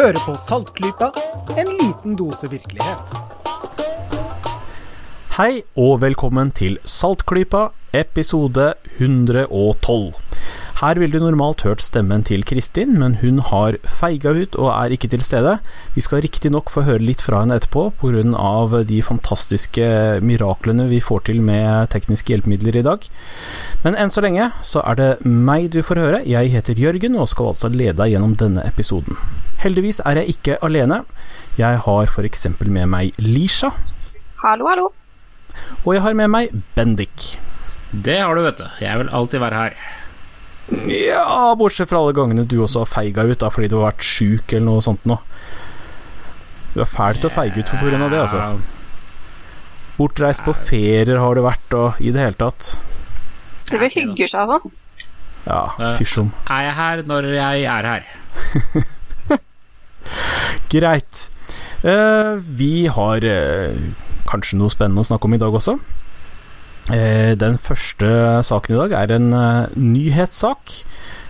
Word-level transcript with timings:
Hører 0.00 0.16
på 0.24 0.32
Saltklypa, 0.40 1.10
en 1.60 1.68
liten 1.76 2.14
dose 2.16 2.48
virkelighet. 2.48 3.10
Hei 5.36 5.60
og 5.76 5.98
velkommen 6.00 6.48
til 6.56 6.78
Saltklypa, 6.88 7.66
episode 7.92 8.70
112. 8.96 10.14
Her 10.80 10.96
ville 10.96 11.12
du 11.12 11.20
normalt 11.20 11.60
hørt 11.66 11.82
stemmen 11.84 12.22
til 12.24 12.40
Kristin, 12.48 12.94
men 13.02 13.18
hun 13.20 13.42
har 13.44 13.76
feiga 13.84 14.30
ut 14.32 14.54
og 14.56 14.70
er 14.72 14.94
ikke 14.94 15.10
til 15.12 15.20
stede. 15.20 15.58
Vi 15.92 16.00
skal 16.00 16.22
riktignok 16.24 16.72
få 16.72 16.86
høre 16.86 17.04
litt 17.04 17.20
fra 17.20 17.42
henne 17.42 17.58
etterpå, 17.60 17.90
pga. 18.00 18.80
de 18.88 19.02
fantastiske 19.04 19.84
miraklene 20.24 20.88
vi 20.88 21.02
får 21.04 21.26
til 21.28 21.42
med 21.44 21.90
tekniske 21.92 22.32
hjelpemidler 22.32 22.80
i 22.80 22.84
dag. 22.86 23.04
Men 23.84 23.94
enn 23.94 24.08
så 24.08 24.24
lenge 24.24 24.48
så 24.64 24.80
er 24.80 24.96
det 24.96 25.10
meg 25.20 25.68
du 25.68 25.82
får 25.84 26.00
høre. 26.00 26.22
Jeg 26.24 26.48
heter 26.48 26.72
Jørgen 26.72 27.20
og 27.20 27.28
skal 27.28 27.52
altså 27.52 27.68
lede 27.68 27.98
deg 28.00 28.14
gjennom 28.14 28.38
denne 28.40 28.64
episoden. 28.64 29.20
Heldigvis 29.60 30.00
er 30.08 30.22
jeg 30.22 30.32
ikke 30.32 30.58
alene. 30.64 31.04
Jeg 31.60 31.84
har 31.84 32.08
f.eks. 32.08 32.48
med 32.64 32.88
meg 32.88 33.12
Lisha. 33.20 33.74
Hallo, 34.40 34.72
hallo. 34.72 34.88
Og 35.84 35.92
jeg 35.92 36.08
har 36.08 36.16
med 36.16 36.32
meg 36.32 36.60
Bendik. 36.72 37.36
Det 37.92 38.22
har 38.22 38.32
du, 38.32 38.46
vet 38.48 38.64
du. 38.64 38.68
Jeg 38.80 38.96
vil 38.96 39.12
alltid 39.12 39.44
være 39.44 39.66
her. 39.66 39.99
Ja, 40.70 41.54
bortsett 41.58 41.90
fra 41.90 41.98
alle 41.98 42.14
gangene 42.14 42.44
du 42.46 42.60
også 42.62 42.84
har 42.84 42.90
feiga 42.90 43.24
ut 43.26 43.40
da, 43.42 43.50
fordi 43.50 43.70
du 43.72 43.80
har 43.80 43.90
vært 43.90 44.06
sjuk 44.06 44.52
eller 44.52 44.66
noe 44.68 44.84
sånt 44.84 45.06
noe. 45.08 45.18
Du 46.74 46.82
er 46.84 46.90
fæl 46.90 47.18
til 47.18 47.26
å 47.26 47.34
feige 47.34 47.64
ut 47.64 47.72
for 47.72 47.82
pga. 47.82 48.06
det, 48.06 48.20
altså. 48.20 48.44
Bortreist 49.98 50.44
på 50.46 50.54
ferier 50.54 51.18
har 51.18 51.34
du 51.34 51.42
vært, 51.44 51.74
og 51.74 51.98
i 52.00 52.12
det 52.14 52.22
hele 52.22 52.38
tatt. 52.38 52.76
Det 53.70 53.80
vil 53.82 53.92
hygge 53.96 54.28
seg 54.30 54.46
sånn. 54.50 54.70
Ja, 55.46 55.60
fysjom. 55.98 56.30
Er 56.52 56.68
jeg 56.68 56.76
her 56.78 57.02
når 57.08 57.28
jeg 57.34 57.66
er 57.74 57.88
her? 57.90 58.08
Greit. 60.72 61.26
Uh, 61.80 62.36
vi 62.44 62.86
har 62.92 63.24
uh, 63.24 63.76
kanskje 64.28 64.58
noe 64.60 64.72
spennende 64.72 65.02
å 65.02 65.08
snakke 65.08 65.26
om 65.26 65.34
i 65.34 65.40
dag 65.40 65.54
også. 65.56 65.78
Eh, 66.88 67.36
den 67.38 67.58
første 67.60 68.08
saken 68.46 68.74
i 68.74 68.80
dag 68.80 68.94
er 68.96 69.12
en 69.14 69.30
eh, 69.36 69.74
nyhetssak 69.76 70.80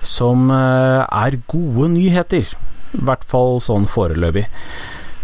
som 0.06 0.48
eh, 0.54 1.02
er 1.04 1.40
gode 1.50 1.90
nyheter. 1.96 2.54
I 2.94 3.02
hvert 3.06 3.26
fall 3.28 3.58
sånn 3.62 3.88
foreløpig. 3.90 4.46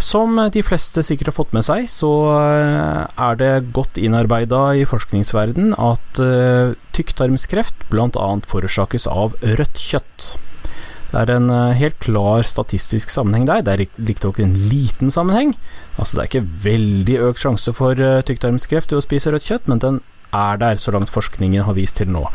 Som 0.02 0.36
de 0.52 0.60
fleste 0.60 1.00
sikkert 1.06 1.30
har 1.30 1.36
fått 1.38 1.54
med 1.56 1.64
seg, 1.64 1.86
så 1.88 2.10
er 2.36 3.38
det 3.40 3.70
godt 3.72 3.96
innarbeida 3.96 4.74
i 4.76 4.82
forskningsverden 4.84 5.70
at 5.80 6.20
tykktarmskreft 6.92 7.86
bl.a. 7.88 8.26
forårsakes 8.44 9.08
av 9.08 9.38
rødt 9.40 9.80
kjøtt. 9.80 10.26
Det 11.14 11.22
er 11.22 11.32
en 11.32 11.48
helt 11.80 11.96
klar 12.04 12.44
statistisk 12.44 13.08
sammenheng 13.08 13.48
der. 13.48 13.64
Det 13.64 13.72
er 13.72 13.82
riktignok 13.86 14.42
en 14.44 14.52
liten 14.68 15.08
sammenheng. 15.10 15.56
Altså 15.96 16.18
Det 16.18 16.22
er 16.22 16.28
ikke 16.28 16.60
veldig 16.68 17.16
økt 17.30 17.46
sjanse 17.46 17.74
for 17.80 18.04
tykktarmskreft 18.28 18.92
ved 18.92 19.00
å 19.00 19.06
spise 19.08 19.32
rødt 19.32 19.48
kjøtt, 19.48 19.72
men 19.72 19.80
den 19.80 20.02
er 20.36 20.60
der, 20.62 20.80
så 20.80 20.92
langt 20.94 21.12
forskningen 21.12 21.66
har 21.66 21.76
vist 21.78 21.98
til 22.00 22.10
nå. 22.12 22.26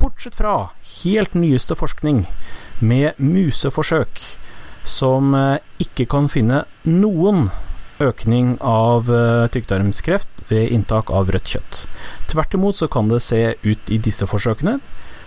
Bortsett 0.00 0.38
fra 0.38 0.56
helt 1.02 1.36
nyeste 1.38 1.76
forskning 1.78 2.24
med 2.80 3.16
museforsøk 3.18 4.20
som 4.86 5.34
eh, 5.34 5.58
ikke 5.82 6.06
kan 6.10 6.28
finne 6.30 6.64
noen 6.86 7.48
økning 8.02 8.56
av 8.60 9.10
eh, 9.10 9.46
tykktarmskreft 9.52 10.46
ved 10.50 10.70
inntak 10.70 11.10
av 11.10 11.32
rødt 11.32 11.56
kjøtt. 11.56 11.84
Tvert 12.30 12.54
imot 12.54 12.78
så 12.78 12.88
kan 12.92 13.10
det 13.10 13.22
se 13.24 13.56
ut 13.64 13.90
i 13.90 13.98
disse 13.98 14.28
forsøkene 14.30 14.78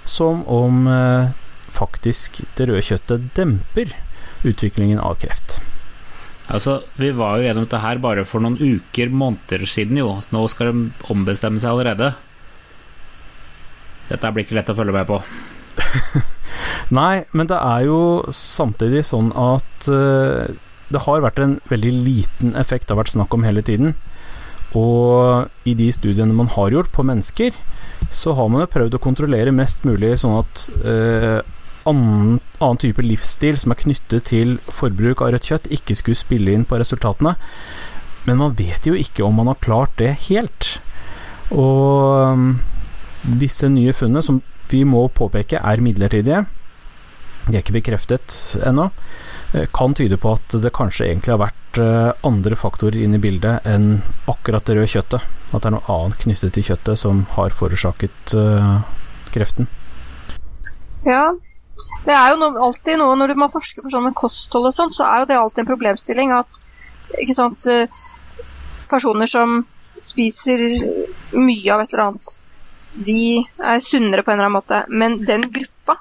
som 0.09 0.46
om 0.48 0.88
eh, 0.88 1.34
faktisk 1.75 2.44
det 2.58 2.70
røde 2.70 2.86
kjøttet 2.92 3.34
demper 3.38 3.96
utviklingen 4.48 5.02
av 5.04 5.20
kreft. 5.22 5.59
Altså, 6.50 6.80
Vi 6.98 7.12
var 7.14 7.38
jo 7.38 7.46
gjennom 7.46 7.68
dette 7.68 7.82
her 7.84 8.02
bare 8.02 8.26
for 8.26 8.42
noen 8.42 8.58
uker, 8.58 9.12
måneder 9.14 9.66
siden, 9.70 10.00
jo. 10.02 10.16
Nå 10.34 10.48
skal 10.50 10.72
de 10.72 11.10
ombestemme 11.14 11.62
seg 11.62 11.76
allerede. 11.76 12.14
Dette 14.10 14.32
blir 14.34 14.48
ikke 14.48 14.58
lett 14.58 14.72
å 14.74 14.78
følge 14.78 14.96
med 14.96 15.10
på. 15.10 15.22
Nei, 17.00 17.26
men 17.38 17.50
det 17.50 17.60
er 17.60 17.86
jo 17.86 18.00
samtidig 18.34 19.04
sånn 19.08 19.30
at 19.38 19.90
uh, 19.94 20.50
det 20.90 21.04
har 21.06 21.22
vært 21.22 21.42
en 21.44 21.60
veldig 21.70 21.92
liten 21.94 22.56
effekt 22.58 22.88
det 22.88 22.96
har 22.96 23.04
vært 23.04 23.14
snakk 23.14 23.36
om 23.38 23.46
hele 23.46 23.62
tiden. 23.66 23.94
Og 24.78 25.70
i 25.70 25.76
de 25.78 25.92
studiene 25.94 26.34
man 26.34 26.50
har 26.56 26.74
gjort 26.74 26.92
på 26.94 27.06
mennesker, 27.06 27.54
så 28.10 28.34
har 28.38 28.50
man 28.50 28.66
jo 28.66 28.74
prøvd 28.74 28.98
å 28.98 29.04
kontrollere 29.04 29.54
mest 29.54 29.86
mulig 29.86 30.16
sånn 30.22 30.40
at 30.42 30.66
uh, 30.81 31.40
annen, 31.90 32.40
annen 32.60 32.82
type 32.82 33.04
livsstil 33.06 33.58
som 33.60 33.74
er 33.74 33.82
knyttet 33.82 34.30
til 34.30 34.58
forbruk 34.74 35.24
av 35.26 35.34
rødt 35.36 35.50
kjøtt, 35.50 35.72
ikke 35.74 35.98
skulle 35.98 36.20
spille 36.20 36.54
inn 36.54 36.68
på 36.70 36.80
resultatene. 36.80 37.36
Men 38.28 38.42
man 38.42 38.56
vet 38.58 38.86
jo 38.88 38.98
ikke 38.98 39.26
om 39.26 39.40
man 39.40 39.50
har 39.52 39.60
klart 39.64 39.96
det 40.02 40.14
helt. 40.28 40.78
Og 41.50 42.36
um, 42.36 42.48
disse 43.42 43.70
nye 43.72 43.96
funnene, 43.96 44.24
som 44.26 44.42
vi 44.70 44.84
må 44.86 45.08
påpeke 45.16 45.62
er 45.62 45.82
midlertidige, 45.84 46.46
de 47.50 47.58
er 47.58 47.64
ikke 47.64 47.80
bekreftet 47.80 48.36
ennå, 48.68 48.90
eh, 49.54 49.66
kan 49.74 49.96
tyde 49.98 50.20
på 50.22 50.36
at 50.38 50.54
det 50.62 50.74
kanskje 50.76 51.08
egentlig 51.08 51.34
har 51.34 51.42
vært 51.42 51.80
eh, 51.82 52.12
andre 52.28 52.58
faktorer 52.60 53.00
inne 53.02 53.18
i 53.18 53.24
bildet 53.24 53.66
enn 53.66 54.04
akkurat 54.30 54.68
det 54.68 54.78
røde 54.78 54.92
kjøttet. 54.92 55.26
At 55.50 55.64
det 55.64 55.72
er 55.72 55.76
noe 55.80 55.96
annet 55.96 56.22
knyttet 56.22 56.54
til 56.54 56.68
kjøttet 56.68 57.02
som 57.02 57.24
har 57.34 57.56
forårsaket 57.58 58.36
uh, 58.38 58.84
kreften. 59.34 59.66
Ja, 61.08 61.32
det 62.06 62.16
er 62.16 62.34
jo 62.34 62.40
noe, 62.42 62.64
alltid 62.68 63.00
noe 63.00 63.18
når 63.20 63.36
man 63.40 63.52
forsker 63.52 63.86
på 63.86 63.92
sånn 63.94 64.08
med 64.10 64.18
kosthold 64.18 64.70
og 64.70 64.76
sånn, 64.76 64.94
så 64.94 65.08
er 65.08 65.24
jo 65.24 65.30
det 65.30 65.40
alltid 65.40 65.64
en 65.64 65.72
problemstilling 65.72 66.34
at 66.36 66.62
ikke 67.18 67.36
sant, 67.38 67.66
eh, 67.70 67.88
personer 68.90 69.30
som 69.30 69.62
spiser 70.02 70.64
mye 71.36 71.74
av 71.74 71.84
et 71.84 71.94
eller 71.94 72.06
annet, 72.06 72.30
de 72.94 73.46
er 73.72 73.82
sunnere 73.84 74.24
på 74.24 74.32
en 74.32 74.40
eller 74.40 74.50
annen 74.50 74.58
måte. 74.58 74.84
Men 74.90 75.20
den 75.26 75.46
gruppa, 75.54 75.96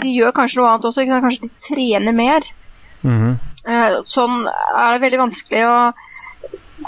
de 0.00 0.12
gjør 0.12 0.34
kanskje 0.36 0.60
noe 0.60 0.72
annet 0.72 0.88
også. 0.88 1.06
Kanskje 1.08 1.46
de 1.46 1.52
trener 1.68 2.16
mer. 2.16 2.48
Mm 3.04 3.18
-hmm. 3.20 4.02
Sånn 4.04 4.46
er 4.46 4.92
det 4.92 5.02
veldig 5.04 5.18
vanskelig 5.18 5.64
å 5.66 5.92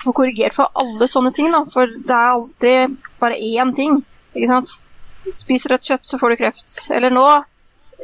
få 0.05 0.13
korrigert 0.13 0.55
for 0.55 0.69
alle 0.75 1.09
sånne 1.09 1.33
ting. 1.33 1.53
Da. 1.53 1.65
For 1.65 1.87
det 1.87 2.17
er 2.17 2.35
aldri 2.35 2.97
bare 3.21 3.35
én 3.35 3.75
ting. 3.75 4.05
ikke 4.35 4.49
sant? 4.49 4.83
Spiser 5.33 5.71
rødt 5.71 5.89
kjøtt, 5.89 6.09
så 6.09 6.19
får 6.19 6.31
du 6.31 6.37
kreft. 6.37 6.91
Eller 6.91 7.11
nå 7.11 7.45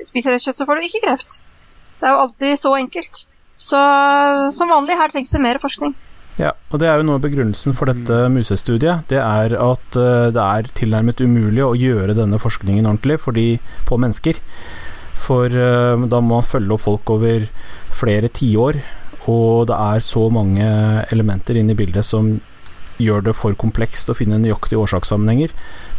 spiser 0.01 0.35
rødt 0.35 0.47
kjøtt, 0.47 0.61
så 0.61 0.69
får 0.69 0.79
du 0.79 0.89
ikke 0.89 1.03
kreft. 1.07 1.43
Det 2.01 2.09
er 2.09 2.17
jo 2.17 2.25
aldri 2.27 2.55
så 2.59 2.73
enkelt. 2.79 3.27
Så 3.63 3.81
som 4.57 4.73
vanlig, 4.73 4.97
her 4.99 5.13
trengs 5.13 5.31
det 5.35 5.43
mer 5.45 5.61
forskning. 5.63 5.95
Ja, 6.41 6.55
og 6.73 6.81
det 6.81 6.89
er 6.89 6.97
jo 6.99 7.05
noe 7.07 7.19
av 7.21 7.25
begrunnelsen 7.27 7.77
for 7.77 7.93
dette 7.93 8.23
musestudiet. 8.33 9.05
Det 9.11 9.21
er 9.21 9.53
at 9.61 9.99
uh, 10.01 10.31
det 10.33 10.43
er 10.43 10.71
tilnærmet 10.79 11.21
umulig 11.21 11.63
å 11.65 11.77
gjøre 11.77 12.17
denne 12.17 12.41
forskningen 12.41 12.89
ordentlig 12.89 13.21
fordi, 13.21 13.47
på 13.89 14.01
mennesker. 14.01 14.41
For 15.23 15.53
uh, 15.53 16.09
da 16.09 16.23
må 16.25 16.41
man 16.41 16.49
følge 16.49 16.75
opp 16.75 16.87
folk 16.87 17.13
over 17.15 17.47
flere 17.93 18.33
tiår, 18.33 18.81
og 19.31 19.69
det 19.71 19.77
er 19.77 20.03
så 20.03 20.25
mange 20.33 20.67
elementer 21.13 21.61
inne 21.61 21.77
i 21.77 21.79
bildet 21.79 22.09
som 22.09 22.33
gjør 23.03 23.25
det 23.29 23.35
for 23.39 23.57
komplekst 23.59 24.11
å 24.11 24.17
finne 24.17 24.41
nøyaktige 24.41 24.81
årsakssammenhenger. 24.83 25.53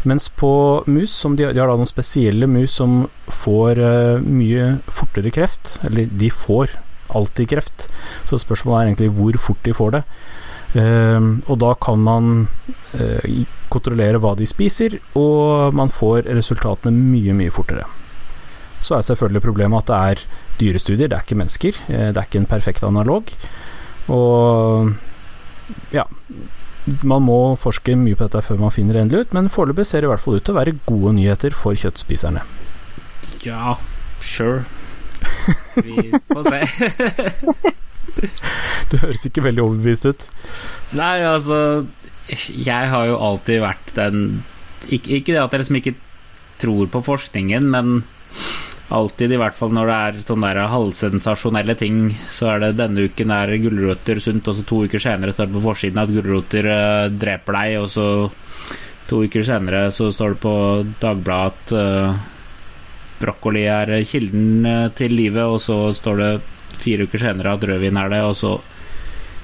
Mens 0.08 0.28
på 0.30 0.84
mus, 0.90 1.16
de, 1.24 1.48
de, 1.48 1.60
har 1.60 1.70
da 1.70 1.78
noen 1.80 1.90
spesielle 1.90 2.48
mus 2.50 2.76
som 2.80 3.06
får 3.44 3.80
uh, 3.80 4.24
mye 4.24 4.78
fortere 4.92 5.32
kreft, 5.34 5.78
eller 5.88 6.12
de 6.12 6.32
får 6.32 6.76
alltid 7.14 7.52
kreft, 7.54 7.88
så 8.28 8.40
spørsmålet 8.42 8.80
er 8.80 8.92
egentlig 8.92 9.14
hvor 9.16 9.38
fort 9.40 9.64
de 9.64 9.76
får 9.78 9.98
det. 9.98 10.04
Uh, 10.74 11.40
og 11.48 11.60
da 11.62 11.74
kan 11.80 12.02
man 12.04 12.32
uh, 12.98 13.44
kontrollere 13.72 14.20
hva 14.20 14.34
de 14.40 14.48
spiser, 14.50 14.98
og 15.20 15.76
man 15.78 15.94
får 15.94 16.28
resultatene 16.28 16.96
mye, 16.98 17.36
mye 17.38 17.54
fortere. 17.54 17.88
Så 18.84 18.98
er 18.98 19.06
selvfølgelig 19.08 19.46
problemet 19.46 19.86
at 19.86 19.92
det 19.94 20.02
er 20.02 20.26
dyrestudier, 20.60 21.08
det 21.08 21.16
er 21.16 21.24
ikke 21.24 21.40
mennesker. 21.40 21.78
det 21.88 22.18
er 22.20 22.26
ikke 22.26 22.42
en 22.42 22.50
perfekt 22.52 22.84
analog. 22.84 23.32
Og 24.12 24.92
ja 25.96 26.04
man 27.08 27.24
må 27.24 27.40
forske 27.60 27.96
mye 28.00 28.18
på 28.18 28.28
dette 28.28 28.42
før 28.44 28.60
man 28.60 28.74
finner 28.76 28.98
det 28.98 29.04
endelig 29.06 29.28
ut, 29.28 29.36
men 29.38 29.52
foreløpig 29.52 29.86
ser 29.88 30.04
det 30.04 30.10
i 30.10 30.14
hvert 30.14 30.24
fall 30.24 30.38
ut 30.40 30.46
til 30.48 30.56
å 30.56 30.60
være 30.60 30.78
gode 30.88 31.16
nyheter 31.20 31.56
for 31.56 31.78
kjøttspiserne. 31.80 32.44
Ja, 33.46 33.78
sure. 34.24 34.64
Vi 35.80 36.12
får 36.32 36.50
se. 36.50 37.72
du 38.92 38.98
høres 39.02 39.24
ikke 39.28 39.46
veldig 39.46 39.64
overbevist 39.64 40.10
ut. 40.12 40.26
Nei, 40.94 41.24
altså 41.26 41.86
Jeg 42.28 42.90
har 42.92 43.08
jo 43.10 43.16
alltid 43.18 43.64
vært 43.64 43.90
den 43.98 44.44
Ikke, 44.86 45.18
ikke 45.18 45.34
det 45.34 45.42
at 45.42 45.56
jeg 45.56 45.64
liksom 45.64 45.80
ikke 45.80 45.96
tror 46.62 46.92
på 46.92 47.02
forskningen, 47.04 47.66
men 47.74 48.04
alltid, 48.90 49.32
i 49.32 49.40
hvert 49.40 49.56
fall 49.56 49.74
når 49.76 49.90
det 49.90 49.96
er 49.98 50.20
sånne 50.28 50.52
der 50.52 50.72
halvsensasjonelle 50.72 51.76
ting, 51.80 52.08
så 52.32 52.54
er 52.54 52.64
det 52.64 52.74
denne 52.82 53.08
uken 53.08 53.34
er 53.34 53.56
gulrøtter 53.64 54.22
sunt, 54.24 54.48
og 54.50 54.58
så 54.58 54.66
to 54.68 54.84
uker 54.88 55.02
senere 55.02 55.34
står 55.36 55.50
det 55.50 55.58
på 55.58 55.66
forsiden 55.68 56.04
at 56.04 56.14
gulrøtter 56.14 56.70
uh, 56.70 57.08
dreper 57.10 57.60
deg, 57.60 57.78
og 57.82 57.90
så 57.94 58.08
to 59.10 59.24
uker 59.28 59.46
senere 59.46 59.88
så 59.94 60.10
står 60.14 60.36
det 60.36 60.42
på 60.44 60.56
Dagbladet 61.02 61.54
at 61.54 61.76
uh, 61.78 62.22
brokkoli 63.24 63.66
er 63.72 63.96
kilden 64.08 64.68
uh, 64.68 64.90
til 64.96 65.16
livet, 65.16 65.46
og 65.48 65.62
så 65.64 65.88
står 65.96 66.22
det 66.22 66.32
fire 66.84 67.08
uker 67.08 67.22
senere 67.22 67.56
at 67.56 67.68
rødvin 67.70 68.00
er 68.00 68.14
det, 68.14 68.24
og 68.28 68.36
så 68.38 68.58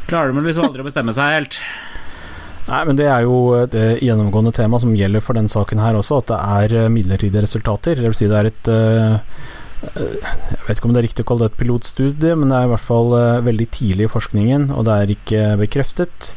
klarer 0.10 0.34
de 0.34 0.44
liksom 0.44 0.70
aldri 0.70 0.84
å 0.84 0.90
bestemme 0.90 1.16
seg 1.16 1.38
helt. 1.38 1.62
Nei, 2.70 2.84
men 2.86 2.98
det 3.00 3.08
er 3.10 3.24
jo 3.26 3.38
det 3.72 3.86
gjennomgående 4.06 4.54
tema 4.54 4.78
som 4.82 4.94
gjelder 4.94 5.24
for 5.26 5.38
denne 5.38 5.50
saken 5.50 5.80
her 5.82 5.98
også, 5.98 6.20
at 6.22 6.28
det 6.30 6.40
er 6.40 6.76
eh, 6.84 6.92
midlertidige 6.94 7.42
resultater. 7.42 7.98
Det 7.98 8.12
vil 8.12 8.18
si 8.18 8.28
det 8.30 8.38
er 8.38 8.50
et 8.52 8.70
uh, 8.70 9.40
Jeg 9.80 10.60
vet 10.68 10.78
ikke 10.78 10.90
om 10.90 10.94
det 10.94 11.02
er 11.02 11.08
riktig 11.08 11.26
å 11.26 11.30
kalle 11.32 11.48
det 11.48 11.54
et 11.54 11.62
pilotstudie, 11.64 12.36
men 12.38 12.52
det 12.52 12.60
er 12.60 12.68
i 12.68 12.74
hvert 12.74 12.86
fall 12.86 13.16
veldig 13.48 13.68
tidlig 13.74 14.06
i 14.06 14.12
forskningen, 14.12 14.68
og 14.76 14.86
det 14.86 14.98
er 14.98 15.14
ikke 15.16 15.46
bekreftet. 15.62 16.34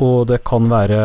Og 0.00 0.24
det 0.30 0.40
kan 0.48 0.66
være 0.72 1.02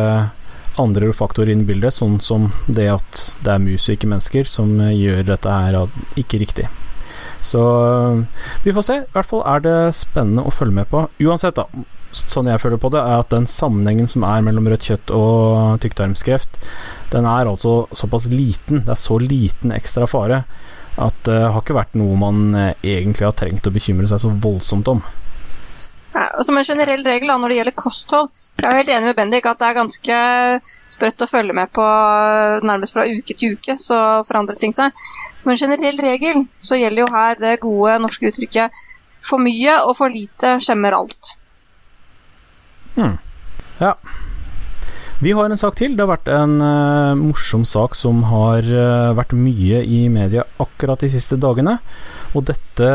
andre 0.81 1.11
faktorer 1.13 1.51
i 1.51 1.67
bildet, 1.67 1.93
sånn 1.93 2.17
som 2.23 2.47
det 2.65 2.87
at 2.95 3.21
det 3.43 3.53
er 3.53 3.61
mus 3.63 3.85
og 3.85 3.97
ikke 3.97 4.09
mennesker, 4.11 4.49
som 4.49 4.71
gjør 4.79 5.27
dette 5.27 5.51
her 5.51 5.77
ikke 6.19 6.41
riktig. 6.41 6.69
Så 7.45 7.61
vi 8.63 8.73
får 8.73 8.87
se. 8.87 8.97
I 9.03 9.13
hvert 9.13 9.29
fall 9.29 9.43
er 9.45 9.61
det 9.67 9.77
spennende 9.99 10.47
å 10.47 10.55
følge 10.55 10.79
med 10.79 10.89
på. 10.89 11.05
Uansett, 11.27 11.59
da 11.59 11.67
sånn 12.15 12.49
jeg 12.49 12.61
føler 12.63 12.79
på 12.81 12.91
det, 12.93 13.01
er 13.01 13.23
at 13.23 13.33
den 13.33 13.47
sammenhengen 13.49 14.07
som 14.11 14.25
er 14.27 14.45
mellom 14.45 14.69
rødt 14.71 14.87
kjøtt 14.89 15.11
og 15.15 15.81
tykktarmskreft, 15.83 16.61
den 17.13 17.27
er 17.29 17.49
altså 17.51 17.85
såpass 17.95 18.29
liten, 18.31 18.85
det 18.85 18.95
er 18.95 19.01
så 19.01 19.19
liten 19.21 19.75
ekstra 19.75 20.07
fare, 20.09 20.43
at 20.95 21.21
det 21.27 21.41
har 21.43 21.59
ikke 21.59 21.75
vært 21.75 21.97
noe 21.99 22.15
man 22.19 22.47
eh, 22.55 22.73
egentlig 22.95 23.27
har 23.27 23.35
trengt 23.35 23.67
å 23.67 23.73
bekymre 23.75 24.07
seg 24.07 24.21
så 24.23 24.31
voldsomt 24.31 24.87
om. 24.93 25.03
Og 26.15 26.45
Som 26.47 26.55
en 26.55 26.63
generell 26.63 27.03
regel 27.03 27.27
da, 27.27 27.35
når 27.35 27.51
det 27.51 27.57
gjelder 27.57 27.75
kosthold, 27.75 28.29
jeg 28.55 28.69
er 28.69 28.77
helt 28.79 28.91
enig 28.93 29.09
med 29.09 29.17
Bendik 29.17 29.47
at 29.49 29.59
det 29.59 29.67
er 29.67 29.75
ganske 29.75 30.19
sprøtt 30.95 31.25
å 31.25 31.27
følge 31.27 31.55
med 31.57 31.73
på 31.75 31.85
nærmest 32.63 32.95
fra 32.95 33.03
uke 33.03 33.35
til 33.35 33.57
uke, 33.57 33.75
så 33.75 33.97
forandrer 34.27 34.59
ting 34.59 34.71
seg. 34.75 34.95
Som 35.41 35.51
en 35.51 35.59
generell 35.59 35.99
regel 35.99 36.45
så 36.63 36.79
gjelder 36.79 37.03
jo 37.03 37.11
her 37.11 37.41
det 37.41 37.57
gode 37.63 37.97
norske 38.05 38.31
uttrykket 38.31 38.85
for 39.25 39.43
mye 39.43 39.75
og 39.83 39.97
for 39.99 40.13
lite 40.13 40.55
skjemmer 40.63 40.95
alt. 40.95 41.35
Hmm. 42.95 43.17
Ja. 43.79 43.95
Vi 45.23 45.31
har 45.31 45.47
en 45.47 45.57
sak 45.57 45.77
til. 45.79 45.93
Det 45.95 46.03
har 46.03 46.11
vært 46.11 46.29
en 46.31 46.57
uh, 46.59 47.15
morsom 47.15 47.63
sak 47.67 47.95
som 47.95 48.25
har 48.27 48.65
uh, 48.67 49.15
vært 49.15 49.31
mye 49.37 49.79
i 49.87 50.01
media 50.11 50.43
akkurat 50.59 50.99
de 50.99 51.09
siste 51.13 51.37
dagene. 51.39 51.77
Og 52.35 52.43
dette 52.49 52.89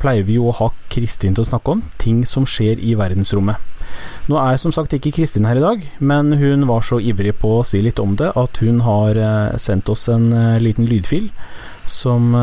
pleier 0.00 0.24
vi 0.24 0.38
jo 0.38 0.48
å 0.48 0.56
ha 0.62 0.70
Kristin 0.88 1.36
til 1.36 1.44
å 1.44 1.50
snakke 1.50 1.76
om. 1.76 1.82
Ting 2.00 2.22
som 2.28 2.48
skjer 2.48 2.80
i 2.80 2.94
verdensrommet. 2.96 3.60
Nå 4.32 4.40
er 4.40 4.56
som 4.60 4.72
sagt 4.72 4.96
ikke 4.96 5.12
Kristin 5.16 5.48
her 5.48 5.60
i 5.60 5.64
dag, 5.64 5.84
men 6.00 6.34
hun 6.40 6.66
var 6.68 6.84
så 6.84 7.00
ivrig 7.00 7.34
på 7.40 7.58
å 7.58 7.64
si 7.64 7.80
litt 7.84 8.00
om 8.00 8.16
det 8.20 8.32
at 8.36 8.60
hun 8.64 8.80
har 8.88 9.20
uh, 9.20 9.56
sendt 9.60 9.92
oss 9.92 10.08
en 10.12 10.30
liten 10.64 10.88
lydfil 10.88 11.28
som 11.88 12.34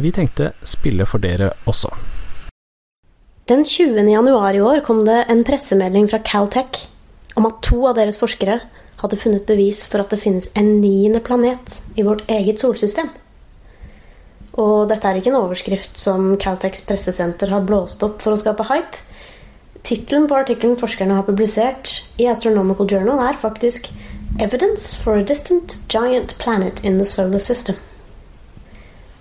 vi 0.00 0.14
tenkte 0.16 0.54
spille 0.64 1.04
for 1.04 1.20
dere 1.20 1.50
også. 1.68 1.90
Den 3.44 3.64
20. 3.64 4.08
januar 4.08 4.54
i 4.54 4.60
år 4.60 4.80
kom 4.80 5.02
det 5.04 5.26
en 5.28 5.42
pressemelding 5.44 6.06
fra 6.08 6.16
Caltech 6.24 6.86
om 7.36 7.44
at 7.44 7.58
to 7.66 7.82
av 7.84 7.98
deres 7.98 8.16
forskere 8.16 8.54
hadde 9.02 9.18
funnet 9.20 9.44
bevis 9.44 9.82
for 9.84 10.00
at 10.00 10.14
det 10.14 10.22
finnes 10.22 10.48
en 10.56 10.78
niende 10.80 11.20
planet 11.20 11.82
i 12.00 12.06
vårt 12.06 12.22
eget 12.32 12.64
solsystem. 12.64 13.10
Og 14.56 14.88
dette 14.88 15.04
er 15.04 15.20
ikke 15.20 15.28
en 15.34 15.42
overskrift 15.42 16.00
som 16.00 16.38
Caltechs 16.40 16.86
pressesenter 16.88 17.52
har 17.52 17.68
blåst 17.68 18.00
opp 18.06 18.24
for 18.24 18.32
å 18.32 18.40
skape 18.40 18.64
hype. 18.70 19.04
Tittelen 19.84 20.24
på 20.30 20.40
artikkelen 20.40 20.80
forskerne 20.80 21.20
har 21.20 21.28
publisert 21.28 21.98
i 22.16 22.30
Astronomical 22.32 22.88
Journal, 22.88 23.20
er 23.20 23.36
faktisk 23.36 23.92
'Evidence 24.40 24.96
for 24.96 25.20
a 25.20 25.22
distant 25.22 25.76
giant 25.92 26.38
planet 26.38 26.80
in 26.82 26.96
the 26.96 27.04
solar 27.04 27.44
system'. 27.44 27.76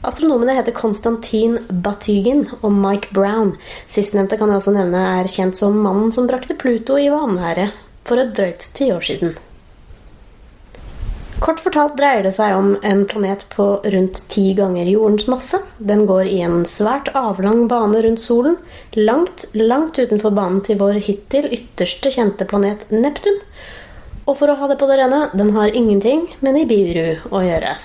Astronomene 0.04 0.58
heter 0.58 0.76
Konstantin 0.76 1.60
Batygin 1.70 2.50
og 2.60 2.74
Mike 2.76 3.14
Brown. 3.16 3.54
Sistnevnte 3.88 4.36
kan 4.36 4.50
jeg 4.52 4.60
også 4.60 4.74
nevne 4.76 5.00
er 5.22 5.30
kjent 5.32 5.56
som 5.56 5.78
mannen 5.80 6.12
som 6.12 6.28
brakte 6.28 6.58
Pluto 6.60 6.98
i 7.00 7.08
vanære 7.08 7.70
for 8.04 8.20
et 8.20 8.34
drøyt 8.36 8.68
tiår 8.76 9.06
siden. 9.08 9.38
Kort 11.44 11.64
fortalt 11.64 11.96
dreier 12.00 12.24
det 12.24 12.34
seg 12.36 12.52
om 12.56 12.74
en 12.88 13.06
planet 13.08 13.46
på 13.56 13.70
rundt 13.96 14.22
ti 14.32 14.46
ganger 14.60 14.92
jordens 14.92 15.30
masse. 15.32 15.62
Den 15.80 16.04
går 16.08 16.28
i 16.32 16.38
en 16.44 16.68
svært 16.68 17.08
avlang 17.16 17.66
bane 17.72 18.04
rundt 18.04 18.24
solen, 18.24 18.60
langt, 19.00 19.48
langt 19.56 20.00
utenfor 20.00 20.36
banen 20.36 20.60
til 20.68 20.84
vår 20.84 21.00
hittil 21.08 21.48
ytterste 21.48 22.12
kjente 22.12 22.48
planet 22.48 22.90
Neptun. 22.92 23.40
Og 24.28 24.40
for 24.40 24.52
å 24.52 24.60
ha 24.60 24.72
det 24.72 24.80
på 24.84 24.88
det 24.92 25.00
rene, 25.00 25.26
den 25.32 25.56
har 25.56 25.72
ingenting 25.72 26.28
med 26.44 26.60
Nibiru 26.60 27.20
å 27.32 27.44
gjøre. 27.44 27.78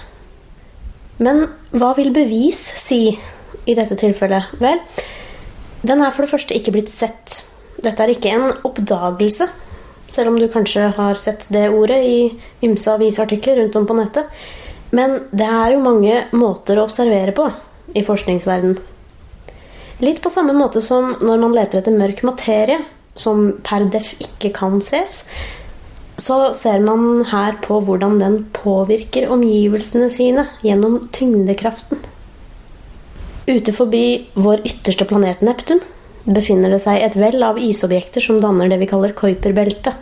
Men 1.22 1.46
hva 1.74 1.92
vil 1.98 2.12
bevis 2.14 2.60
si 2.78 3.02
i 3.68 3.74
dette 3.76 3.98
tilfellet? 3.98 4.54
Vel, 4.62 4.80
den 5.82 6.02
er 6.02 6.14
for 6.14 6.24
det 6.24 6.32
første 6.32 6.56
ikke 6.56 6.74
blitt 6.74 6.92
sett. 6.92 7.42
Dette 7.82 8.02
er 8.04 8.14
ikke 8.14 8.34
en 8.34 8.52
oppdagelse, 8.66 9.48
selv 10.08 10.32
om 10.32 10.38
du 10.40 10.48
kanskje 10.50 10.88
har 10.96 11.18
sett 11.20 11.46
det 11.52 11.68
ordet 11.70 11.98
i 12.06 12.18
ymse 12.66 12.90
avisartikler 12.94 13.60
rundt 13.62 13.76
om 13.78 13.86
på 13.86 13.98
nettet. 13.98 14.30
Men 14.94 15.18
det 15.36 15.46
er 15.46 15.74
jo 15.74 15.84
mange 15.84 16.22
måter 16.32 16.78
å 16.78 16.86
observere 16.88 17.34
på 17.36 17.50
i 17.98 18.04
forskningsverden. 18.06 18.78
Litt 19.98 20.22
på 20.22 20.30
samme 20.30 20.54
måte 20.54 20.80
som 20.84 21.16
når 21.20 21.42
man 21.42 21.54
leter 21.56 21.80
etter 21.80 21.94
mørk 21.94 22.22
materie, 22.26 22.78
som 23.18 23.50
per 23.66 23.88
def 23.90 24.12
ikke 24.22 24.52
kan 24.54 24.78
ses, 24.84 25.24
så 26.18 26.52
ser 26.58 26.82
man 26.82 27.24
her 27.30 27.58
på 27.62 27.78
hvordan 27.86 28.18
den 28.18 28.40
påvirker 28.56 29.30
omgivelsene 29.30 30.10
sine 30.10 30.48
gjennom 30.66 31.04
tyngdekraften. 31.14 32.00
Ute 33.48 33.72
forbi 33.72 34.04
vår 34.34 34.66
ytterste 34.68 35.06
planet 35.08 35.40
Neptun 35.46 35.80
befinner 36.26 36.74
det 36.74 36.82
seg 36.84 37.00
et 37.00 37.16
vell 37.16 37.40
av 37.46 37.60
isobjekter 37.62 38.24
som 38.24 38.42
danner 38.42 38.68
det 38.68 38.80
vi 38.82 38.90
kaller 38.90 39.14
Kuiperbeltet. 39.16 39.94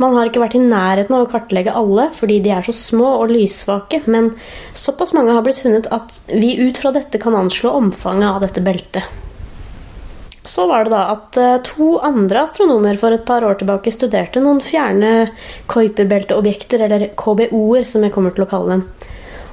Man 0.00 0.16
har 0.16 0.26
ikke 0.26 0.42
vært 0.42 0.56
i 0.58 0.62
nærheten 0.62 1.14
av 1.14 1.26
å 1.26 1.30
kartlegge 1.30 1.74
alle 1.76 2.08
fordi 2.16 2.40
de 2.42 2.54
er 2.54 2.64
så 2.66 2.74
små 2.74 3.12
og 3.20 3.34
lyssvake, 3.34 4.02
men 4.10 4.32
såpass 4.74 5.12
mange 5.14 5.34
har 5.34 5.44
blitt 5.46 5.60
funnet 5.62 5.90
at 5.94 6.22
vi 6.32 6.56
ut 6.62 6.80
fra 6.80 6.94
dette 6.94 7.20
kan 7.22 7.36
anslå 7.38 7.74
omfanget 7.78 8.30
av 8.30 8.40
dette 8.46 8.64
beltet. 8.64 9.06
Så 10.44 10.66
var 10.68 10.84
det 10.84 10.92
da 10.92 11.02
at 11.14 11.38
eh, 11.40 11.56
to 11.64 11.94
andre 12.04 12.42
astronomer 12.44 12.98
for 13.00 13.16
et 13.16 13.24
par 13.24 13.44
år 13.48 13.56
tilbake 13.60 13.92
studerte 13.94 14.42
noen 14.44 14.60
fjerne 14.60 15.30
Kuiperbelteobjekter, 15.72 16.84
eller 16.84 17.06
KBO-er, 17.16 17.86
som 17.88 18.04
jeg 18.04 18.12
kommer 18.12 18.34
til 18.36 18.44
å 18.44 18.50
kalle 18.50 18.76
dem. 18.76 18.82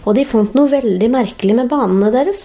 Og 0.04 0.18
de 0.18 0.26
fant 0.28 0.58
noe 0.58 0.68
veldig 0.72 1.08
merkelig 1.14 1.56
med 1.56 1.70
banene 1.72 2.12
deres. 2.12 2.44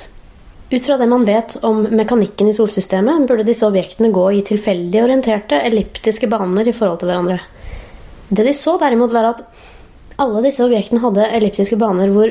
Ut 0.70 0.82
fra 0.82 0.98
det 0.98 1.08
man 1.10 1.24
vet 1.26 1.56
om 1.66 1.84
mekanikken 1.90 2.50
i 2.50 2.54
solsystemet, 2.54 3.26
burde 3.26 3.46
disse 3.46 3.66
objektene 3.66 4.12
gå 4.14 4.24
i 4.34 4.44
tilfeldig 4.46 5.02
orienterte, 5.02 5.58
elliptiske 5.66 6.30
baner 6.30 6.66
i 6.66 6.74
forhold 6.74 7.00
til 7.02 7.10
hverandre. 7.10 7.40
Det 8.28 8.46
de 8.46 8.54
så 8.54 8.76
derimot, 8.78 9.14
var 9.14 9.30
at 9.32 9.42
alle 10.22 10.42
disse 10.46 10.62
objektene 10.64 11.02
hadde 11.02 11.26
elliptiske 11.38 11.78
baner 11.78 12.14
hvor 12.14 12.30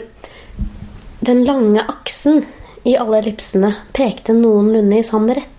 den 1.26 1.44
lange 1.48 1.84
aksen 1.92 2.44
i 2.86 2.96
alle 3.00 3.20
ellipsene 3.24 3.72
pekte 3.96 4.36
noenlunde 4.38 5.00
i 5.00 5.06
samme 5.06 5.36
retning. 5.36 5.55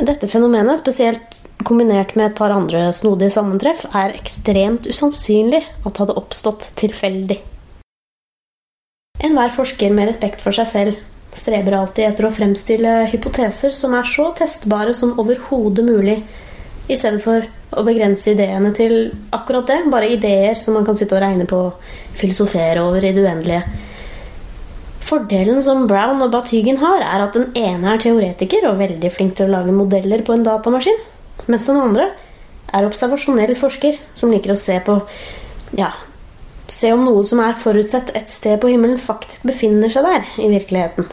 Dette 0.00 0.28
fenomenet, 0.32 0.80
spesielt 0.80 1.42
kombinert 1.68 2.14
med 2.16 2.30
et 2.30 2.36
par 2.38 2.54
andre 2.54 2.86
snodige 2.96 3.34
sammentreff, 3.34 3.82
er 3.92 4.14
ekstremt 4.16 4.88
usannsynlig 4.88 5.60
at 5.84 6.00
hadde 6.00 6.16
oppstått 6.16 6.70
tilfeldig. 6.80 7.36
Enhver 9.20 9.52
forsker 9.52 9.92
med 9.92 10.08
respekt 10.08 10.40
for 10.40 10.56
seg 10.56 10.70
selv 10.70 11.02
streber 11.36 11.76
alltid 11.76 12.06
etter 12.08 12.26
å 12.26 12.32
fremstille 12.32 12.94
hypoteser 13.12 13.76
som 13.76 13.92
er 13.94 14.08
så 14.08 14.30
testbare 14.38 14.94
som 14.96 15.18
overhodet 15.20 15.84
mulig, 15.84 16.16
i 16.90 16.96
stedet 16.98 17.20
for 17.22 17.44
å 17.76 17.84
begrense 17.86 18.32
ideene 18.32 18.72
til 18.74 19.12
akkurat 19.36 19.68
det, 19.68 19.78
bare 19.92 20.08
ideer 20.16 20.56
som 20.58 20.74
man 20.74 20.88
kan 20.88 20.96
sitte 20.98 21.14
og 21.14 21.22
regne 21.22 21.46
på, 21.46 21.60
filosofere 22.18 22.82
over 22.82 23.04
i 23.04 23.12
det 23.14 23.22
uendelige. 23.22 23.89
Fordelen 25.00 25.62
som 25.64 25.86
Brown 25.90 26.20
og 26.22 26.32
Batygen 26.34 26.78
har, 26.82 27.02
er 27.02 27.24
at 27.24 27.36
den 27.36 27.48
ene 27.58 27.94
er 27.94 28.02
teoretiker 28.02 28.68
og 28.68 28.78
veldig 28.82 29.10
flink 29.14 29.36
til 29.38 29.48
å 29.48 29.54
lage 29.56 29.74
modeller 29.74 30.22
på 30.26 30.36
en 30.36 30.44
datamaskin, 30.46 31.00
mens 31.50 31.66
den 31.66 31.80
andre 31.80 32.10
er 32.70 32.86
observasjonell 32.86 33.56
forsker 33.58 33.98
som 34.14 34.30
liker 34.30 34.54
å 34.54 34.60
se 34.60 34.76
på 34.86 35.00
ja, 35.78 35.90
se 36.70 36.92
om 36.94 37.02
noe 37.04 37.24
som 37.26 37.42
er 37.42 37.58
forutsett 37.58 38.12
et 38.18 38.30
sted 38.30 38.60
på 38.62 38.70
himmelen, 38.70 39.00
faktisk 39.00 39.48
befinner 39.50 39.90
seg 39.92 40.06
der 40.06 40.30
i 40.38 40.50
virkeligheten. 40.52 41.10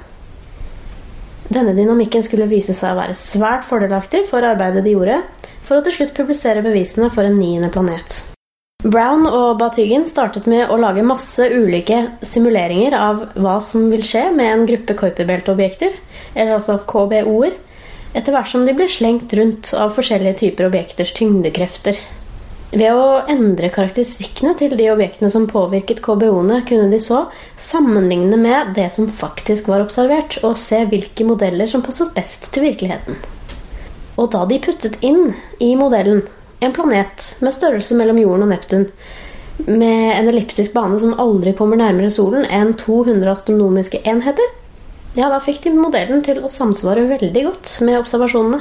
Denne 1.48 1.74
dynamikken 1.74 2.26
skulle 2.26 2.50
vise 2.52 2.76
seg 2.76 2.94
å 2.94 3.00
være 3.00 3.18
svært 3.18 3.66
fordelaktig 3.68 4.26
for 4.30 4.46
arbeidet 4.46 4.84
de 4.86 4.98
gjorde, 4.98 5.22
for 5.64 5.80
å 5.80 5.86
til 5.86 5.96
slutt 5.96 6.18
publisere 6.18 6.66
bevisene 6.66 7.10
for 7.14 7.28
en 7.28 7.40
niende 7.40 7.72
planet. 7.74 8.37
Brown 8.86 9.24
og 9.26 9.56
Batygen 9.58 10.04
startet 10.06 10.46
med 10.46 10.70
å 10.70 10.76
lage 10.78 11.02
masse 11.02 11.42
ulike 11.50 11.96
simuleringer 12.22 12.94
av 12.94 13.24
hva 13.34 13.56
som 13.66 13.88
vil 13.90 14.04
skje 14.06 14.28
med 14.36 14.52
en 14.52 14.68
gruppe 14.70 14.94
Kuiperbelt-objekter, 15.00 15.96
eller 16.36 16.60
altså 16.60 16.76
KBO-er, 16.86 17.56
etter 18.14 18.36
hvert 18.36 18.52
som 18.52 18.68
de 18.68 18.76
blir 18.78 18.92
slengt 18.94 19.34
rundt 19.34 19.72
av 19.74 19.96
forskjellige 19.98 20.38
typer 20.44 20.70
objekters 20.70 21.16
tyngdekrefter. 21.18 21.98
Ved 22.78 22.94
å 22.94 23.26
endre 23.26 23.74
karakteristikkene 23.74 24.54
til 24.62 24.78
de 24.78 24.92
objektene 24.94 25.34
som 25.34 25.50
påvirket 25.50 26.06
KBO-ene, 26.06 26.62
kunne 26.70 26.94
de 26.94 27.02
så 27.02 27.26
sammenligne 27.58 28.38
med 28.38 28.76
det 28.78 28.92
som 28.94 29.10
faktisk 29.10 29.74
var 29.74 29.82
observert, 29.88 30.38
og 30.46 30.54
se 30.62 30.86
hvilke 30.86 31.26
modeller 31.26 31.66
som 31.66 31.82
passet 31.82 32.14
best 32.14 32.52
til 32.54 32.70
virkeligheten. 32.70 33.18
Og 34.22 34.30
da 34.38 34.46
de 34.46 34.62
puttet 34.62 35.02
inn 35.02 35.32
i 35.58 35.74
modellen 35.80 36.28
en 36.60 36.74
planet 36.74 37.36
med 37.44 37.56
størrelse 37.56 37.98
mellom 37.98 38.20
jorden 38.22 38.48
og 38.48 38.54
Neptun, 38.54 38.88
med 39.66 40.14
en 40.14 40.30
elliptisk 40.30 40.74
bane 40.74 41.00
som 41.02 41.18
aldri 41.20 41.54
kommer 41.58 41.80
nærmere 41.80 42.12
solen 42.14 42.46
enn 42.54 42.76
200 42.78 43.32
astronomiske 43.32 44.02
enheter, 44.06 44.56
ja, 45.18 45.32
da 45.34 45.40
fikk 45.42 45.64
de 45.64 45.74
modellen 45.74 46.22
til 46.26 46.44
å 46.46 46.52
samsvare 46.52 47.08
veldig 47.10 47.44
godt 47.48 47.72
med 47.86 47.98
observasjonene. 47.98 48.60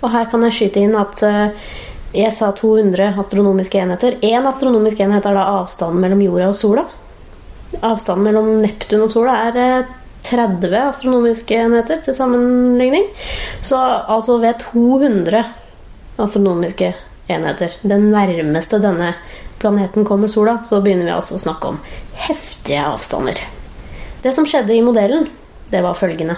Og 0.00 0.12
her 0.12 0.28
kan 0.30 0.44
jeg 0.46 0.56
skyte 0.56 0.84
inn 0.84 0.94
at 0.96 1.18
uh, 1.26 1.72
jeg 2.14 2.30
sa 2.34 2.52
200 2.56 3.18
astronomiske 3.18 3.80
enheter. 3.82 4.18
Én 4.22 4.46
astronomisk 4.46 5.02
enhet 5.02 5.26
er 5.26 5.34
da 5.36 5.48
avstanden 5.58 5.98
mellom 6.02 6.22
jorda 6.24 6.52
og 6.52 6.58
sola. 6.58 6.86
Avstanden 7.80 8.28
mellom 8.28 8.52
Neptun 8.62 9.02
og 9.06 9.10
sola 9.12 9.36
er 9.48 9.58
30 10.26 10.70
eh, 10.70 10.86
astronomiske 10.88 11.58
enheter 11.58 12.00
til 12.06 12.14
sammenligning. 12.14 13.10
Så 13.66 13.78
altså 13.78 14.38
ved 14.42 14.62
200 14.62 15.42
astronomiske 16.24 16.92
enheter, 17.30 17.74
det 17.82 17.98
nærmeste 18.02 18.80
denne 18.82 19.14
planeten 19.60 20.06
kommer 20.08 20.30
sola, 20.32 20.58
så 20.64 20.80
begynner 20.80 21.08
vi 21.08 21.14
altså 21.14 21.36
å 21.36 21.42
snakke 21.42 21.74
om 21.74 21.80
heftige 22.26 22.84
avstander. 22.86 23.42
Det 24.22 24.32
som 24.36 24.46
skjedde 24.48 24.74
i 24.76 24.84
modellen, 24.84 25.28
det 25.70 25.82
var 25.84 25.98
følgende. 25.98 26.36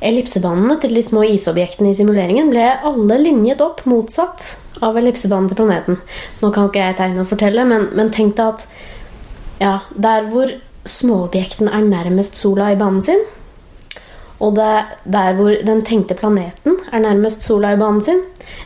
Ellipsebanene 0.00 0.78
til 0.80 0.96
de 0.96 1.02
små 1.04 1.26
isobjektene 1.28 1.92
i 1.92 1.98
simuleringen 1.98 2.48
ble 2.52 2.64
alle 2.88 3.18
linjet 3.20 3.60
opp 3.64 3.84
motsatt 3.88 4.54
av 4.84 4.96
ellipsebanen 4.96 5.50
til 5.50 5.58
planeten. 5.60 6.00
Så 6.32 6.46
nå 6.46 6.52
kan 6.54 6.70
ikke 6.70 6.86
jeg 6.86 6.96
tegne 7.00 7.24
og 7.24 7.28
fortelle, 7.28 7.66
men, 7.68 7.90
men 7.96 8.12
tenk 8.14 8.38
deg 8.38 8.54
at 8.54 8.66
ja, 9.60 9.74
der 9.92 10.24
hvor 10.32 10.54
småobjektene 10.88 11.72
er 11.76 11.84
nærmest 11.84 12.38
sola 12.40 12.70
i 12.72 12.78
banen 12.80 13.04
sin, 13.04 13.20
og 14.40 14.56
det, 14.56 14.72
der 15.04 15.36
hvor 15.36 15.52
den 15.66 15.82
tenkte 15.84 16.16
planeten 16.16 16.78
er 16.90 17.04
nærmest 17.04 17.44
sola 17.44 17.74
i 17.74 17.80
banen 17.80 18.00
sin, 18.04 18.22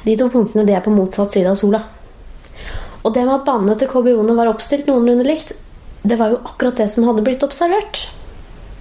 de 0.07 0.17
to 0.19 0.29
punktene 0.31 0.67
de 0.67 0.77
er 0.77 0.85
på 0.85 0.95
motsatt 0.95 1.35
side 1.35 1.51
av 1.51 1.59
sola. 1.59 1.83
Og 3.05 3.13
det 3.13 3.25
med 3.27 3.35
at 3.35 3.47
banene 3.47 3.75
til 3.79 3.91
KBO-ene 3.91 4.37
var 4.39 4.49
oppstilt 4.53 4.87
noenlunde 4.89 5.27
likt, 5.27 5.53
det 6.05 6.19
var 6.21 6.33
jo 6.33 6.43
akkurat 6.45 6.79
det 6.79 6.89
som 6.93 7.07
hadde 7.09 7.25
blitt 7.27 7.43
observert. 7.45 8.07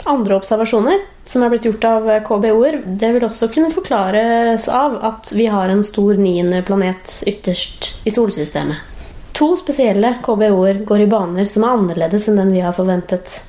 Andre 0.07 0.35
observasjoner 0.35 1.01
som 1.27 1.43
er 1.43 1.53
blitt 1.53 1.65
gjort 1.67 1.85
av 1.87 2.07
KBO-er, 2.27 2.81
det 2.85 3.13
vil 3.15 3.25
også 3.25 3.47
kunne 3.51 3.71
forklares 3.71 4.67
av 4.67 4.97
at 5.07 5.31
vi 5.35 5.47
har 5.51 5.71
en 5.71 5.83
stor 5.87 6.19
niende 6.19 6.59
planet 6.67 7.21
ytterst 7.27 7.93
i 8.03 8.11
solsystemet. 8.11 8.91
To 9.33 9.53
spesielle 9.57 10.17
KBO-er 10.23 10.83
går 10.85 11.05
i 11.05 11.09
baner 11.09 11.47
som 11.49 11.65
er 11.65 11.79
annerledes 11.79 12.27
enn 12.29 12.37
den 12.37 12.51
vi 12.53 12.61
har 12.61 12.75
forventet. 12.75 13.39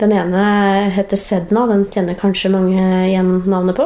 Den 0.00 0.12
ene 0.16 0.42
heter 0.94 1.18
Sedna, 1.20 1.66
den 1.68 1.84
kjenner 1.84 2.16
kanskje 2.16 2.48
mange 2.52 2.80
igjen 3.04 3.42
navnet 3.44 3.76
på. 3.76 3.84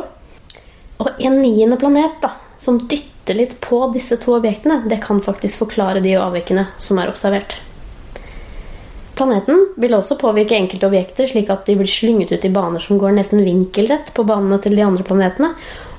Og 1.03 1.09
en 1.19 1.41
niende 1.43 1.79
planet 1.81 2.21
da, 2.23 2.31
som 2.63 2.79
dytter 2.87 3.35
litt 3.35 3.57
på 3.65 3.81
disse 3.91 4.21
to 4.23 4.37
objektene, 4.37 4.85
det 4.87 5.01
kan 5.03 5.23
faktisk 5.25 5.65
forklare 5.65 6.05
de 6.05 6.15
avvikene 6.21 6.69
som 6.79 7.03
er 7.03 7.11
observert. 7.11 7.57
Planeten 9.19 9.67
vil 9.79 9.95
også 9.95 10.19
påvirke 10.19 10.55
enkelte 10.55 10.87
objekter 10.87 11.27
slik 11.31 11.51
at 11.51 11.67
de 11.67 11.77
blir 11.79 11.91
slynget 11.91 12.31
ut 12.35 12.47
i 12.47 12.55
baner 12.55 12.83
som 12.83 12.99
går 12.99 13.19
nesten 13.19 13.43
vinkelrett 13.47 14.15
på 14.15 14.27
banene 14.27 14.61
til 14.63 14.79
de 14.79 14.87
andre 14.87 15.07
planetene, 15.07 15.51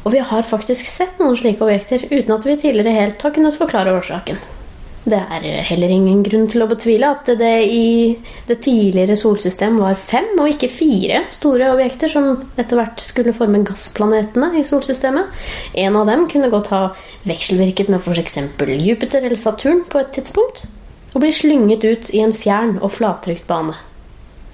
og 0.05 0.13
vi 0.15 0.23
har 0.23 0.47
faktisk 0.47 0.87
sett 0.87 1.19
noen 1.19 1.35
slike 1.35 1.63
objekter 1.63 2.07
uten 2.07 2.35
at 2.35 2.47
vi 2.47 2.59
tidligere 2.61 2.95
helt 2.95 3.23
har 3.23 3.35
kunnet 3.35 3.59
forklare 3.59 3.95
årsaken. 3.99 4.39
Det 5.05 5.19
er 5.19 5.43
heller 5.69 5.91
ingen 5.93 6.23
grunn 6.25 6.47
til 6.49 6.63
å 6.65 6.67
betvile 6.69 7.11
at 7.13 7.27
det 7.37 7.53
i 7.69 8.15
det 8.47 8.57
tidligere 8.65 9.13
solsystem 9.19 9.77
var 9.77 9.99
fem 10.01 10.31
og 10.33 10.49
ikke 10.49 10.71
fire 10.73 11.19
store 11.33 11.67
objekter 11.75 12.09
som 12.09 12.31
etter 12.57 12.79
hvert 12.79 13.03
skulle 13.05 13.35
forme 13.37 13.61
gassplanetene 13.67 14.55
i 14.57 14.65
solsystemet. 14.65 15.29
En 15.77 15.99
av 15.99 16.09
dem 16.09 16.25
kunne 16.31 16.49
godt 16.49 16.71
ha 16.73 16.81
vekselvirket 17.29 17.93
med 17.93 18.01
f.eks. 18.01 18.39
Jupiter 18.81 19.21
eller 19.21 19.37
Saturn 19.37 19.85
på 19.91 20.01
et 20.01 20.09
tidspunkt 20.17 20.65
og 21.13 21.21
bli 21.21 21.31
slynget 21.31 21.85
ut 21.85 22.09
i 22.11 22.25
en 22.25 22.33
fjern 22.35 22.79
og 22.81 22.97
flattrykt 22.97 23.45
bane. 23.47 23.77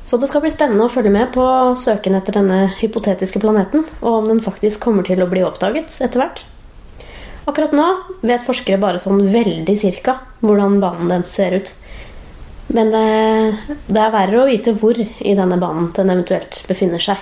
Så 0.06 0.20
det 0.20 0.28
skal 0.28 0.44
bli 0.44 0.52
spennende 0.52 0.84
å 0.84 0.92
følge 0.92 1.14
med 1.14 1.32
på 1.32 1.46
søken 1.80 2.18
etter 2.18 2.36
denne 2.36 2.66
hypotetiske 2.82 3.40
planeten, 3.40 3.86
og 4.02 4.18
om 4.18 4.28
den 4.28 4.44
faktisk 4.44 4.84
kommer 4.84 5.08
til 5.08 5.24
å 5.24 5.30
bli 5.32 5.46
oppdaget 5.48 5.96
etter 6.04 6.20
hvert. 6.20 6.44
Akkurat 7.52 7.74
nå 7.76 7.86
vet 8.24 8.46
forskere 8.48 8.80
bare 8.80 9.00
sånn 9.02 9.26
veldig 9.28 9.74
cirka 9.76 10.22
hvordan 10.40 10.78
banen 10.80 11.10
den 11.12 11.26
ser 11.28 11.58
ut. 11.60 11.74
Men 12.72 12.94
det, 12.94 14.00
er 14.00 14.14
verre 14.14 14.40
å 14.40 14.48
vite 14.48 14.72
hvor 14.80 14.96
i 14.96 15.34
denne 15.36 15.58
banen 15.60 15.90
den 15.98 16.14
eventuelt 16.14 16.62
befinner 16.70 17.04
seg. 17.04 17.20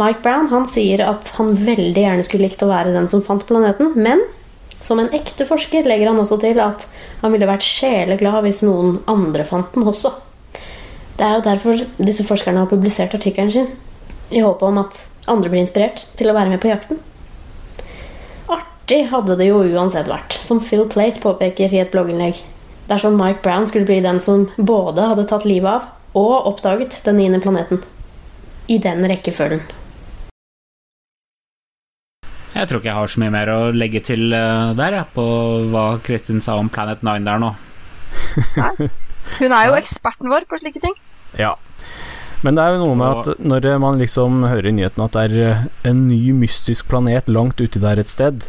Mike 0.00 0.20
Brown 0.24 0.50
han 0.52 0.66
sier 0.68 1.00
at 1.06 1.32
han 1.38 1.54
veldig 1.56 2.04
gjerne 2.04 2.26
skulle 2.26 2.50
likt 2.50 2.64
å 2.64 2.68
være 2.68 2.92
den 2.92 3.08
som 3.08 3.24
fant 3.24 3.46
planeten, 3.48 3.94
men 3.96 4.20
som 4.84 5.00
en 5.00 5.12
ekte 5.16 5.48
forsker 5.48 5.88
legger 5.88 6.12
han 6.12 6.20
også 6.20 6.36
til 6.44 6.60
at 6.60 6.84
han 7.22 7.32
ville 7.32 7.48
vært 7.48 7.64
sjeleglad 7.64 8.44
hvis 8.44 8.62
noen 8.64 8.98
andre 9.08 9.48
fant 9.48 9.72
den 9.72 9.88
også. 9.88 10.12
Det 11.16 11.24
er 11.24 11.36
jo 11.38 11.46
derfor 11.48 11.84
disse 11.96 12.24
forskerne 12.28 12.64
har 12.64 12.68
publisert 12.68 13.16
artikkelen 13.16 13.52
sin, 13.52 13.72
i 14.32 14.44
håp 14.44 14.60
om 14.64 14.84
at 14.84 15.06
andre 15.28 15.48
blir 15.52 15.64
inspirert 15.64 16.04
til 16.20 16.28
å 16.28 16.36
være 16.36 16.52
med 16.52 16.60
på 16.60 16.72
jakten. 16.72 17.00
Artig 18.90 19.06
hadde 19.06 19.36
det 19.38 19.46
jo 19.46 19.60
uansett 19.70 20.08
vært, 20.10 20.34
som 20.42 20.58
Phil 20.58 20.80
Plate 20.90 21.20
påpeker 21.22 21.70
i 21.70 21.78
et 21.78 21.92
blogginnlegg, 21.92 22.40
dersom 22.88 23.14
Mike 23.14 23.38
Brown 23.44 23.62
skulle 23.70 23.86
bli 23.86 24.00
den 24.02 24.18
som 24.18 24.48
både 24.58 25.04
hadde 25.12 25.28
tatt 25.30 25.46
livet 25.46 25.70
av 25.70 26.18
og 26.18 26.48
oppdaget 26.50 26.96
den 27.04 27.20
niende 27.20 27.38
planeten. 27.38 27.78
I 28.66 28.80
den 28.82 29.06
rekkefølgen. 29.06 29.62
Jeg 32.56 32.66
tror 32.66 32.80
ikke 32.80 32.90
jeg 32.90 32.98
har 32.98 33.14
så 33.14 33.22
mye 33.22 33.36
mer 33.36 33.54
å 33.54 33.60
legge 33.70 34.02
til 34.10 34.26
uh, 34.34 34.74
der, 34.74 34.98
jeg, 34.98 35.10
på 35.14 35.26
hva 35.70 35.86
Kristin 36.02 36.42
sa 36.42 36.58
om 36.58 36.66
Planet 36.66 37.06
Nine 37.06 37.22
der 37.30 37.38
nå. 37.46 37.54
Nei. 38.58 38.90
Hun 39.38 39.54
er 39.54 39.70
jo 39.70 39.78
eksperten 39.78 40.34
vår 40.34 40.50
på 40.50 40.58
slike 40.64 40.82
ting. 40.82 40.98
Ja. 41.38 41.54
Men 42.44 42.56
det 42.56 42.64
er 42.64 42.74
jo 42.74 42.84
noe 42.84 42.96
med 42.96 43.18
at 43.20 43.42
når 43.44 43.66
man 43.82 43.98
liksom 44.00 44.44
hører 44.48 44.70
i 44.70 44.74
nyhetene 44.76 45.08
at 45.08 45.16
det 45.16 45.24
er 45.26 45.40
eh, 45.44 45.64
en 45.90 46.06
ny 46.08 46.20
mystisk 46.36 46.88
planet 46.88 47.28
langt 47.28 47.60
uti 47.60 47.82
der 47.82 48.00
et 48.00 48.08
sted, 48.10 48.46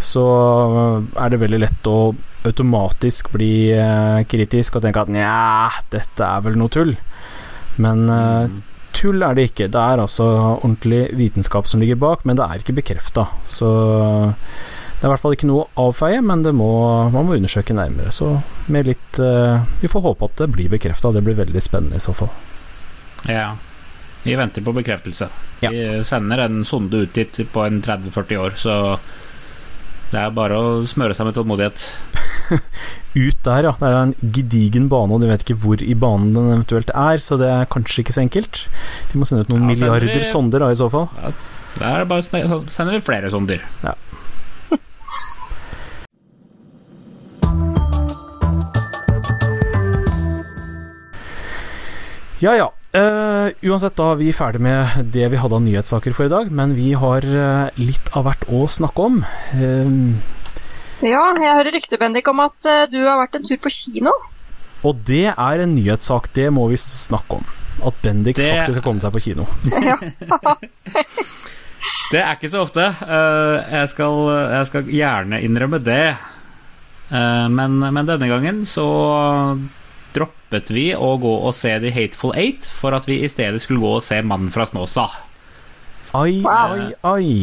så 0.00 0.24
er 1.16 1.32
det 1.32 1.40
veldig 1.40 1.60
lett 1.62 1.88
å 1.88 2.12
automatisk 2.48 3.32
bli 3.34 3.70
eh, 3.76 4.20
kritisk 4.28 4.76
og 4.76 4.84
tenke 4.84 5.04
at 5.04 5.12
nja, 5.12 5.70
dette 5.92 6.26
er 6.26 6.44
vel 6.44 6.60
noe 6.60 6.72
tull. 6.72 6.96
Men 7.80 8.04
mm 8.08 8.58
tull 8.96 9.22
er 9.22 9.36
det 9.36 9.50
ikke. 9.50 9.70
Det 9.72 9.80
er 9.80 10.02
altså 10.02 10.26
ordentlig 10.58 11.04
vitenskap 11.18 11.68
som 11.70 11.82
ligger 11.82 11.98
bak, 12.00 12.24
men 12.26 12.38
det 12.38 12.46
er 12.46 12.62
ikke 12.62 12.76
bekrefta. 12.80 13.26
Så 13.46 13.68
det 13.70 15.04
er 15.04 15.08
i 15.08 15.12
hvert 15.12 15.22
fall 15.22 15.36
ikke 15.36 15.48
noe 15.48 15.64
å 15.64 15.88
avfeie, 15.88 16.20
men 16.24 16.44
må, 16.56 16.70
man 17.14 17.28
må 17.28 17.36
undersøke 17.38 17.76
nærmere. 17.76 18.12
Så 18.12 18.34
med 18.68 18.90
litt 18.90 19.20
Vi 19.80 19.88
får 19.90 20.04
håpe 20.04 20.26
at 20.28 20.42
det 20.42 20.50
blir 20.54 20.72
bekrefta. 20.72 21.12
Det 21.14 21.24
blir 21.24 21.38
veldig 21.38 21.62
spennende 21.64 22.00
i 22.00 22.04
så 22.04 22.16
fall. 22.16 22.32
Ja. 23.28 23.56
Vi 24.22 24.34
venter 24.36 24.62
på 24.62 24.72
bekreftelse. 24.76 25.28
Ja. 25.60 25.70
Vi 25.70 26.04
sender 26.04 26.38
en 26.44 26.64
sonde 26.64 26.96
ut 27.04 27.14
dit 27.16 27.40
på 27.52 27.64
en 27.64 27.82
30-40 27.82 28.36
år, 28.36 28.50
så 28.56 28.98
det 30.10 30.18
er 30.18 30.30
bare 30.34 30.56
å 30.58 30.86
smøre 30.90 31.14
seg 31.14 31.26
med 31.28 31.36
tålmodighet. 31.36 31.84
Ut 33.14 33.38
der, 33.46 33.62
ja. 33.68 33.72
Det 33.78 33.86
er 33.86 33.94
en 34.00 34.14
gedigen 34.34 34.88
bane, 34.90 35.14
og 35.14 35.20
de 35.22 35.28
vet 35.30 35.42
ikke 35.44 35.60
hvor 35.62 35.78
i 35.82 35.94
banen 35.94 36.34
den 36.34 36.50
eventuelt 36.50 36.90
er, 36.90 37.18
så 37.22 37.38
det 37.38 37.46
er 37.50 37.70
kanskje 37.70 38.02
ikke 38.02 38.16
så 38.16 38.24
enkelt. 38.24 38.54
De 39.12 39.18
må 39.20 39.24
sende 39.28 39.42
ut 39.46 39.52
noen 39.52 39.64
ja, 39.68 39.70
milliarder 39.70 40.10
vi, 40.10 40.24
sonder 40.26 40.58
da, 40.64 40.68
i 40.74 40.80
så 40.80 40.88
fall. 40.90 41.06
Ja, 41.14 41.30
da 41.76 41.84
er 41.92 41.98
det 42.02 42.10
bare 42.10 42.22
sender 42.26 42.92
vi 42.96 43.06
flere 43.06 43.30
sonder. 43.30 43.60
Ja. 43.86 43.94
ja 52.42 52.52
ja. 52.64 52.68
Uh, 52.90 53.52
uansett, 53.70 53.94
da 53.94 54.08
er 54.10 54.16
vi 54.18 54.32
ferdig 54.34 54.58
med 54.66 55.12
det 55.14 55.28
vi 55.30 55.38
hadde 55.38 55.54
av 55.54 55.62
nyhetssaker 55.62 56.14
for 56.16 56.26
i 56.26 56.32
dag, 56.32 56.48
men 56.50 56.72
vi 56.74 56.88
har 56.98 57.22
uh, 57.22 57.68
litt 57.78 58.10
av 58.18 58.26
hvert 58.26 58.42
å 58.50 58.64
snakke 58.66 59.04
om. 59.06 59.20
Uh, 59.54 60.18
ja, 61.06 61.22
jeg 61.38 61.54
hører 61.54 61.76
rykter, 61.76 62.00
Bendik, 62.02 62.26
om 62.32 62.42
at 62.42 62.66
du 62.90 62.98
har 63.06 63.20
vært 63.22 63.38
en 63.38 63.46
tur 63.46 63.60
på 63.62 63.70
kino. 63.72 64.10
Og 64.82 64.98
det 65.06 65.28
er 65.30 65.62
en 65.62 65.74
nyhetssak, 65.76 66.32
det 66.34 66.48
må 66.50 66.66
vi 66.72 66.80
snakke 66.82 67.38
om. 67.38 67.46
At 67.86 68.02
Bendik 68.02 68.40
det... 68.40 68.50
faktisk 68.58 68.82
har 68.82 68.88
kommet 68.88 69.06
seg 69.06 69.14
på 69.14 69.22
kino. 69.22 69.46
det 72.12 72.20
er 72.24 72.34
ikke 72.34 72.50
så 72.50 72.66
ofte. 72.66 72.90
Jeg 72.90 73.94
skal, 73.94 74.22
jeg, 74.56 74.68
skal, 74.68 74.94
gjerne 74.98 75.40
innrømme 75.46 75.80
det. 75.80 76.04
Men, 77.10 77.80
men 77.80 78.08
denne 78.08 78.28
gangen 78.30 78.64
så 78.68 78.86
droppet 80.14 80.70
vi 80.74 80.90
å 80.96 81.14
gå 81.20 81.32
og 81.40 81.54
se 81.56 81.72
The 81.82 81.92
Hateful 81.94 82.34
Eight 82.38 82.68
for 82.68 82.96
at 82.96 83.08
vi 83.08 83.20
i 83.24 83.30
stedet 83.30 83.62
skulle 83.62 83.82
gå 83.82 83.96
og 83.98 84.04
se 84.04 84.20
Mannen 84.22 84.52
fra 84.54 84.66
Snåsa. 84.68 85.08
Oi, 86.18 86.40
oi, 86.42 86.88
oi. 87.06 87.34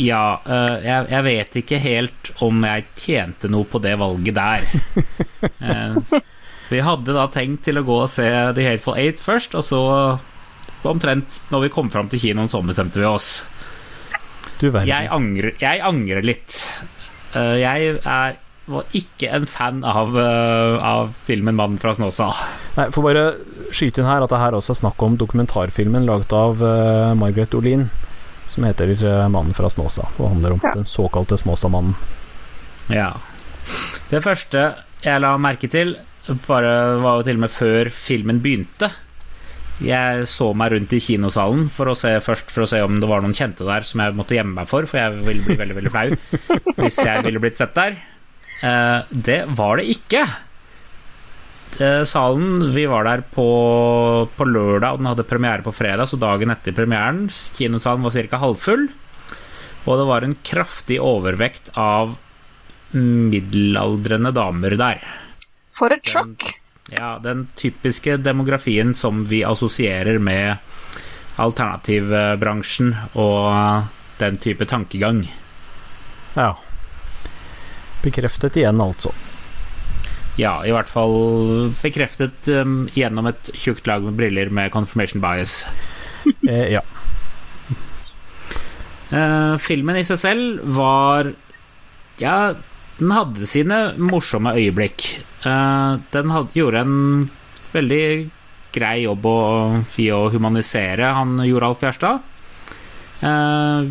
Ja, 0.00 0.40
øh, 0.42 0.76
jeg, 0.82 1.06
jeg 1.12 1.26
vet 1.26 1.56
ikke 1.60 1.78
helt 1.82 2.30
om 2.42 2.64
jeg 2.66 2.88
tjente 2.98 3.50
noe 3.50 3.68
på 3.70 3.82
det 3.82 3.96
valget 4.00 4.38
der. 4.38 4.66
Eh, 5.60 5.96
vi 6.68 6.80
hadde 6.84 7.14
da 7.16 7.22
tenkt 7.32 7.62
til 7.64 7.80
å 7.80 7.84
gå 7.84 7.94
og 8.02 8.10
se 8.12 8.26
The 8.56 8.64
Hateful 8.66 8.98
Eight 9.00 9.20
først, 9.20 9.54
og 9.56 9.64
så 9.64 9.80
omtrent 10.88 11.38
når 11.52 11.64
vi 11.64 11.70
kom 11.72 11.88
fram 11.92 12.10
til 12.12 12.20
kinoen, 12.20 12.48
så 12.48 12.60
bestemte 12.64 13.00
vi 13.00 13.08
oss. 13.08 13.30
Du. 14.60 14.68
Jeg 14.68 15.08
angrer, 15.08 15.54
jeg 15.60 15.80
angrer 15.84 16.24
litt. 16.24 16.58
Eh, 17.36 17.56
jeg 17.62 17.94
er, 18.04 18.36
var 18.70 18.84
ikke 18.96 19.28
en 19.36 19.46
fan 19.50 19.82
av, 19.84 20.14
øh, 20.16 20.76
av 20.82 21.14
filmen 21.26 21.56
'Mannen 21.58 21.78
fra 21.82 21.92
Snåsa'. 21.96 22.30
Nei, 22.76 22.86
får 22.94 23.02
bare 23.06 23.24
skyte 23.74 24.00
inn 24.02 24.06
her 24.10 24.22
at 24.22 24.30
det 24.30 24.38
her 24.40 24.52
også 24.58 24.70
er 24.74 24.80
snakk 24.80 25.02
om 25.02 25.16
dokumentarfilmen 25.20 26.06
laget 26.06 26.32
av 26.32 26.62
uh, 26.62 27.14
Margaret 27.18 27.54
Olin, 27.54 27.88
som 28.46 28.64
heter 28.64 28.90
uh, 29.02 29.28
'Mannen 29.28 29.54
fra 29.54 29.68
Snåsa', 29.68 30.08
og 30.18 30.30
handler 30.34 30.52
om 30.56 30.60
Ja. 30.64 30.72
den 30.74 30.84
såkalte 30.84 31.38
Snåsamannen. 31.38 31.94
Ja. 32.90 33.12
Det 34.10 34.22
første 34.24 34.74
jeg 35.04 35.20
la 35.20 35.36
merke 35.38 35.68
til, 35.70 35.96
bare 36.46 36.98
var 37.00 37.18
jo 37.20 37.22
til 37.26 37.36
og 37.38 37.40
med 37.46 37.50
før 37.50 37.90
filmen 37.90 38.40
begynte. 38.42 38.90
Jeg 39.80 40.26
så 40.28 40.50
meg 40.54 40.72
rundt 40.74 40.92
i 40.92 40.98
kinosalen 41.00 41.70
for 41.72 41.88
å 41.88 41.94
se 41.96 42.10
først 42.20 42.50
for 42.52 42.66
å 42.66 42.68
se 42.68 42.82
om 42.84 42.98
det 43.00 43.08
var 43.08 43.22
noen 43.24 43.32
kjente 43.32 43.64
der 43.64 43.80
som 43.88 44.02
jeg 44.04 44.12
måtte 44.18 44.36
gjemme 44.36 44.52
meg 44.58 44.68
for, 44.68 44.84
for 44.84 44.98
jeg 45.00 45.22
ville 45.24 45.40
bli 45.46 45.56
veldig 45.56 45.76
veldig 45.78 45.92
flau 45.94 46.10
hvis 46.82 46.98
jeg 47.00 47.24
ville 47.24 47.40
blitt 47.40 47.56
sett 47.56 47.72
der. 47.74 47.96
Eh, 48.60 49.00
det 49.10 49.40
var 49.56 49.80
det 49.80 49.88
ikke. 49.94 50.24
Eh, 51.80 52.02
Salen 52.04 52.72
Vi 52.74 52.84
var 52.86 53.06
der 53.08 53.22
på, 53.24 53.48
på 54.36 54.44
lørdag, 54.48 54.92
og 54.92 55.00
den 55.00 55.10
hadde 55.10 55.28
premiere 55.28 55.64
på 55.64 55.74
fredag, 55.74 56.08
så 56.10 56.18
dagen 56.20 56.52
etter 56.52 56.76
premieren. 56.76 57.28
Kinosalen 57.30 58.04
var 58.04 58.16
ca. 58.16 58.42
halvfull, 58.42 58.88
og 59.86 59.94
det 59.96 60.08
var 60.10 60.26
en 60.26 60.36
kraftig 60.44 61.00
overvekt 61.00 61.72
av 61.78 62.18
middelaldrende 62.92 64.32
damer 64.34 64.74
der. 64.76 65.04
For 65.70 65.94
et 65.94 66.04
sjokk. 66.10 66.48
Ja, 66.90 67.14
den 67.22 67.46
typiske 67.54 68.16
demografien 68.18 68.96
som 68.98 69.22
vi 69.30 69.44
assosierer 69.46 70.18
med 70.18 70.58
alternativbransjen 71.40 72.90
og 73.14 73.86
den 74.18 74.40
type 74.42 74.66
tankegang. 74.68 75.22
Ja. 76.34 76.56
Bekreftet 78.04 78.56
igjen, 78.56 78.80
altså. 78.80 79.12
Ja, 80.40 80.54
i 80.64 80.72
hvert 80.72 80.88
fall 80.88 81.14
bekreftet 81.82 82.48
um, 82.54 82.86
gjennom 82.96 83.28
et 83.28 83.50
tjukt 83.52 83.88
lag 83.90 84.04
med 84.06 84.16
briller 84.16 84.52
med 84.52 84.72
confirmation 84.74 85.22
bias. 85.24 85.62
Eh, 86.44 86.74
ja. 86.74 86.82
Uh, 89.08 89.56
filmen 89.56 89.96
i 89.96 90.02
seg 90.04 90.18
selv 90.20 90.66
var 90.76 91.30
Ja, 92.20 92.52
den 92.98 93.14
hadde 93.16 93.48
sine 93.48 93.78
morsomme 93.96 94.52
øyeblikk. 94.52 95.06
Uh, 95.46 95.96
den 96.12 96.34
hadde, 96.34 96.52
gjorde 96.58 96.82
en 96.84 96.98
veldig 97.72 98.04
grei 98.74 98.96
jobb 99.06 99.26
å, 99.26 99.38
i 99.96 100.10
å 100.12 100.26
humanisere 100.32 101.14
han 101.16 101.40
Joralf 101.46 101.80
Gjerstad. 101.84 102.20
Eh, 103.20 103.90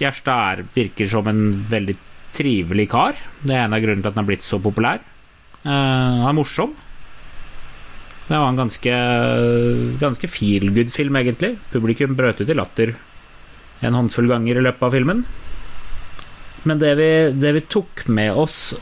Gjerstad 0.00 0.50
er, 0.52 0.64
virker 0.74 1.10
som 1.10 1.28
en 1.30 1.42
veldig 1.70 1.96
trivelig 2.34 2.88
kar. 2.92 3.18
Det 3.42 3.54
er 3.54 3.64
en 3.64 3.76
av 3.76 3.82
grunnene 3.84 4.02
til 4.02 4.10
at 4.10 4.16
han 4.16 4.24
har 4.24 4.30
blitt 4.32 4.46
så 4.46 4.60
populær. 4.62 5.02
Eh, 5.64 5.70
han 5.70 6.28
er 6.28 6.36
morsom. 6.36 6.74
Det 8.24 8.36
var 8.40 8.48
en 8.48 8.60
ganske, 8.62 8.92
ganske 10.00 10.30
feel 10.32 10.70
good-film, 10.72 11.18
egentlig. 11.20 11.58
Publikum 11.72 12.16
brøt 12.16 12.40
ut 12.40 12.48
i 12.48 12.56
latter 12.56 12.94
en 13.84 13.96
håndfull 13.98 14.28
ganger 14.30 14.58
i 14.58 14.64
løpet 14.64 14.86
av 14.86 14.94
filmen. 14.94 15.24
Men 16.64 16.80
det 16.80 16.94
vi, 17.00 17.10
det 17.36 17.52
vi 17.58 17.66
tok 17.68 18.06
med 18.08 18.32
oss 18.40 18.74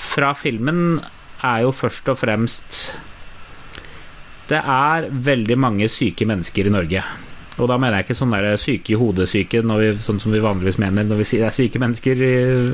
fra 0.00 0.32
filmen, 0.38 1.00
er 1.44 1.64
jo 1.66 1.74
først 1.76 2.06
og 2.08 2.16
fremst 2.16 2.76
Det 4.48 4.56
er 4.58 5.08
veldig 5.12 5.56
mange 5.60 5.88
syke 5.92 6.24
mennesker 6.28 6.68
i 6.68 6.72
Norge. 6.72 7.02
Og 7.58 7.68
da 7.70 7.76
mener 7.78 8.00
jeg 8.00 8.08
ikke 8.08 8.16
sånn 8.18 8.32
der 8.34 8.56
syke 8.58 8.90
i 8.90 8.98
hodet-syke, 8.98 9.60
vi- 9.62 9.98
sånn 10.02 10.18
som 10.20 10.32
vi 10.32 10.40
vanligvis 10.42 10.78
mener 10.78 11.04
når 11.04 11.16
vi 11.22 11.24
sier 11.24 11.40
det 11.44 11.52
er 11.52 11.58
syke 11.62 11.78
mennesker 11.78 12.16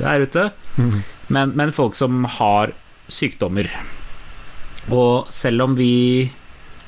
her 0.02 0.20
ute, 0.24 0.50
men, 1.28 1.52
men 1.54 1.72
folk 1.72 1.94
som 1.94 2.24
har 2.24 2.72
sykdommer. 3.08 3.68
Og 4.90 5.28
selv 5.28 5.62
om 5.62 5.74
vi 5.76 6.30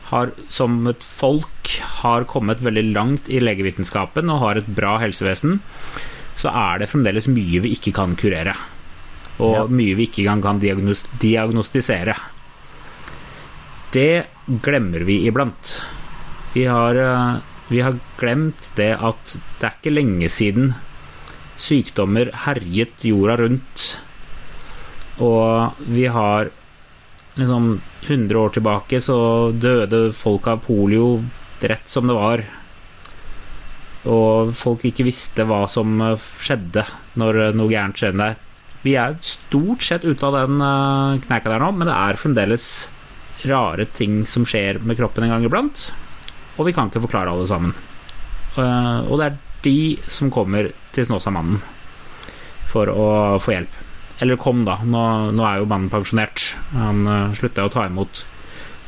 har 0.08 0.32
som 0.48 0.86
et 0.88 1.02
folk 1.04 1.68
har 2.02 2.24
kommet 2.24 2.60
veldig 2.64 2.92
langt 2.94 3.28
i 3.28 3.40
legevitenskapen 3.40 4.30
og 4.32 4.40
har 4.40 4.56
et 4.62 4.66
bra 4.74 4.98
helsevesen, 4.98 5.60
så 6.36 6.48
er 6.48 6.78
det 6.80 6.88
fremdeles 6.88 7.28
mye 7.28 7.60
vi 7.60 7.74
ikke 7.76 7.92
kan 7.92 8.16
kurere. 8.16 8.56
Og 9.38 9.54
Ja. 9.54 9.66
mye 9.66 9.94
vi 9.96 10.06
ikke 10.06 10.22
engang 10.24 10.42
kan 10.42 10.58
diagnos 10.60 11.04
diagnostisere. 11.20 12.16
Det 13.92 14.24
glemmer 14.62 15.04
vi 15.04 15.26
iblant. 15.28 15.78
Vi 16.54 16.64
har, 16.64 16.94
eh, 16.96 17.40
vi 17.72 17.80
har 17.80 17.98
glemt 18.20 18.70
det 18.76 18.92
at 19.00 19.36
det 19.58 19.66
er 19.66 19.76
ikke 19.78 19.94
lenge 19.94 20.28
siden 20.32 20.74
sykdommer 21.62 22.30
herjet 22.44 23.04
jorda 23.06 23.38
rundt. 23.40 23.86
Og 25.22 25.78
vi 25.86 26.06
har 26.10 26.50
liksom 27.38 27.80
100 28.02 28.38
år 28.38 28.56
tilbake 28.56 29.00
så 29.00 29.18
døde 29.54 30.10
folk 30.16 30.48
av 30.50 30.64
polio 30.66 31.22
rett 31.62 31.88
som 31.88 32.10
det 32.10 32.18
var. 32.18 32.44
Og 34.10 34.50
folk 34.58 34.84
ikke 34.88 35.06
visste 35.06 35.46
hva 35.46 35.62
som 35.70 36.00
eh, 36.02 36.30
skjedde 36.42 36.82
når 37.20 37.38
eh, 37.38 37.52
noe 37.54 37.70
gærent 37.70 38.00
skjedde. 38.00 38.32
Vi 38.82 38.96
er 38.98 39.14
stort 39.22 39.84
sett 39.86 40.02
ute 40.02 40.26
av 40.26 40.40
den 40.40 40.58
eh, 40.58 41.20
kneika 41.28 41.52
der 41.52 41.62
nå, 41.62 41.70
men 41.76 41.86
det 41.86 41.94
er 41.94 42.18
fremdeles 42.18 42.66
rare 43.46 43.86
ting 43.94 44.24
som 44.26 44.46
skjer 44.46 44.80
med 44.82 44.98
kroppen 44.98 45.28
en 45.28 45.36
gang 45.36 45.46
iblant. 45.46 45.92
Og 46.58 46.68
vi 46.68 46.74
kan 46.76 46.90
ikke 46.90 47.04
forklare 47.06 47.32
alle 47.32 47.46
sammen. 47.48 47.76
Uh, 48.56 49.08
og 49.08 49.16
det 49.18 49.28
er 49.28 49.38
de 49.64 49.78
som 50.10 50.30
kommer 50.32 50.72
til 50.92 51.06
Snåsamannen 51.08 51.62
for 52.72 52.90
å 52.92 53.06
få 53.42 53.54
hjelp. 53.56 53.78
Eller 54.22 54.38
kom, 54.40 54.60
da. 54.66 54.78
Nå, 54.84 55.04
nå 55.34 55.46
er 55.48 55.62
jo 55.62 55.70
mannen 55.70 55.90
pensjonert. 55.92 56.52
Han 56.76 57.06
uh, 57.08 57.32
slutta 57.36 57.66
å 57.66 57.72
ta 57.72 57.86
imot 57.88 58.24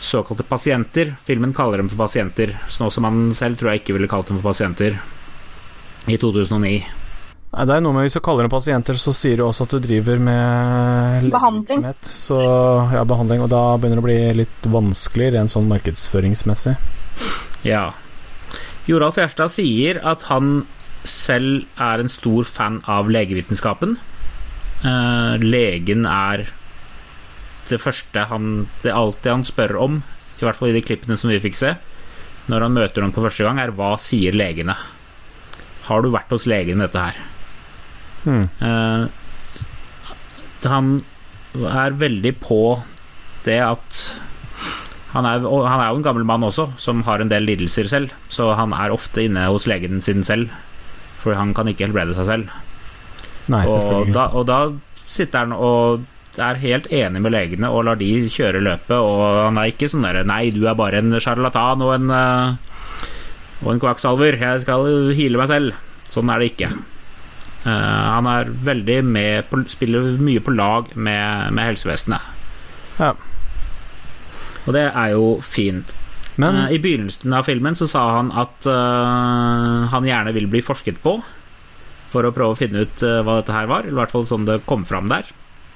såkalte 0.05 0.45
pasienter. 0.47 1.15
Filmen 1.25 1.55
kaller 1.57 1.81
dem 1.81 1.89
for 1.89 2.05
pasienter. 2.05 2.59
Snåsamannen 2.71 3.33
selv 3.37 3.59
tror 3.59 3.73
jeg 3.73 3.83
ikke 3.83 3.97
ville 3.97 4.11
kalt 4.11 4.29
dem 4.31 4.41
for 4.41 4.53
pasienter 4.53 5.01
i 6.07 6.19
2009. 6.21 6.85
Nei, 7.55 7.65
det 7.71 7.77
er 7.77 7.83
noe 7.85 7.95
med 7.95 8.09
Hvis 8.09 8.17
du 8.19 8.23
kaller 8.25 8.47
dem 8.47 8.53
pasienter, 8.53 8.99
så 8.99 9.15
sier 9.15 9.39
du 9.39 9.45
også 9.47 9.67
at 9.67 9.77
du 9.77 9.79
driver 9.85 10.19
med 10.19 11.29
Behandling. 11.31 11.87
Så 12.03 12.39
ja, 12.93 13.05
behandling. 13.07 13.45
Og 13.47 13.51
da 13.53 13.63
begynner 13.79 14.01
det 14.01 14.05
å 14.05 14.09
bli 14.09 14.21
litt 14.43 14.69
vanskelig 14.71 15.33
rent 15.37 15.55
sånn 15.55 15.71
markedsføringsmessig. 15.71 16.75
Ja. 17.65 17.93
Joralf 18.89 19.17
Gjerstad 19.19 19.53
sier 19.55 20.01
at 20.05 20.27
han 20.29 20.67
selv 21.05 21.65
er 21.81 22.01
en 22.01 22.13
stor 22.13 22.49
fan 22.49 22.81
av 22.91 23.11
legevitenskapen. 23.13 23.97
Eh, 24.85 25.35
legen 25.41 26.05
er 26.09 26.47
det 27.65 27.79
første 27.81 28.27
han 28.29 28.67
Det 28.83 28.91
er 28.91 28.99
alltid 28.99 29.31
han 29.31 29.45
spør 29.49 29.79
om, 29.81 30.03
i 30.37 30.45
hvert 30.45 30.59
fall 30.59 30.69
i 30.69 30.77
de 30.77 30.83
klippene 30.85 31.17
som 31.17 31.31
vi 31.33 31.41
fikk 31.41 31.57
se, 31.57 31.71
når 32.53 32.67
han 32.67 32.77
møter 32.77 33.01
noen 33.01 33.15
på 33.15 33.25
første 33.25 33.47
gang, 33.47 33.61
er 33.61 33.73
hva 33.73 33.95
sier 34.01 34.37
legene? 34.37 34.77
Har 35.89 36.05
du 36.05 36.11
vært 36.13 36.33
hos 36.33 36.45
legen 36.49 36.81
med 36.81 36.91
dette 36.91 37.07
her? 37.07 37.23
Hmm. 38.25 38.45
Eh, 38.61 39.09
han 40.69 40.95
er 41.55 41.97
veldig 41.97 42.33
på 42.41 42.61
det 43.45 43.61
at 43.61 43.99
han 45.15 45.27
er, 45.29 45.45
og 45.47 45.67
han 45.69 45.81
er 45.81 45.93
jo 45.93 46.01
en 46.01 46.07
gammel 46.07 46.27
mann 46.27 46.43
også, 46.47 46.73
som 46.81 47.05
har 47.07 47.23
en 47.23 47.31
del 47.31 47.47
lidelser 47.47 47.87
selv, 47.91 48.15
så 48.33 48.51
han 48.59 48.75
er 48.75 48.95
ofte 48.95 49.23
inne 49.23 49.47
hos 49.47 49.69
legen 49.71 50.03
sin 50.03 50.27
selv, 50.27 50.51
for 51.23 51.39
han 51.39 51.55
kan 51.55 51.71
ikke 51.71 51.87
helbrede 51.87 52.17
seg 52.19 52.27
selv. 52.31 52.51
Nei, 53.53 53.63
Og 53.69 54.11
da, 54.15 54.27
og 54.33 54.47
da 54.49 54.59
sitter 55.05 55.45
han 55.45 55.55
og 55.55 56.05
er 56.41 56.59
helt 56.59 56.89
enig 56.91 57.21
med 57.23 57.35
legene 57.35 57.69
og 57.71 57.85
lar 57.87 57.99
de 58.01 58.09
kjøre 58.33 58.63
løpet, 58.65 58.97
og 58.97 59.21
han 59.47 59.61
er 59.61 59.71
ikke 59.71 59.91
sånn 59.93 60.07
derre 60.07 60.25
Nei, 60.27 60.49
du 60.55 60.65
er 60.67 60.79
bare 60.79 60.99
en 60.99 61.15
sjarlatan 61.23 61.85
og 61.85 61.93
en 61.95 62.11
eh, 62.11 62.73
Og 63.65 63.71
en 63.71 63.81
kvakksalver. 63.81 64.37
Jeg 64.41 64.65
skal 64.65 64.89
hile 65.17 65.39
meg 65.41 65.49
selv. 65.49 65.77
Sånn 66.11 66.29
er 66.29 66.43
det 66.43 66.51
ikke. 66.51 66.69
Uh, 67.65 67.71
han 67.71 68.27
er 68.29 68.51
veldig 68.67 68.99
med 69.09 69.47
på, 69.49 69.63
Spiller 69.73 70.19
mye 70.21 70.43
på 70.45 70.53
lag 70.53 70.91
med, 70.93 71.55
med 71.55 71.71
helsevesenet. 71.71 72.27
Ja. 72.99 73.15
Og 74.65 74.73
det 74.77 74.89
er 74.89 75.13
jo 75.15 75.37
fint. 75.45 75.95
Men 76.41 76.65
Eh, 76.65 76.75
I 76.77 76.81
begynnelsen 76.83 77.33
av 77.33 77.47
filmen 77.47 77.77
så 77.79 77.87
sa 77.91 78.05
han 78.17 78.33
at 78.35 78.67
uh, 78.67 79.87
han 79.93 80.09
gjerne 80.09 80.35
vil 80.35 80.49
bli 80.51 80.63
forsket 80.65 81.01
på 81.05 81.19
for 82.11 82.27
å 82.27 82.33
prøve 82.35 82.55
å 82.55 82.59
finne 82.59 82.85
ut 82.87 83.03
uh, 83.07 83.23
hva 83.27 83.41
dette 83.41 83.55
her 83.55 83.71
var. 83.71 83.87
Eller 83.87 83.97
i 83.97 84.01
hvert 84.03 84.15
fall 84.15 84.27
sånn 84.29 84.49
det 84.49 84.63
kom 84.69 84.87
fram 84.89 85.11
der. 85.11 85.29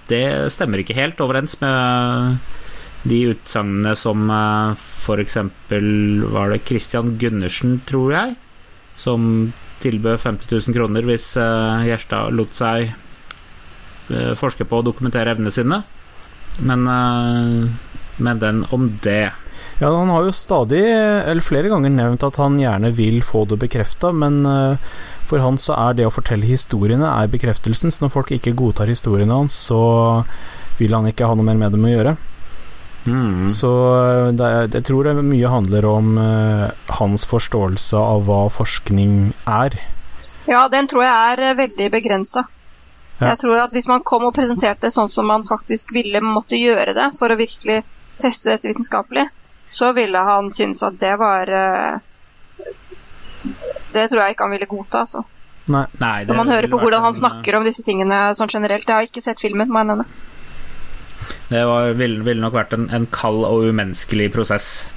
Det 0.09 0.24
stemmer 0.55 0.83
ikke 0.83 0.96
helt 0.98 1.20
overens 1.20 1.59
med 1.61 2.38
de 3.09 3.20
utsagnene 3.33 3.94
som 3.98 4.27
uh, 4.31 4.74
f.eks. 4.74 5.38
var 6.35 6.55
det 6.55 6.64
Christian 6.66 7.14
Gundersen, 7.20 7.79
tror 7.87 8.14
jeg, 8.14 8.37
som 8.98 9.53
tilbød 9.83 10.18
50 10.18 10.51
000 10.51 10.74
kroner 10.74 11.07
hvis 11.07 11.31
uh, 11.38 11.85
Gjerstad 11.87 12.35
lot 12.35 12.57
seg 12.57 12.96
forske 14.40 14.64
på 14.64 14.79
å 14.81 14.85
dokumentere 14.87 15.35
evnene 15.35 15.51
sine. 15.53 15.77
Men, 16.64 16.87
men 18.18 18.40
den 18.42 18.64
om 18.74 18.90
det. 19.02 19.31
Ja, 19.78 19.90
han 19.94 20.11
har 20.11 20.26
jo 20.26 20.35
stadig, 20.35 20.83
eller 20.83 21.44
flere 21.44 21.70
ganger, 21.70 21.92
nevnt 21.94 22.24
at 22.26 22.38
han 22.42 22.59
gjerne 22.59 22.90
vil 22.98 23.20
få 23.22 23.44
det 23.46 23.61
bekrefta, 23.62 24.11
men 24.11 24.40
uh, 24.46 24.90
for 25.31 25.42
han 25.44 25.59
så 25.61 25.76
er 25.76 25.98
det 25.98 26.09
å 26.09 26.14
fortelle 26.14 26.48
historiene 26.48 27.07
er 27.07 27.31
bekreftelsen, 27.31 27.92
så 27.94 28.07
når 28.07 28.14
folk 28.16 28.33
ikke 28.35 28.57
godtar 28.59 28.90
historiene 28.90 29.37
hans, 29.38 29.54
så 29.68 30.24
vil 30.81 30.94
han 30.96 31.07
ikke 31.11 31.28
ha 31.28 31.37
noe 31.38 31.46
mer 31.46 31.61
med 31.61 31.76
dem 31.76 31.87
å 31.87 31.92
gjøre. 31.92 32.16
Mm. 33.09 33.46
Så 33.54 33.70
det, 34.37 34.48
jeg 34.74 34.85
tror 34.88 35.07
det 35.09 35.14
mye 35.22 35.52
handler 35.52 35.87
om 35.88 36.18
uh, 36.20 36.66
hans 36.98 37.24
forståelse 37.31 38.00
av 38.00 38.26
hva 38.28 38.46
forskning 38.52 39.33
er. 39.46 39.78
Ja, 40.48 40.66
den 40.72 40.88
tror 40.90 41.04
jeg 41.07 41.14
er 41.14 41.59
veldig 41.59 41.90
begrensa. 41.94 42.44
Ja. 43.18 43.33
Jeg 43.33 43.40
tror 43.42 43.62
at 43.62 43.72
hvis 43.74 43.88
man 43.90 44.04
kom 44.07 44.26
og 44.28 44.35
presenterte 44.37 44.90
sånn 44.94 45.11
som 45.11 45.26
man 45.31 45.46
faktisk 45.46 45.90
ville 45.94 46.22
måtte 46.22 46.59
gjøre 46.59 46.94
det, 46.96 47.09
for 47.18 47.31
å 47.31 47.38
virkelig 47.38 47.81
teste 48.20 48.52
dette 48.52 48.70
vitenskapelig, 48.70 49.26
så 49.68 49.92
ville 49.96 50.20
han 50.24 50.52
synes 50.54 50.83
at 50.87 50.96
det 51.00 51.14
var 51.20 51.50
uh, 51.52 51.98
Det 53.92 54.07
tror 54.09 54.22
jeg 54.22 54.37
ikke 54.37 54.46
han 54.46 54.54
ville 54.57 54.70
godta, 54.70 55.04
altså. 55.04 55.24
Nei. 55.68 55.85
Nei, 56.00 56.24
det 56.24 56.33
Når 56.33 56.38
man 56.38 56.52
hører 56.52 56.70
på 56.72 56.81
hvordan 56.81 57.04
han 57.04 57.16
snakker 57.16 57.59
om 57.59 57.64
disse 57.66 57.85
tingene 57.85 58.31
sånn 58.37 58.48
generelt. 58.48 58.88
Jeg 58.88 58.96
har 58.96 59.09
ikke 59.09 59.24
sett 59.24 59.40
filmen, 59.42 59.68
må 59.68 59.83
jeg 59.83 59.90
nevne. 59.90 60.07
Det 61.48 61.64
var, 61.68 61.92
ville, 61.96 62.22
ville 62.24 62.44
nok 62.44 62.57
vært 62.57 62.72
en, 62.76 62.88
en 62.92 63.04
kald 63.12 63.44
og 63.48 63.68
umenneskelig 63.68 64.31
prosess. 64.33 64.88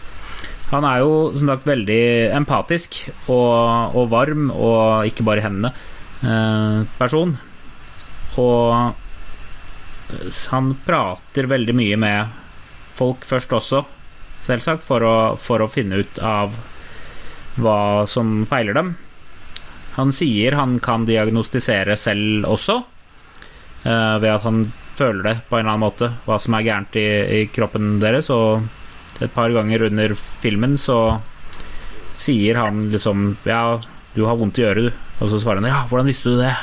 Han 0.71 0.87
er 0.87 1.01
jo 1.03 1.15
som 1.35 1.51
sagt 1.51 1.67
veldig 1.67 2.31
empatisk 2.37 3.01
og, 3.27 3.95
og 3.99 4.05
varm, 4.11 4.47
og 4.55 5.07
ikke 5.09 5.25
bare 5.27 5.41
i 5.41 5.45
hendene, 5.45 5.73
eh, 6.23 6.77
person. 6.99 7.33
Og 8.39 8.95
han 10.51 10.71
prater 10.87 11.49
veldig 11.51 11.75
mye 11.75 11.97
med 11.99 12.40
folk 12.97 13.25
først 13.27 13.53
også, 13.53 13.83
selvsagt, 14.45 14.85
for 14.85 15.05
å, 15.05 15.15
for 15.37 15.63
å 15.63 15.69
finne 15.71 16.01
ut 16.01 16.21
av 16.25 16.55
hva 17.61 18.07
som 18.07 18.41
feiler 18.47 18.77
dem. 18.77 18.93
Han 19.97 20.13
sier 20.15 20.55
han 20.55 20.77
kan 20.83 21.05
diagnostisere 21.07 21.97
selv 21.99 22.47
også, 22.47 22.77
uh, 23.83 24.15
ved 24.21 24.31
at 24.31 24.45
han 24.47 24.63
føler 24.95 25.25
det 25.25 25.35
på 25.49 25.57
en 25.57 25.63
eller 25.65 25.73
annen 25.73 25.85
måte, 25.85 26.11
hva 26.27 26.37
som 26.39 26.55
er 26.55 26.67
gærent 26.67 26.97
i, 26.99 27.07
i 27.41 27.41
kroppen 27.51 27.97
deres. 28.03 28.29
Og 28.33 29.21
et 29.21 29.33
par 29.33 29.51
ganger 29.53 29.87
under 29.89 30.15
filmen 30.43 30.77
så 30.79 31.19
sier 32.17 32.59
han 32.59 32.87
liksom 32.91 33.35
Ja, 33.47 33.81
du 34.15 34.25
har 34.27 34.39
vondt 34.39 34.59
i 34.59 34.67
øret, 34.67 34.91
du. 34.91 35.09
Og 35.21 35.31
så 35.31 35.41
svarer 35.41 35.61
han 35.61 35.71
ja, 35.71 35.83
hvordan 35.89 36.09
visste 36.09 36.33
du 36.33 36.41
det? 36.41 36.53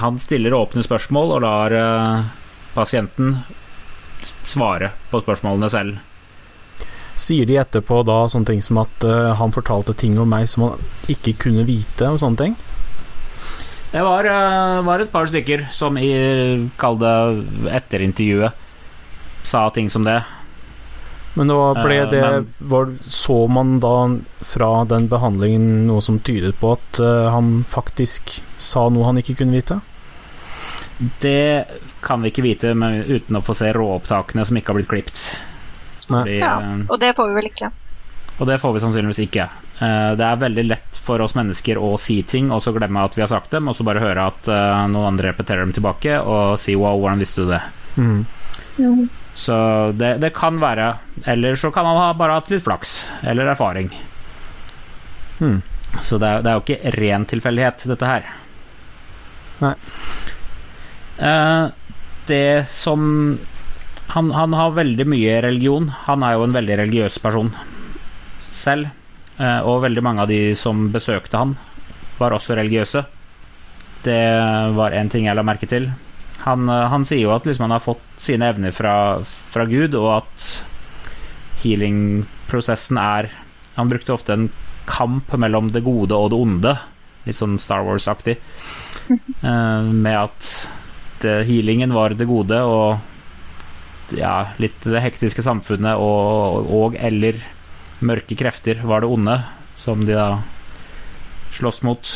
Han 0.00 0.18
stiller 0.18 0.54
åpne 0.56 0.82
spørsmål 0.84 1.32
og 1.36 1.42
lar 1.44 1.72
uh, 1.72 2.24
pasienten 2.74 3.36
svare 4.24 4.90
på 5.10 5.20
spørsmålene 5.22 5.68
selv. 5.72 5.96
Sier 7.20 7.46
de 7.46 7.56
etterpå 7.60 8.02
da 8.04 8.28
sånne 8.28 8.46
ting 8.48 8.62
som 8.64 8.78
at 8.82 9.04
uh, 9.06 9.34
han 9.38 9.52
fortalte 9.54 9.94
ting 9.96 10.18
om 10.18 10.28
meg 10.28 10.48
som 10.50 10.62
han 10.66 10.72
ikke 11.08 11.32
kunne 11.46 11.64
vite, 11.68 12.08
og 12.10 12.18
sånne 12.20 12.38
ting? 12.40 12.54
Det 13.94 14.02
var, 14.02 14.24
var 14.82 14.98
et 14.98 15.12
par 15.12 15.26
stykker 15.30 15.60
som 15.70 15.96
i 16.00 16.10
Kall 16.80 16.98
det 16.98 17.14
etterintervjuet 17.78 18.52
sa 19.44 19.68
ting 19.70 19.90
som 19.92 20.02
det. 20.04 20.22
Men 21.34 21.48
da 21.50 21.74
ble 21.74 21.96
Eh, 22.04 22.10
det 22.10 22.20
men- 22.22 22.44
var, 22.60 22.92
Så 23.02 23.48
man 23.50 23.80
da 23.80 24.18
fra 24.42 24.84
den 24.84 25.08
behandlingen 25.08 25.86
noe 25.88 26.00
som 26.00 26.20
tydet 26.20 26.54
på 26.60 26.72
at 26.76 27.00
uh, 27.00 27.30
han 27.34 27.64
faktisk 27.68 28.40
sa 28.58 28.88
noe 28.88 29.04
han 29.08 29.18
ikke 29.18 29.34
kunne 29.40 29.52
vite? 29.56 29.80
Det 31.20 31.64
kan 32.02 32.22
vi 32.22 32.30
ikke 32.30 32.42
vite 32.44 32.74
men 32.74 33.02
uten 33.02 33.36
å 33.36 33.42
få 33.42 33.54
se 33.58 33.72
råopptakene 33.74 34.46
som 34.46 34.56
ikke 34.56 34.70
har 34.70 34.78
blitt 34.78 34.88
klippet. 34.92 35.24
Ja, 36.08 36.60
eh, 36.60 36.84
og 36.88 37.00
det 37.00 37.16
får 37.16 37.28
vi 37.32 37.34
vel 37.40 37.50
ikke. 37.50 37.72
Og 38.38 38.46
det 38.46 38.60
får 38.60 38.72
vi 38.74 38.80
sannsynligvis 38.84 39.22
ikke. 39.26 39.48
Eh, 39.80 40.14
Det 40.14 40.24
er 40.28 40.36
veldig 40.36 40.68
lett 40.68 40.96
for 41.02 41.20
oss 41.20 41.34
mennesker 41.34 41.76
å 41.82 41.98
si 41.98 42.22
ting 42.22 42.52
og 42.52 42.62
så 42.62 42.72
glemme 42.72 43.02
at 43.02 43.14
vi 43.16 43.22
har 43.22 43.28
sagt 43.28 43.50
dem, 43.50 43.66
og 43.68 43.74
så 43.74 43.82
bare 43.84 43.98
høre 44.00 44.26
at 44.30 44.46
noen 44.88 45.06
andre 45.18 45.32
repeterer 45.32 45.64
dem 45.66 45.72
tilbake 45.72 46.14
og 46.22 46.58
si 46.58 46.74
'wow, 46.76 46.94
hvordan 47.00 47.18
visste 47.18 47.42
du 47.42 47.50
det'? 47.50 47.62
Mm. 47.98 49.10
Så 49.34 49.54
det, 49.98 50.16
det 50.22 50.30
kan 50.34 50.60
være. 50.62 50.94
Eller 51.26 51.56
så 51.58 51.70
kan 51.74 51.86
han 51.86 51.98
ha 51.98 52.12
bare 52.14 52.38
hatt 52.38 52.50
litt 52.52 52.64
flaks. 52.64 52.96
Eller 53.22 53.50
erfaring. 53.50 53.90
Hmm. 55.38 55.62
Så 56.02 56.18
det 56.18 56.28
er, 56.28 56.42
det 56.42 56.50
er 56.50 56.58
jo 56.58 56.64
ikke 56.64 56.94
ren 56.98 57.26
tilfeldighet, 57.30 57.86
dette 57.90 58.10
her. 58.10 58.28
Nei. 59.62 59.74
Eh, 61.18 61.66
det 62.26 62.68
som 62.70 63.38
han, 64.14 64.30
han 64.30 64.52
har 64.52 64.76
veldig 64.78 65.06
mye 65.10 65.40
religion. 65.42 65.90
Han 66.06 66.22
er 66.26 66.36
jo 66.36 66.46
en 66.46 66.56
veldig 66.56 66.78
religiøs 66.84 67.18
person 67.22 67.50
selv. 68.54 68.90
Eh, 69.38 69.60
og 69.66 69.82
veldig 69.82 70.02
mange 70.04 70.22
av 70.22 70.30
de 70.30 70.54
som 70.58 70.88
besøkte 70.94 71.40
han, 71.40 71.56
var 72.20 72.36
også 72.36 72.58
religiøse. 72.58 73.04
Det 74.04 74.22
var 74.76 74.94
en 74.94 75.10
ting 75.10 75.26
jeg 75.26 75.36
la 75.36 75.46
merke 75.46 75.66
til. 75.70 75.88
Han, 76.42 76.68
eh, 76.68 76.86
han 76.90 77.06
sier 77.06 77.24
jo 77.26 77.34
at 77.34 77.46
liksom 77.46 77.68
han 77.68 77.76
har 77.76 77.84
fått 77.84 78.04
sine 78.20 78.48
evner 78.50 78.74
fra, 78.74 79.22
fra 79.24 79.66
Gud, 79.70 79.94
og 79.98 80.10
at 80.18 80.48
healing-prosessen 81.62 82.98
er 83.00 83.30
Han 83.74 83.88
brukte 83.90 84.12
ofte 84.14 84.34
en 84.36 84.50
kamp 84.86 85.32
mellom 85.40 85.72
det 85.74 85.82
gode 85.82 86.14
og 86.14 86.28
det 86.30 86.38
onde, 86.38 86.74
litt 87.24 87.38
sånn 87.38 87.56
Star 87.58 87.82
Wars-aktig, 87.82 88.36
eh, 89.08 89.88
med 89.90 90.14
at 90.14 90.50
det, 91.24 91.40
healingen 91.48 91.94
var 91.96 92.14
det 92.14 92.28
gode, 92.28 92.60
og 92.62 94.14
ja, 94.14 94.52
litt 94.62 94.84
det 94.84 95.02
hektiske 95.02 95.42
samfunnet 95.42 95.98
og, 95.98 96.68
og 96.70 96.98
eller 97.00 97.40
mørke 98.04 98.36
krefter 98.38 98.82
var 98.86 99.02
det 99.02 99.10
onde, 99.10 99.38
som 99.74 100.04
de 100.04 100.14
da 100.14 100.28
slåss 101.54 101.82
mot. 101.86 102.12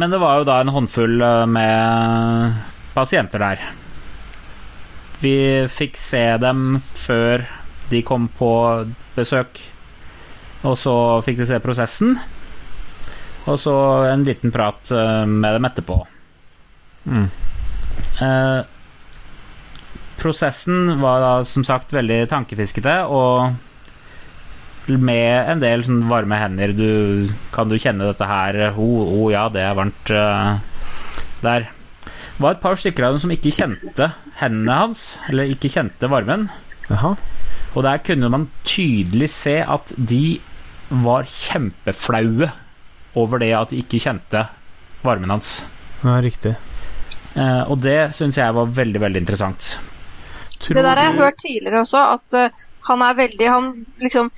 Men 0.00 0.10
det 0.10 0.20
var 0.22 0.40
jo 0.40 0.48
da 0.48 0.60
en 0.62 0.72
håndfull 0.72 1.20
eh, 1.22 1.46
med 1.50 2.60
pasienter 2.94 3.42
der. 3.42 3.64
Vi 5.22 5.34
fikk 5.70 5.98
se 6.00 6.24
dem 6.42 6.80
før 6.80 7.44
de 7.92 8.00
kom 8.06 8.28
på 8.32 8.52
besøk, 9.16 9.60
og 10.64 10.78
så 10.80 10.94
fikk 11.26 11.42
de 11.42 11.48
se 11.50 11.60
prosessen. 11.62 12.16
Og 13.50 13.58
så 13.58 13.74
en 14.10 14.24
liten 14.26 14.54
prat 14.54 14.90
eh, 14.94 15.24
med 15.26 15.58
dem 15.58 15.68
etterpå. 15.68 15.98
Mm. 17.04 17.28
Eh, 18.22 18.60
prosessen 20.22 20.96
var 21.02 21.22
da 21.22 21.32
som 21.46 21.66
sagt 21.66 21.94
veldig 21.94 22.24
tankefiskete, 22.30 23.02
og 23.10 23.52
med 24.86 25.50
en 25.50 25.60
del 25.62 25.84
sånn 25.86 26.02
varme 26.10 26.38
hender. 26.40 26.72
Du, 26.74 27.30
kan 27.54 27.70
du 27.70 27.78
kjenne 27.78 28.08
dette 28.08 28.26
her? 28.26 28.58
Å 28.72 28.82
oh, 28.82 29.28
ja, 29.32 29.46
det 29.52 29.62
er 29.62 29.78
varmt 29.78 30.12
uh, 30.14 30.58
der. 31.44 31.68
Det 32.02 32.42
var 32.42 32.56
et 32.56 32.64
par 32.64 32.78
stykker 32.78 33.06
av 33.06 33.14
dem 33.14 33.22
som 33.22 33.34
ikke 33.34 33.52
kjente 33.54 34.08
hendene 34.40 34.78
hans, 34.80 35.04
eller 35.30 35.52
ikke 35.52 35.70
kjente 35.70 36.10
varmen. 36.10 36.48
Aha. 36.90 37.14
Og 37.72 37.86
der 37.86 38.02
kunne 38.04 38.30
man 38.32 38.48
tydelig 38.66 39.30
se 39.32 39.60
at 39.62 39.94
de 39.96 40.40
var 41.02 41.28
kjempeflaue 41.28 42.50
over 43.16 43.40
det 43.40 43.52
at 43.56 43.72
de 43.72 43.80
ikke 43.80 44.00
kjente 44.02 44.44
varmen 45.04 45.32
hans. 45.32 45.60
Ja, 46.02 46.18
riktig. 46.24 46.56
Uh, 47.32 47.64
og 47.70 47.78
det 47.80 48.12
syns 48.16 48.36
jeg 48.40 48.56
var 48.56 48.74
veldig, 48.76 49.00
veldig 49.00 49.22
interessant. 49.22 49.76
Tror 50.60 50.76
Det 50.76 50.84
der 50.84 50.98
har 50.98 51.08
jeg 51.08 51.20
hørt 51.20 51.40
tidligere 51.40 51.84
også, 51.84 52.02
at 52.18 52.34
uh, 52.36 52.66
han 52.88 53.02
er 53.06 53.14
veldig 53.14 53.48
Han 53.48 53.68
liksom 54.02 54.28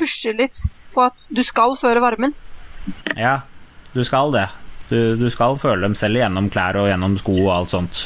pusher 0.00 0.34
litt 0.40 0.62
på 0.94 1.04
at 1.06 1.28
du 1.30 1.42
skal 1.46 1.76
føre 1.78 2.00
varmen. 2.02 2.32
Ja, 3.20 3.36
du 3.94 4.00
skal 4.08 4.32
det. 4.34 4.48
Du, 4.90 4.96
du 5.20 5.28
skal 5.30 5.54
føle 5.60 5.84
dem 5.86 5.94
selv 5.94 6.18
gjennom 6.18 6.48
klær 6.50 6.80
og 6.80 6.88
gjennom 6.90 7.12
sko 7.20 7.36
og 7.44 7.52
alt 7.60 7.70
sånt. 7.76 8.00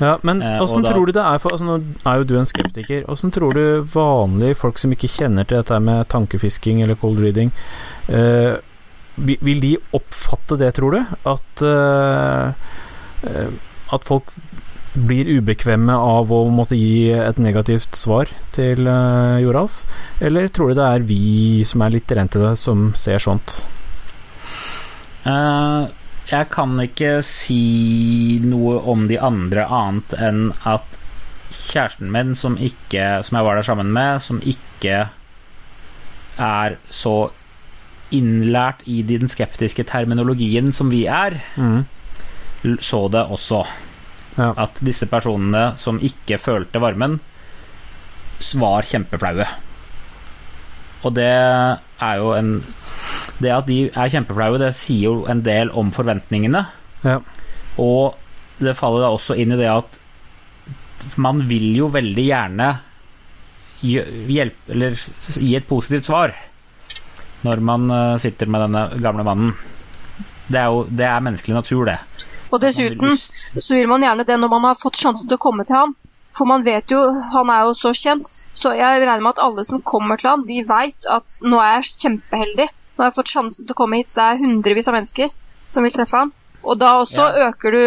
Ja, 0.00 0.14
men 0.24 0.38
Eh, 0.40 0.54
og 0.56 0.64
åssen 0.64 0.86
da- 0.86 0.94
tror 0.94 1.10
du 1.10 1.12
det 1.12 1.20
er 1.28 1.36
for 1.42 1.52
altså, 1.52 1.66
Nå 1.68 1.74
er 2.08 2.22
jo 2.22 2.24
du 2.30 2.38
en 2.40 2.46
skeptiker. 2.48 3.02
Åssen 3.12 3.30
tror 3.36 3.52
du 3.52 3.82
vanlige 3.92 4.56
folk 4.56 4.78
som 4.80 4.94
ikke 4.96 5.10
kjenner 5.12 5.44
til 5.44 5.58
dette 5.60 5.76
med 5.84 6.08
tankefisking 6.08 6.80
eller 6.80 6.96
cold 6.96 7.20
reading 7.20 7.50
eh, 8.08 8.56
Vil 9.20 9.60
de 9.60 9.74
oppfatte 9.92 10.56
det, 10.56 10.70
tror 10.78 10.96
du? 10.96 11.02
At 11.28 11.64
eh, 11.68 12.54
eh, 13.28 13.52
At 13.92 14.08
folk 14.08 14.32
blir 14.94 15.28
ubekvemme 15.38 15.94
av 15.94 16.32
å 16.34 16.40
måtte 16.50 16.78
gi 16.78 17.12
et 17.14 17.38
negativt 17.38 17.94
svar 17.98 18.30
til 18.54 18.88
uh, 18.90 19.38
Joralf? 19.42 19.84
Eller 20.20 20.50
tror 20.50 20.72
du 20.72 20.80
det 20.80 20.88
er 20.88 21.06
vi 21.06 21.62
som 21.68 21.84
er 21.86 21.94
litt 21.94 22.10
rente 22.16 22.42
det, 22.42 22.56
som 22.58 22.90
ser 22.98 23.22
sånt? 23.22 23.60
Uh, 25.26 25.86
jeg 26.30 26.48
kan 26.52 26.74
ikke 26.82 27.20
si 27.26 28.38
noe 28.42 28.78
om 28.90 29.06
de 29.10 29.18
andre 29.20 29.66
annet 29.66 30.14
enn 30.18 30.42
at 30.68 30.98
kjæresten 31.50 32.10
min, 32.14 32.34
som, 32.38 32.56
ikke, 32.58 33.20
som 33.26 33.38
jeg 33.38 33.46
var 33.46 33.58
der 33.58 33.66
sammen 33.66 33.90
med, 33.94 34.22
som 34.22 34.38
ikke 34.42 35.04
er 36.40 36.76
så 36.94 37.14
innlært 38.14 38.82
i 38.90 39.02
den 39.06 39.30
skeptiske 39.30 39.84
terminologien 39.86 40.72
som 40.74 40.90
vi 40.90 41.04
er, 41.06 41.38
Mm. 41.56 41.84
så 42.80 43.08
det 43.08 43.22
også. 43.30 43.64
Ja. 44.36 44.52
At 44.66 44.78
disse 44.84 45.08
personene 45.10 45.72
som 45.80 46.00
ikke 46.02 46.38
følte 46.40 46.82
varmen, 46.82 47.18
var 48.56 48.86
kjempeflaue. 48.88 49.46
Og 51.04 51.14
det 51.16 51.28
er 51.30 52.20
jo 52.20 52.32
en 52.36 52.52
Det 53.40 53.52
at 53.52 53.68
de 53.68 53.86
er 53.88 54.12
kjempeflaue, 54.12 54.60
det 54.60 54.74
sier 54.76 55.06
jo 55.06 55.26
en 55.32 55.40
del 55.44 55.70
om 55.72 55.88
forventningene. 55.96 56.66
Ja. 57.04 57.18
Og 57.80 58.18
det 58.60 58.76
faller 58.76 59.06
da 59.06 59.12
også 59.14 59.36
inn 59.40 59.54
i 59.54 59.60
det 59.60 59.70
at 59.72 59.96
man 61.16 61.40
vil 61.48 61.70
jo 61.78 61.88
veldig 61.88 62.26
gjerne 62.26 62.66
hjelpe 63.80 64.74
Eller 64.74 64.98
gi 65.16 65.54
et 65.56 65.68
positivt 65.68 66.04
svar 66.04 66.34
når 67.40 67.62
man 67.64 67.86
eh, 67.88 68.18
sitter 68.20 68.50
med 68.52 68.66
denne 68.66 68.82
gamle 69.00 69.24
mannen. 69.24 69.54
Det 70.50 70.58
er 70.58 70.70
jo 70.72 70.82
det 70.90 71.06
er 71.06 71.22
menneskelig 71.22 71.54
natur, 71.54 71.84
det. 71.86 71.98
Og 72.50 72.58
dessuten 72.62 73.14
så 73.16 73.76
vil 73.76 73.90
man 73.90 74.02
gjerne 74.02 74.26
det 74.26 74.38
når 74.40 74.50
man 74.50 74.66
har 74.70 74.78
fått 74.78 74.98
sjansen 74.98 75.30
til 75.30 75.38
å 75.38 75.44
komme 75.44 75.66
til 75.68 75.78
han. 75.78 75.94
For 76.34 76.46
man 76.46 76.62
vet 76.66 76.90
jo, 76.94 76.98
han 77.32 77.50
er 77.50 77.64
jo 77.66 77.74
så 77.74 77.90
kjent, 77.96 78.28
så 78.54 78.70
jeg 78.78 79.00
regner 79.02 79.22
med 79.22 79.34
at 79.34 79.42
alle 79.42 79.64
som 79.66 79.82
kommer 79.82 80.18
til 80.20 80.30
han, 80.30 80.44
de 80.46 80.60
veit 80.66 81.06
at 81.10 81.40
nå 81.42 81.58
er 81.62 81.80
jeg 81.80 81.88
kjempeheldig. 82.04 82.68
Nå 82.70 83.02
har 83.02 83.10
jeg 83.10 83.18
fått 83.18 83.32
sjansen 83.32 83.66
til 83.66 83.74
å 83.74 83.80
komme 83.80 83.98
hit, 83.98 84.12
så 84.12 84.20
det 84.20 84.26
er 84.28 84.42
hundrevis 84.44 84.90
av 84.90 84.98
mennesker 84.98 85.32
som 85.70 85.86
vil 85.86 85.94
treffe 85.94 86.22
han. 86.22 86.32
Og 86.60 86.78
da 86.78 86.90
også 87.00 87.24
øker 87.48 87.72
du 87.72 87.82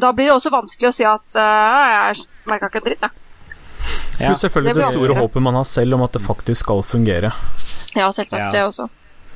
Da 0.00 0.12
blir 0.14 0.28
det 0.28 0.34
også 0.36 0.52
vanskelig 0.54 0.92
å 0.92 0.94
si 0.94 1.06
at 1.08 1.34
uh, 1.34 1.88
jeg 1.90 2.20
merka 2.46 2.68
ikke 2.70 2.78
en 2.80 2.86
dritt, 2.86 3.02
jeg. 3.02 3.24
Ja. 4.18 4.30
Pluss 4.30 4.44
selvfølgelig 4.46 4.74
det 4.74 4.84
det 4.84 4.96
store 4.96 5.16
håpet 5.18 5.42
man 5.42 5.58
har 5.58 5.66
selv 5.66 5.98
om 5.98 6.04
at 6.06 6.14
det 6.14 6.22
faktisk 6.22 6.64
skal 6.64 6.82
fungere. 6.86 7.32
Ja, 7.96 8.08
selvsagt. 8.14 8.48
Ja. 8.48 8.50
Det 8.54 8.64
også. 8.68 8.88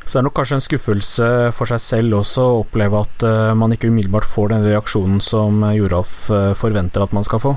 Så 0.05 0.17
det 0.17 0.21
er 0.21 0.27
nok 0.27 0.35
kanskje 0.35 0.57
en 0.59 0.65
skuffelse 0.65 1.27
for 1.55 1.71
seg 1.71 1.83
selv 1.83 2.19
også 2.19 2.45
å 2.45 2.62
oppleve 2.65 3.03
at 3.05 3.25
eh, 3.27 3.53
man 3.59 3.75
ikke 3.75 3.91
umiddelbart 3.93 4.27
får 4.27 4.51
den 4.53 4.65
reaksjonen 4.67 5.21
som 5.23 5.62
eh, 5.62 5.77
Joralf 5.79 6.17
eh, 6.35 6.51
forventer 6.59 7.05
at 7.05 7.15
man 7.15 7.27
skal 7.27 7.43
få. 7.43 7.53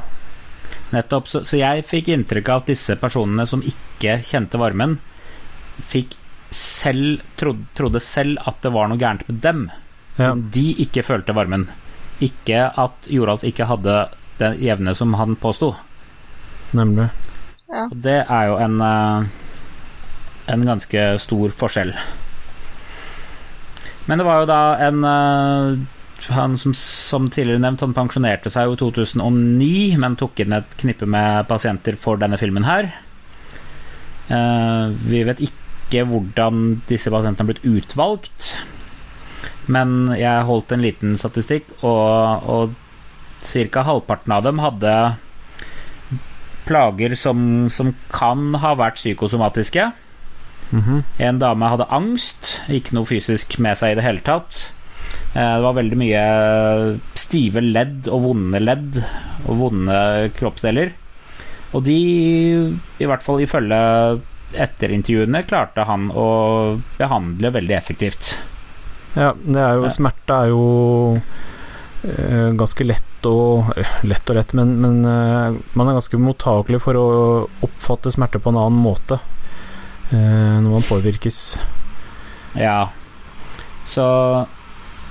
Nettopp. 0.94 1.30
Så, 1.32 1.42
så 1.48 1.58
jeg 1.58 1.86
fikk 1.88 2.12
inntrykk 2.14 2.52
av 2.54 2.62
at 2.62 2.70
disse 2.70 2.98
personene 3.02 3.48
som 3.50 3.64
ikke 3.66 4.20
kjente 4.28 4.62
varmen, 4.62 5.00
fikk 5.82 6.14
selv 6.54 7.24
trodde, 7.40 7.66
trodde 7.76 8.02
selv 8.04 8.38
at 8.46 8.62
det 8.64 8.72
var 8.76 8.92
noe 8.92 9.02
gærent 9.02 9.26
med 9.28 9.42
dem. 9.44 9.66
Ja. 10.16 10.30
Som 10.30 10.46
de 10.54 10.68
ikke 10.86 11.04
følte 11.04 11.36
varmen. 11.36 11.66
Ikke 12.24 12.70
at 12.70 13.10
Joralf 13.12 13.44
ikke 13.44 13.68
hadde 13.68 14.06
det 14.40 14.54
jevne 14.64 14.94
som 14.96 15.18
han 15.18 15.34
påsto. 15.40 15.74
Nemlig. 16.78 17.10
Og 17.90 17.98
det 18.06 18.22
er 18.22 18.52
jo 18.52 18.60
en 18.62 18.78
en 20.46 20.66
ganske 20.66 21.06
stor 21.22 21.54
forskjell. 21.58 21.94
Men 24.06 24.22
det 24.22 24.28
var 24.28 24.44
jo 24.44 24.50
da 24.50 24.62
en 24.86 25.06
eh, 25.10 25.80
Han 26.36 26.56
som, 26.58 26.74
som 26.78 27.28
tidligere 27.30 27.62
nevnt, 27.64 27.84
han 27.84 27.96
pensjonerte 27.98 28.52
seg 28.54 28.70
jo 28.70 28.78
i 28.78 28.80
2009, 28.80 29.98
men 30.02 30.16
tok 30.20 30.40
inn 30.42 30.56
et 30.56 30.78
knippe 30.80 31.08
med 31.10 31.46
pasienter 31.50 31.98
for 32.00 32.22
denne 32.22 32.40
filmen 32.42 32.66
her. 32.66 32.88
Eh, 34.32 34.96
vi 35.06 35.26
vet 35.28 35.44
ikke 35.44 36.06
hvordan 36.10 36.80
disse 36.90 37.12
pasientene 37.14 37.44
har 37.44 37.52
blitt 37.52 37.68
utvalgt, 37.68 38.56
men 39.70 40.16
jeg 40.18 40.48
holdt 40.48 40.72
en 40.74 40.86
liten 40.86 41.20
statistikk, 41.20 41.68
og, 41.84 42.48
og 42.48 42.74
ca. 43.46 43.84
halvparten 43.86 44.34
av 44.34 44.48
dem 44.48 44.64
hadde 44.64 44.96
plager 46.66 47.14
som, 47.20 47.68
som 47.70 47.94
kan 48.10 48.56
ha 48.64 48.74
vært 48.80 48.98
psykosomatiske. 48.98 49.92
Mhm. 50.72 51.04
En 51.20 51.40
dame 51.40 51.70
hadde 51.70 51.88
angst, 51.94 52.62
ikke 52.70 52.94
noe 52.98 53.06
fysisk 53.06 53.58
med 53.60 53.78
seg 53.78 53.92
i 53.94 53.96
det 54.00 54.04
hele 54.04 54.20
tatt. 54.26 54.72
Eh, 55.36 55.56
Det 55.58 55.62
var 55.64 55.74
veldig 55.78 55.98
mye 55.98 57.00
stive 57.16 57.62
ledd 57.62 58.08
og 58.08 58.22
vonde 58.24 58.60
ledd 58.60 59.04
og 59.48 59.58
vonde 59.58 60.32
kroppsdeler. 60.34 60.94
Og 61.74 61.84
de, 61.84 61.98
i 63.00 63.06
hvert 63.06 63.22
fall 63.22 63.42
ifølge 63.44 64.22
etterintervjuene, 64.56 65.44
klarte 65.48 65.84
han 65.86 66.10
å 66.16 66.80
behandle 66.98 67.52
veldig 67.52 67.76
effektivt. 67.76 68.38
Ja, 69.16 69.34
det 69.46 69.60
er 69.60 69.76
jo 69.80 69.90
Smerte 69.92 70.34
er 70.44 70.48
jo 70.52 71.22
eh, 72.04 72.52
ganske 72.56 72.84
lett 72.88 73.28
og 73.28 73.72
eh, 73.78 73.94
Lett 74.04 74.30
og 74.30 74.36
rett, 74.38 74.54
men, 74.54 74.76
men 74.82 75.00
eh, 75.08 75.56
man 75.74 75.88
er 75.90 75.98
ganske 75.98 76.20
mottakelig 76.20 76.82
for 76.84 77.00
å 77.00 77.06
oppfatte 77.66 78.12
smerte 78.12 78.40
på 78.44 78.52
en 78.52 78.60
annen 78.60 78.82
måte 78.84 79.18
eh, 79.20 79.22
når 80.14 80.70
man 80.76 80.86
påvirkes. 80.88 81.40
Ja. 82.56 82.90
Så 83.86 84.06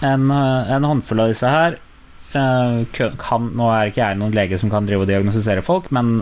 en, 0.05 0.31
eh, 0.31 0.71
en 0.75 0.85
håndfull 0.85 1.21
av 1.25 1.31
disse 1.33 1.49
her 1.51 1.79
eh, 2.35 2.79
kan 3.21 3.51
Nå 3.57 3.69
er 3.71 3.91
ikke 3.91 4.03
jeg 4.03 4.19
noen 4.21 4.35
lege 4.35 4.59
som 4.61 4.73
kan 4.73 4.89
drive 4.89 5.07
og 5.07 5.11
diagnostisere 5.11 5.63
folk, 5.65 5.91
men 5.95 6.19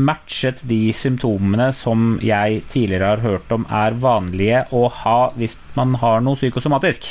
matchet 0.00 0.62
de 0.70 0.92
symptomene 0.96 1.72
som 1.76 2.14
jeg 2.24 2.62
tidligere 2.70 3.08
har 3.10 3.24
hørt 3.24 3.50
om 3.52 3.66
er 3.74 3.98
vanlige 4.00 4.62
å 4.72 4.86
ha 5.02 5.18
hvis 5.34 5.58
man 5.76 5.96
har 6.00 6.22
noe 6.24 6.38
psykosomatisk. 6.38 7.08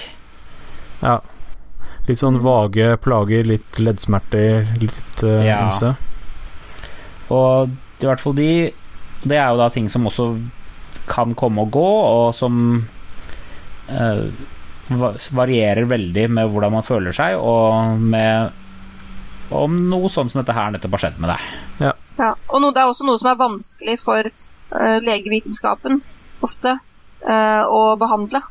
Ja. 1.03 1.19
Litt 2.08 2.21
sånn 2.23 2.39
vage 2.41 2.95
plager, 3.03 3.43
litt 3.45 3.77
leddsmerter, 3.84 4.71
litt 4.82 5.23
uh, 5.27 5.43
Ja. 5.45 5.60
ymse. 5.67 5.91
Og 7.29 7.75
i 7.99 8.08
hvert 8.08 8.23
fall 8.23 8.38
de 8.39 8.49
Det 9.23 9.38
er 9.38 9.49
jo 9.51 9.60
da 9.60 9.67
ting 9.73 9.89
som 9.91 10.08
også 10.08 10.32
kan 11.10 11.36
komme 11.38 11.65
og 11.65 11.73
gå, 11.73 11.89
og 11.89 12.29
som 12.38 12.86
eh, 13.89 14.23
varierer 15.36 15.89
veldig 15.89 16.25
med 16.38 16.49
hvordan 16.49 16.77
man 16.77 16.86
føler 16.86 17.15
seg, 17.15 17.38
og 17.38 17.99
med 17.99 18.55
om 19.49 19.75
noe 19.89 20.10
sånt 20.13 20.32
som 20.32 20.41
dette 20.41 20.53
her 20.53 20.71
nettopp 20.73 20.95
har 20.97 21.03
skjedd 21.05 21.19
med 21.21 21.34
deg. 21.34 21.49
Ja. 21.88 21.93
Og 22.51 22.62
noe, 22.62 22.73
det 22.75 22.84
er 22.84 22.91
også 22.91 23.08
noe 23.08 23.19
som 23.21 23.32
er 23.32 23.39
vanskelig 23.39 23.95
for 24.01 24.29
uh, 24.29 24.97
legevitenskapen 25.01 25.99
ofte 26.45 26.75
uh, 26.77 27.63
å 27.65 27.95
behandle. 28.01 28.41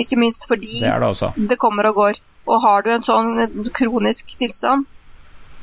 Ikke 0.00 0.18
minst 0.18 0.48
fordi 0.50 0.82
Det 0.82 0.90
det 1.00 1.48
det 1.54 1.58
kommer 1.60 1.88
og 1.90 2.00
går. 2.00 2.20
Og 2.50 2.60
har 2.60 2.84
du 2.84 2.90
en 2.92 3.04
sånn 3.04 3.38
kronisk 3.72 4.34
tilstand, 4.36 4.84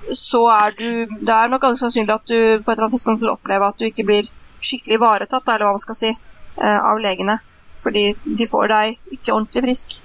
så 0.10 0.42
er 0.50 0.76
du 0.78 1.06
Det 1.22 1.34
er 1.36 1.52
nok 1.52 1.62
ganske 1.62 1.86
sannsynlig 1.86 2.16
at 2.16 2.28
du 2.28 2.38
på 2.64 2.72
et 2.72 2.76
eller 2.76 2.88
annet 2.88 2.98
tidspunkt 2.98 3.22
vil 3.22 3.34
oppleve 3.34 3.68
at 3.68 3.80
du 3.80 3.86
ikke 3.88 4.06
blir 4.08 4.30
skikkelig 4.62 4.98
ivaretatt, 4.98 5.48
eller 5.50 5.68
hva 5.68 5.78
man 5.78 5.84
skal 5.84 5.98
si, 5.98 6.12
eh, 6.12 6.78
av 6.78 7.00
legene. 7.02 7.40
Fordi 7.82 8.12
de 8.24 8.48
får 8.48 8.68
deg 8.70 9.16
ikke 9.18 9.34
ordentlig 9.34 9.64
frisk. 9.66 10.02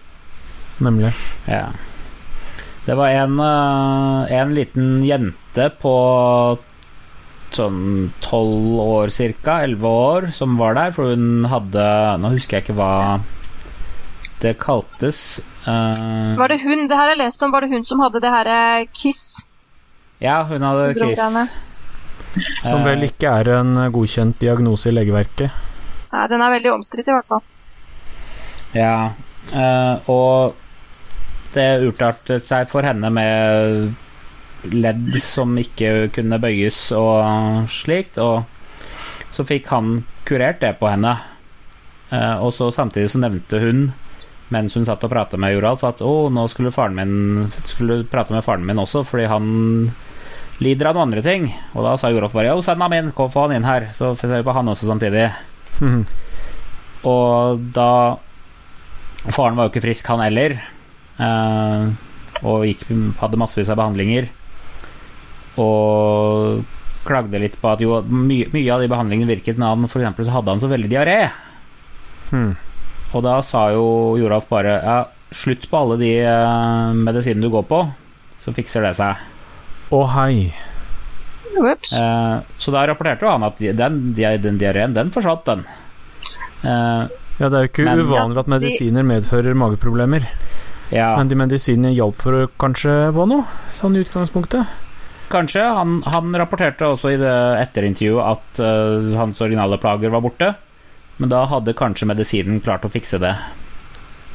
Nemlig. 0.80 1.12
Ja. 1.48 1.68
Det 2.86 2.96
var 2.96 3.08
en, 3.08 3.38
eh, 3.40 4.32
en 4.40 4.54
liten 4.54 5.04
jente 5.04 5.70
på 5.80 5.94
sånn 7.56 8.12
tolv 8.20 8.80
år 8.80 9.12
cirka, 9.14 9.62
elleve 9.64 9.86
år, 9.88 10.30
som 10.32 10.56
var 10.56 10.74
der, 10.74 10.92
for 10.92 11.14
hun 11.14 11.44
hadde 11.44 11.84
Nå 12.20 12.32
husker 12.34 12.58
jeg 12.58 12.66
ikke 12.66 12.78
hva 12.80 13.20
det 14.42 14.58
kaltes. 14.60 15.40
Uh, 15.66 16.36
Var 16.36 16.52
det 16.52 16.60
hun 16.62 16.86
det 16.88 16.98
her 16.98 17.14
jeg 17.14 17.20
leste 17.22 17.46
om, 17.46 17.52
var 17.54 17.64
det 17.64 17.72
hun 17.72 17.84
som 17.84 18.02
hadde 18.04 18.20
det 18.20 18.30
her 18.30 18.84
Kiss? 18.92 19.48
Ja, 20.22 20.40
hun 20.48 20.64
hadde 20.64 20.92
kris. 20.96 21.20
Som 22.62 22.84
vel 22.84 23.06
ikke 23.06 23.30
er 23.40 23.52
en 23.60 23.76
eh, 23.80 23.90
godkjent 23.92 24.40
diagnose 24.40 24.90
i 24.90 24.94
legeverket. 24.96 25.62
Nei, 26.12 26.24
den 26.30 26.42
er 26.44 26.52
veldig 26.56 26.72
omstridt, 26.76 27.08
i 27.08 27.14
hvert 27.14 27.30
fall. 27.30 27.44
Ja, 28.76 28.96
eh, 29.52 30.10
og 30.12 30.56
det 31.56 31.68
utartet 31.86 32.44
seg 32.44 32.68
for 32.68 32.84
henne 32.84 33.10
med 33.12 33.94
ledd 34.66 35.16
som 35.22 35.54
ikke 35.60 36.10
kunne 36.14 36.40
bøyes 36.42 36.78
og 36.96 37.70
slikt, 37.72 38.18
og 38.20 38.44
så 39.32 39.44
fikk 39.46 39.70
han 39.72 40.00
kurert 40.28 40.60
det 40.64 40.74
på 40.80 40.90
henne. 40.90 41.14
Eh, 42.10 42.36
og 42.42 42.52
så 42.54 42.70
samtidig 42.74 43.12
så 43.12 43.22
nevnte 43.22 43.60
hun, 43.62 43.86
mens 44.54 44.76
hun 44.76 44.86
satt 44.86 45.04
og 45.06 45.12
prata 45.12 45.40
med 45.40 45.56
Joralf, 45.56 45.84
at 45.86 46.02
å, 46.04 46.28
nå 46.32 46.46
skulle 46.50 46.74
faren 46.74 46.98
min 46.98 47.48
skulle 47.66 48.02
prate 48.10 48.34
med 48.34 48.44
faren 48.46 48.66
min 48.66 48.82
også, 48.82 49.04
fordi 49.06 49.30
han 49.30 49.48
lider 50.62 50.88
av 50.88 50.96
noen 50.96 51.08
andre 51.08 51.24
ting. 51.24 51.48
Og 51.74 51.84
da 51.84 51.96
sa 52.00 52.10
Joralf 52.10 52.32
bare 52.36 52.52
'jo, 52.52 52.62
ham 52.62 52.92
inn, 52.92 53.12
kom, 53.12 53.30
få 53.30 53.48
han 53.48 53.56
inn 53.56 53.68
her', 53.68 53.92
så 53.92 54.14
får 54.16 54.36
vi 54.36 54.46
på 54.46 54.54
han 54.54 54.68
også 54.68 54.86
samtidig. 54.86 55.32
Og 57.06 57.60
da 57.72 58.18
Faren 59.26 59.56
var 59.56 59.66
jo 59.66 59.72
ikke 59.74 59.82
frisk, 59.82 60.06
han 60.06 60.22
heller. 60.22 60.54
Eh, 61.18 61.86
og 62.44 62.66
gikk, 62.68 62.84
hadde 63.18 63.40
massevis 63.40 63.70
av 63.72 63.78
behandlinger. 63.80 64.28
Og 65.58 66.62
klagde 67.06 67.40
litt 67.40 67.56
på 67.60 67.70
at 67.72 67.82
jo, 67.82 68.00
mye, 68.06 68.46
mye 68.52 68.70
av 68.74 68.82
de 68.82 68.90
behandlingene 68.90 69.30
virket, 69.30 69.58
men 69.58 69.68
han, 69.68 69.90
for 69.90 70.02
eksempel 70.02 70.26
så 70.26 70.36
hadde 70.36 70.54
han 70.54 70.62
så 70.62 70.70
veldig 70.70 70.90
diaré. 70.90 71.18
Hmm. 72.26 72.56
og 73.14 73.22
da 73.22 73.36
sa 73.38 73.68
jo 73.70 74.16
Joralf 74.18 74.48
bare 74.50 74.72
ja, 74.82 74.96
slutt 75.30 75.68
på 75.70 75.78
alle 75.78 75.94
de 76.00 76.08
eh, 76.26 76.96
medisinene 76.98 77.46
du 77.46 77.52
går 77.54 77.62
på, 77.70 77.78
så 78.42 78.54
fikser 78.56 78.82
det 78.82 78.96
seg. 78.98 79.22
Å 79.94 80.00
hei. 80.16 80.54
Ups. 81.56 81.92
Eh, 81.96 82.38
så 82.60 82.72
da 82.74 82.82
rapporterte 82.90 83.24
jo 83.24 83.30
han 83.32 83.44
at 83.46 83.58
den, 83.58 84.00
den 84.14 84.58
diareen, 84.60 84.94
den 84.96 85.10
forsvant, 85.14 85.44
den. 85.48 85.64
Eh, 86.64 87.06
Ja, 87.36 87.50
det 87.52 87.56
er 87.58 87.64
jo 87.66 87.68
ikke 87.68 87.84
Men- 87.84 87.98
uvanlig 88.00 88.38
at 88.40 88.46
medisiner 88.48 89.02
medfører 89.04 89.52
mageproblemer. 89.54 90.24
ja, 90.90 91.16
Men 91.18 91.28
de 91.28 91.34
medisinene 91.36 91.92
hjalp 91.94 92.22
for 92.22 92.32
å 92.32 92.48
kanskje 92.58 93.12
få 93.12 93.26
noe, 93.28 93.44
sånn 93.72 93.94
i 93.96 94.00
utgangspunktet. 94.04 94.66
kanskje. 95.28 95.60
Han, 95.60 96.00
han 96.06 96.32
rapporterte 96.32 96.86
også 96.88 97.12
i 97.12 97.16
det 97.18 97.34
etterintervjuet 97.60 98.24
at 98.24 98.60
uh, 98.60 99.16
hans 99.18 99.38
originale 99.42 99.76
plager 99.76 100.08
var 100.10 100.22
borte, 100.22 100.54
men 101.18 101.28
da 101.28 101.44
hadde 101.46 101.74
kanskje 101.74 102.06
medisinen 102.08 102.60
klart 102.62 102.84
å 102.86 102.90
fikse 102.90 103.18
det. 103.20 103.36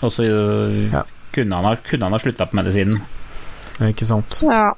Og 0.04 0.12
så 0.12 0.22
uh, 0.30 0.92
Ja. 0.94 1.04
kunne, 1.34 1.56
han 1.56 1.64
ha, 1.66 1.76
kunne 1.78 2.04
han 2.06 2.12
ha 2.12 2.20
slutta 2.20 2.46
på 2.46 2.54
medisinen. 2.62 3.02
Ikke 3.80 4.06
sant. 4.06 4.42
Ja. 4.44 4.74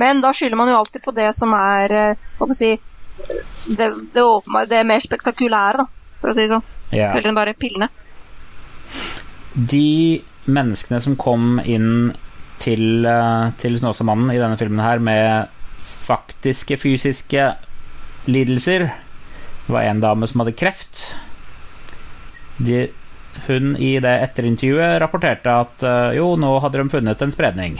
Men 0.00 0.20
da 0.24 0.32
skylder 0.34 0.58
man 0.58 0.70
jo 0.70 0.78
alltid 0.80 1.04
på 1.04 1.14
det 1.14 1.30
som 1.38 1.54
er 1.56 1.94
eh, 1.94 2.28
hva 2.38 2.48
skal 2.50 2.54
jeg 2.54 2.78
si, 2.78 3.74
det, 3.78 3.88
det, 4.14 4.22
åpenbare, 4.22 4.68
det 4.70 4.82
mer 4.86 5.02
spektakulære, 5.02 5.84
da, 5.84 6.14
for 6.20 6.32
å 6.32 6.36
si 6.36 6.42
det 6.42 6.52
sånn. 6.52 6.66
Yeah. 6.90 7.12
Heller 7.14 7.30
enn 7.30 7.38
bare 7.38 7.56
pillene. 7.58 7.90
De 9.54 10.22
menneskene 10.50 11.00
som 11.02 11.16
kom 11.18 11.60
inn 11.62 12.12
til, 12.62 13.04
eh, 13.06 13.52
til 13.60 13.78
Snåsamannen 13.78 14.34
i 14.34 14.40
denne 14.40 14.58
filmen 14.60 14.82
her 14.84 15.02
med 15.02 15.52
faktiske 16.04 16.76
fysiske 16.80 17.54
lidelser, 18.26 18.92
Det 19.64 19.72
var 19.72 19.82
en 19.88 20.00
dame 20.00 20.26
som 20.28 20.42
hadde 20.42 20.52
kreft. 20.52 21.14
De, 22.60 22.90
hun 23.46 23.76
i 23.80 23.94
det 23.96 24.12
etterintervjuet 24.26 24.98
rapporterte 25.00 25.48
at 25.48 25.82
eh, 25.82 26.16
jo, 26.18 26.34
nå 26.36 26.50
hadde 26.60 26.82
de 26.82 26.92
funnet 26.92 27.22
en 27.24 27.32
spredning. 27.32 27.78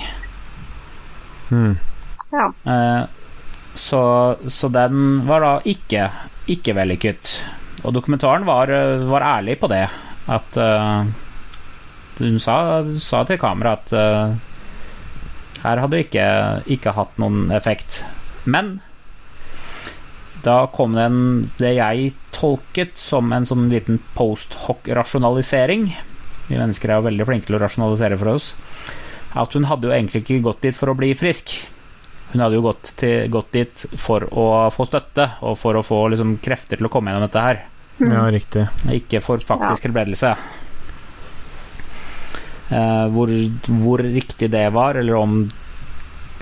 Hmm. 1.51 1.77
Ja. 2.35 2.49
Eh, 2.69 3.05
så, 3.75 4.01
så 4.47 4.71
den 4.71 5.25
var 5.27 5.43
da 5.45 5.53
ikke, 5.67 6.09
ikke 6.51 6.77
vellykket. 6.79 7.35
Og 7.85 7.95
dokumentaren 7.97 8.47
var, 8.49 8.71
eh, 8.73 9.05
var 9.11 9.27
ærlig 9.39 9.59
på 9.61 9.71
det. 9.73 9.87
At 10.31 10.57
eh, 10.57 11.13
hun 12.21 12.41
sa, 12.41 12.57
sa 13.03 13.25
til 13.27 13.41
kamera 13.43 13.75
at 13.77 13.93
eh, 13.93 14.35
her 15.65 15.81
hadde 15.81 15.97
det 15.97 16.07
ikke, 16.07 16.27
ikke 16.77 16.95
hatt 16.97 17.21
noen 17.21 17.51
effekt. 17.57 18.03
Men 18.45 18.79
da 20.45 20.67
kom 20.73 20.97
det 20.97 21.07
en, 21.09 21.21
det 21.59 21.75
jeg 21.79 22.13
tolket 22.37 22.99
som 23.01 23.33
en 23.33 23.47
sånn 23.49 23.71
liten 23.73 24.01
post 24.17 24.57
hoc-rasjonalisering. 24.67 25.89
Vi 26.49 26.59
mennesker 26.61 26.91
er 26.91 27.01
jo 27.01 27.09
veldig 27.09 27.27
flinke 27.29 27.49
til 27.49 27.57
å 27.59 27.63
rasjonalisere 27.65 28.19
for 28.21 28.35
oss. 28.37 28.51
At 29.35 29.57
hun 29.57 29.67
hadde 29.67 29.89
jo 29.89 29.95
egentlig 29.97 30.23
ikke 30.23 30.45
gått 30.45 30.67
dit 30.67 30.77
for 30.77 30.93
å 30.93 30.99
bli 30.99 31.15
frisk. 31.17 31.57
Hun 32.35 32.43
hadde 32.43 32.59
jo 32.59 32.65
gått, 32.65 32.89
til, 32.99 33.29
gått 33.31 33.53
dit 33.55 33.87
for 33.95 34.27
å 34.35 34.45
få 34.75 34.89
støtte, 34.89 35.29
og 35.47 35.55
for 35.55 35.79
å 35.79 35.85
få 35.87 36.01
liksom, 36.11 36.35
krefter 36.43 36.81
til 36.81 36.89
å 36.89 36.91
komme 36.91 37.13
gjennom 37.13 37.29
dette 37.29 37.45
her. 37.45 37.61
Ja, 38.03 38.25
riktig. 38.35 38.65
Ikke 38.91 39.21
for 39.23 39.39
faktisk 39.39 39.87
helbredelse. 39.87 40.33
Eh, 42.75 43.07
hvor, 43.15 43.31
hvor 43.71 44.03
riktig 44.03 44.51
det 44.51 44.67
var, 44.75 44.99
eller 44.99 45.15
om 45.21 45.37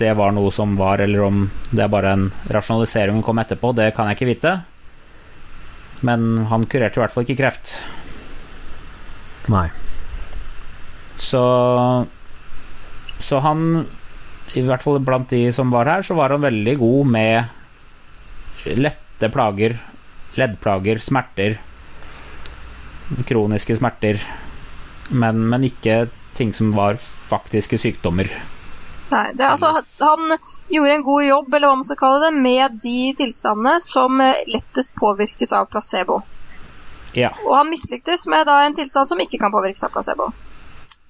det 0.00 0.16
var 0.16 0.32
noe 0.32 0.48
som 0.54 0.72
var, 0.80 1.04
eller 1.04 1.28
om 1.28 1.44
det 1.70 1.84
er 1.84 1.92
bare 1.92 2.16
en 2.16 2.28
rasjonalisering 2.48 3.20
hun 3.20 3.26
kom 3.26 3.42
etterpå, 3.42 3.74
det 3.76 3.92
kan 3.92 4.08
jeg 4.08 4.16
ikke 4.16 4.32
vite. 4.32 4.54
Men 6.00 6.46
han 6.48 6.64
kurerte 6.72 6.98
i 6.98 7.04
hvert 7.04 7.14
fall 7.14 7.28
ikke 7.28 7.40
kreft. 7.44 7.76
Nei. 9.52 9.68
Så 11.20 11.42
Så 13.22 13.38
han 13.44 13.86
I 14.54 14.62
hvert 14.66 14.84
fall 14.84 15.00
blant 15.00 15.30
de 15.32 15.46
som 15.54 15.70
var 15.72 15.88
her, 15.88 16.04
så 16.04 16.14
var 16.18 16.34
han 16.34 16.44
veldig 16.44 16.76
god 16.80 17.12
med 17.14 18.72
lette 18.78 19.30
plager, 19.32 19.78
leddplager, 20.36 21.00
smerter. 21.00 21.58
Kroniske 23.28 23.76
smerter. 23.76 24.20
Men, 25.12 25.40
men 25.48 25.64
ikke 25.68 26.06
ting 26.36 26.52
som 26.56 26.72
var 26.76 26.96
faktiske 27.28 27.78
sykdommer. 27.80 28.30
Nei, 29.12 29.26
det, 29.36 29.44
altså, 29.44 29.82
han 30.00 30.36
gjorde 30.72 30.94
en 30.94 31.04
god 31.04 31.24
jobb, 31.26 31.54
eller 31.54 31.68
hva 31.68 31.80
man 31.80 31.84
skal 31.84 32.00
kalle 32.00 32.20
det, 32.24 32.44
med 32.44 32.78
de 32.80 33.10
tilstandene 33.18 33.74
som 33.84 34.20
lettest 34.48 34.96
påvirkes 34.96 35.52
av 35.56 35.68
placebo. 35.72 36.22
Ja, 37.12 37.34
Og 37.44 37.52
han 37.58 37.68
mislyktes 37.68 38.24
med 38.32 38.46
da 38.48 38.62
en 38.64 38.76
tilstand 38.76 39.10
som 39.10 39.20
ikke 39.20 39.40
kan 39.42 39.52
påvirkes 39.52 39.84
av 39.84 39.92
placebo. 39.92 40.30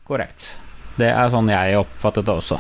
korrekt. 0.08 0.48
Det 0.98 1.08
er 1.10 1.32
sånn 1.32 1.48
jeg 1.52 1.78
oppfattet 1.80 2.26
det 2.28 2.34
også. 2.34 2.58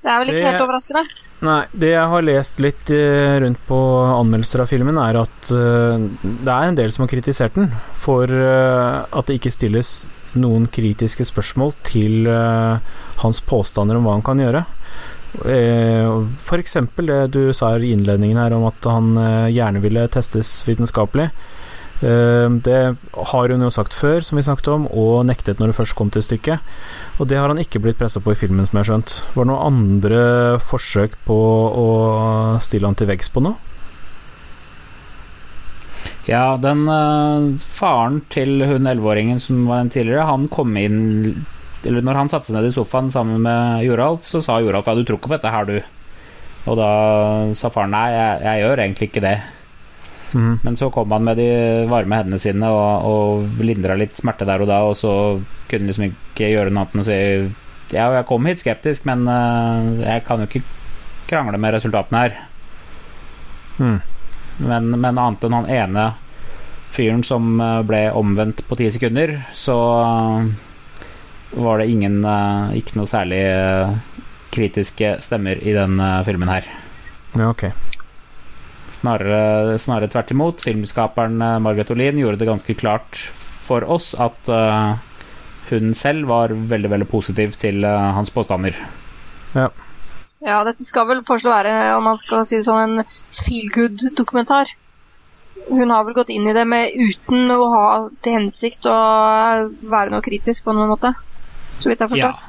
Det 0.00 0.08
er 0.08 0.18
vel 0.22 0.30
ikke 0.32 0.40
Det- 0.40 0.48
helt 0.50 0.64
overraskende. 0.64 1.04
Nei, 1.40 1.64
det 1.72 1.90
jeg 1.94 2.08
har 2.12 2.22
lest 2.22 2.58
litt 2.60 2.90
eh, 2.90 3.38
rundt 3.40 3.60
på 3.66 3.76
anmeldelser 4.20 4.60
av 4.60 4.68
filmen, 4.68 4.98
er 5.00 5.16
at 5.22 5.50
eh, 5.56 6.02
det 6.44 6.52
er 6.52 6.64
en 6.68 6.74
del 6.76 6.92
som 6.92 7.06
har 7.06 7.08
kritisert 7.14 7.54
den 7.56 7.70
for 7.96 8.24
eh, 8.28 9.04
at 9.10 9.26
det 9.26 9.38
ikke 9.40 9.52
stilles 9.54 10.10
noen 10.36 10.66
kritiske 10.70 11.24
spørsmål 11.26 11.72
til 11.82 12.28
hans 13.18 13.40
påstander 13.40 13.96
om 13.98 14.04
hva 14.04 14.12
han 14.12 14.22
kan 14.22 14.38
gjøre. 14.38 14.60
F.eks. 15.42 16.44
For 16.46 16.62
eksempel 16.62 17.06
det 17.10 17.32
du 17.34 17.52
sa 17.52 17.72
i 17.78 17.90
innledningen 17.96 18.38
her 18.38 18.54
om 18.54 18.68
at 18.68 18.86
han 18.86 19.10
gjerne 19.50 19.82
ville 19.82 20.06
testes 20.06 20.62
vitenskapelig. 20.68 21.32
Eh, 22.00 22.48
Det 22.64 22.96
har 23.12 23.48
hun 23.48 23.62
jo 23.62 23.70
sagt 23.70 23.94
før, 23.94 24.20
som 24.24 24.36
vi 24.36 24.44
snakket 24.46 24.68
om, 24.72 24.86
og 24.88 25.26
nektet 25.28 25.60
når 25.60 25.72
det 25.72 25.76
først 25.76 25.96
kom 25.98 26.10
til 26.10 26.24
stykket. 26.24 26.60
Og 27.20 27.28
det 27.28 27.38
har 27.38 27.48
han 27.48 27.60
ikke 27.60 27.80
blitt 27.82 27.98
pressa 28.00 28.20
på 28.20 28.32
i 28.32 28.38
filmen, 28.38 28.64
som 28.64 28.78
jeg 28.78 28.84
har 28.84 28.90
skjønt. 28.92 29.16
Var 29.34 29.44
det 29.44 29.50
noen 29.52 29.66
andre 29.68 30.22
forsøk 30.64 31.18
på 31.26 31.36
å 31.36 31.88
stille 32.60 32.88
han 32.88 32.96
til 32.96 33.10
veggs 33.10 33.28
på 33.32 33.44
noe? 33.44 33.58
Ja, 36.28 36.56
den 36.60 36.86
uh, 36.88 37.52
faren 37.60 38.20
til 38.32 38.62
hun 38.64 38.88
11-åringen 38.88 39.40
som 39.40 39.66
var 39.68 39.82
den 39.82 39.90
tidligere, 39.92 40.28
han 40.28 40.46
kom 40.52 40.76
inn 40.76 41.44
Eller 41.84 42.04
når 42.04 42.18
han 42.18 42.28
satte 42.28 42.48
seg 42.48 42.58
ned 42.58 42.68
i 42.68 42.74
sofaen 42.74 43.08
sammen 43.12 43.40
med 43.44 43.84
Joralf, 43.86 44.28
så 44.28 44.40
sa 44.44 44.58
Joralf 44.60 44.88
ja, 44.88 44.94
du 44.94 45.04
tror 45.04 45.16
ikke 45.18 45.32
på 45.32 45.36
dette 45.38 45.52
her, 45.52 45.64
du. 45.64 45.80
Og 46.68 46.76
da 46.76 46.90
sa 47.56 47.70
faren 47.72 47.94
nei, 47.96 48.08
jeg, 48.12 48.42
jeg 48.44 48.62
gjør 48.64 48.82
egentlig 48.84 49.08
ikke 49.08 49.24
det. 49.24 49.36
Mhm. 50.34 50.60
Men 50.62 50.76
så 50.78 50.90
kom 50.94 51.10
han 51.10 51.24
med 51.26 51.40
de 51.40 51.48
varme 51.90 52.20
hendene 52.20 52.38
sine 52.38 52.68
og, 52.70 53.06
og 53.06 53.64
lindra 53.66 53.96
litt 53.98 54.18
smerte 54.18 54.46
der 54.46 54.62
og 54.62 54.70
da, 54.70 54.82
og 54.86 54.94
så 54.98 55.12
kunne 55.66 55.82
han 55.82 55.90
liksom 55.90 56.06
ikke 56.10 56.52
gjøre 56.52 56.70
noe 56.70 56.84
annet 56.84 56.94
enn 56.94 57.04
å 57.04 57.08
si 57.08 57.18
ja, 57.90 58.06
jeg 58.14 58.26
kom 58.28 58.46
hit 58.46 58.62
skeptisk, 58.62 59.06
men 59.08 59.26
eh, 59.30 60.06
jeg 60.06 60.24
kan 60.26 60.42
jo 60.42 60.48
ikke 60.48 60.62
krangle 61.30 61.58
med 61.60 61.74
resultatene 61.74 62.24
her. 62.24 62.36
Mm. 63.80 63.98
Men, 64.60 64.90
men 64.94 65.18
annet 65.18 65.46
enn 65.46 65.56
han 65.56 65.70
ene 65.72 66.06
fyren 66.94 67.24
som 67.26 67.56
eh, 67.62 67.80
ble 67.86 68.04
omvendt 68.16 68.62
på 68.68 68.78
ti 68.78 68.90
sekunder, 68.94 69.40
så 69.56 69.78
eh, 70.04 70.50
var 71.50 71.80
det 71.80 71.90
ingen 71.90 72.20
Ikke 72.78 72.94
noe 72.94 73.10
særlig 73.10 73.40
kritiske 74.54 75.16
stemmer 75.18 75.58
i 75.58 75.74
den 75.74 75.98
filmen 76.22 76.52
her. 76.52 76.68
Ja, 77.34 77.48
ok. 77.50 77.72
Snarere, 78.90 79.78
snarere 79.78 80.10
tvert 80.10 80.32
imot. 80.34 80.64
Filmskaperen 80.66 81.38
eh, 81.42 81.58
Margaret 81.62 81.92
Olin 81.94 82.18
gjorde 82.18 82.40
det 82.40 82.48
ganske 82.48 82.74
klart 82.74 83.20
for 83.70 83.86
oss 83.86 84.16
at 84.18 84.48
uh, 84.50 84.96
hun 85.68 85.92
selv 85.94 86.26
var 86.26 86.50
veldig 86.50 86.90
veldig 86.90 87.06
positiv 87.06 87.54
til 87.60 87.84
uh, 87.86 88.10
hans 88.16 88.32
påstander. 88.34 88.74
Ja, 89.54 90.56
dette 90.66 90.82
skal 90.82 91.06
vel 91.06 91.20
foreslå 91.26 91.52
være, 91.52 91.74
om 91.94 92.08
man 92.08 92.18
skal 92.18 92.42
si 92.48 92.58
det 92.58 92.66
sånn, 92.66 92.98
en 92.98 93.04
feel 93.30 93.70
good-dokumentar. 93.76 94.72
Hun 95.68 95.92
har 95.94 96.02
vel 96.08 96.16
gått 96.16 96.32
inn 96.34 96.48
i 96.50 96.56
det 96.56 96.64
med 96.66 96.96
uten 96.98 97.52
å 97.54 97.60
ha 97.70 97.86
til 98.24 98.40
hensikt 98.40 98.88
å 98.90 98.96
være 99.92 100.10
noe 100.16 100.24
kritisk 100.24 100.66
på 100.66 100.74
noen 100.74 100.90
måte. 100.90 101.12
Så 101.78 101.92
vidt 101.92 102.02
jeg 102.02 102.10
Ja. 102.18 102.32
forstår. 102.32 102.46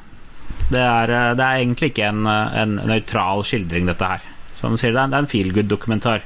Det 0.72 0.80
er, 0.82 1.34
det 1.36 1.44
er 1.44 1.60
egentlig 1.60 1.92
ikke 1.92 2.08
en, 2.08 2.26
en 2.26 2.78
nøytral 2.88 3.44
skildring, 3.44 3.86
dette 3.86 4.08
her. 4.08 4.26
Som 4.58 4.74
sier, 4.80 4.94
det 4.94 4.98
er 4.98 5.04
en, 5.04 5.12
det 5.12 5.18
er 5.20 5.26
en 5.26 5.30
feel 5.30 5.52
good-dokumentar. 5.54 6.24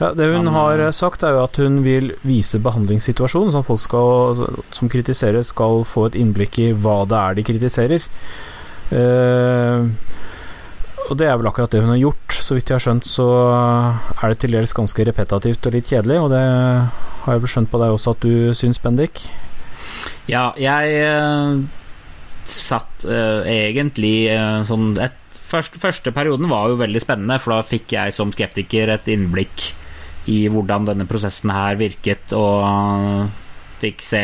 Ja, 0.00 0.14
det 0.16 0.30
hun 0.32 0.48
har 0.54 0.78
eh, 0.78 0.86
eh, 0.88 0.96
sagt, 0.96 1.22
er 1.22 1.36
jo 1.36 1.42
at 1.44 1.58
hun 1.60 1.82
vil 1.84 2.14
vise 2.24 2.60
behandlingssituasjonen, 2.64 3.52
sånn 3.52 3.64
at 3.64 3.68
folk 3.68 3.82
skal, 3.82 4.40
som 4.72 4.88
kritiserer, 4.92 5.44
skal 5.44 5.84
få 5.88 6.06
et 6.08 6.16
innblikk 6.20 6.56
i 6.62 6.70
hva 6.72 7.02
det 7.08 7.18
er 7.18 7.36
de 7.36 7.44
kritiserer. 7.44 8.06
Uh, 8.90 9.86
og 11.06 11.12
det 11.20 11.28
er 11.28 11.36
vel 11.38 11.46
akkurat 11.46 11.70
det 11.70 11.82
hun 11.84 11.92
har 11.92 12.00
gjort. 12.00 12.38
Så 12.42 12.56
vidt 12.56 12.70
jeg 12.70 12.78
har 12.78 12.82
skjønt, 12.82 13.06
så 13.06 13.28
er 14.16 14.24
det 14.32 14.40
til 14.42 14.56
dels 14.56 14.74
ganske 14.74 15.06
repetativt 15.06 15.68
og 15.68 15.76
litt 15.76 15.92
kjedelig, 15.92 16.18
og 16.24 16.32
det 16.32 16.40
har 16.40 17.36
jeg 17.36 17.44
vel 17.44 17.52
skjønt 17.52 17.70
på 17.70 17.82
deg 17.82 17.94
også 17.94 18.16
at 18.16 18.24
du 18.24 18.56
syns, 18.56 18.80
Bendik? 18.82 19.26
Ja, 20.30 20.48
jeg 20.58 20.96
uh, 21.04 21.60
satt 22.48 23.04
uh, 23.04 23.44
egentlig 23.44 24.30
sånn 24.66 24.94
et, 25.02 25.20
først, 25.50 25.76
Første 25.82 26.12
perioden 26.14 26.50
var 26.50 26.70
jo 26.70 26.78
veldig 26.80 27.02
spennende, 27.02 27.38
for 27.42 27.56
da 27.56 27.66
fikk 27.66 27.94
jeg 27.96 28.14
som 28.16 28.32
skeptiker 28.34 28.92
et 28.94 29.10
innblikk 29.10 29.70
i 30.30 30.44
hvordan 30.52 30.86
denne 30.88 31.08
prosessen 31.08 31.52
her 31.52 31.78
virket, 31.80 32.32
og 32.36 33.30
fikk 33.80 34.04
se, 34.04 34.22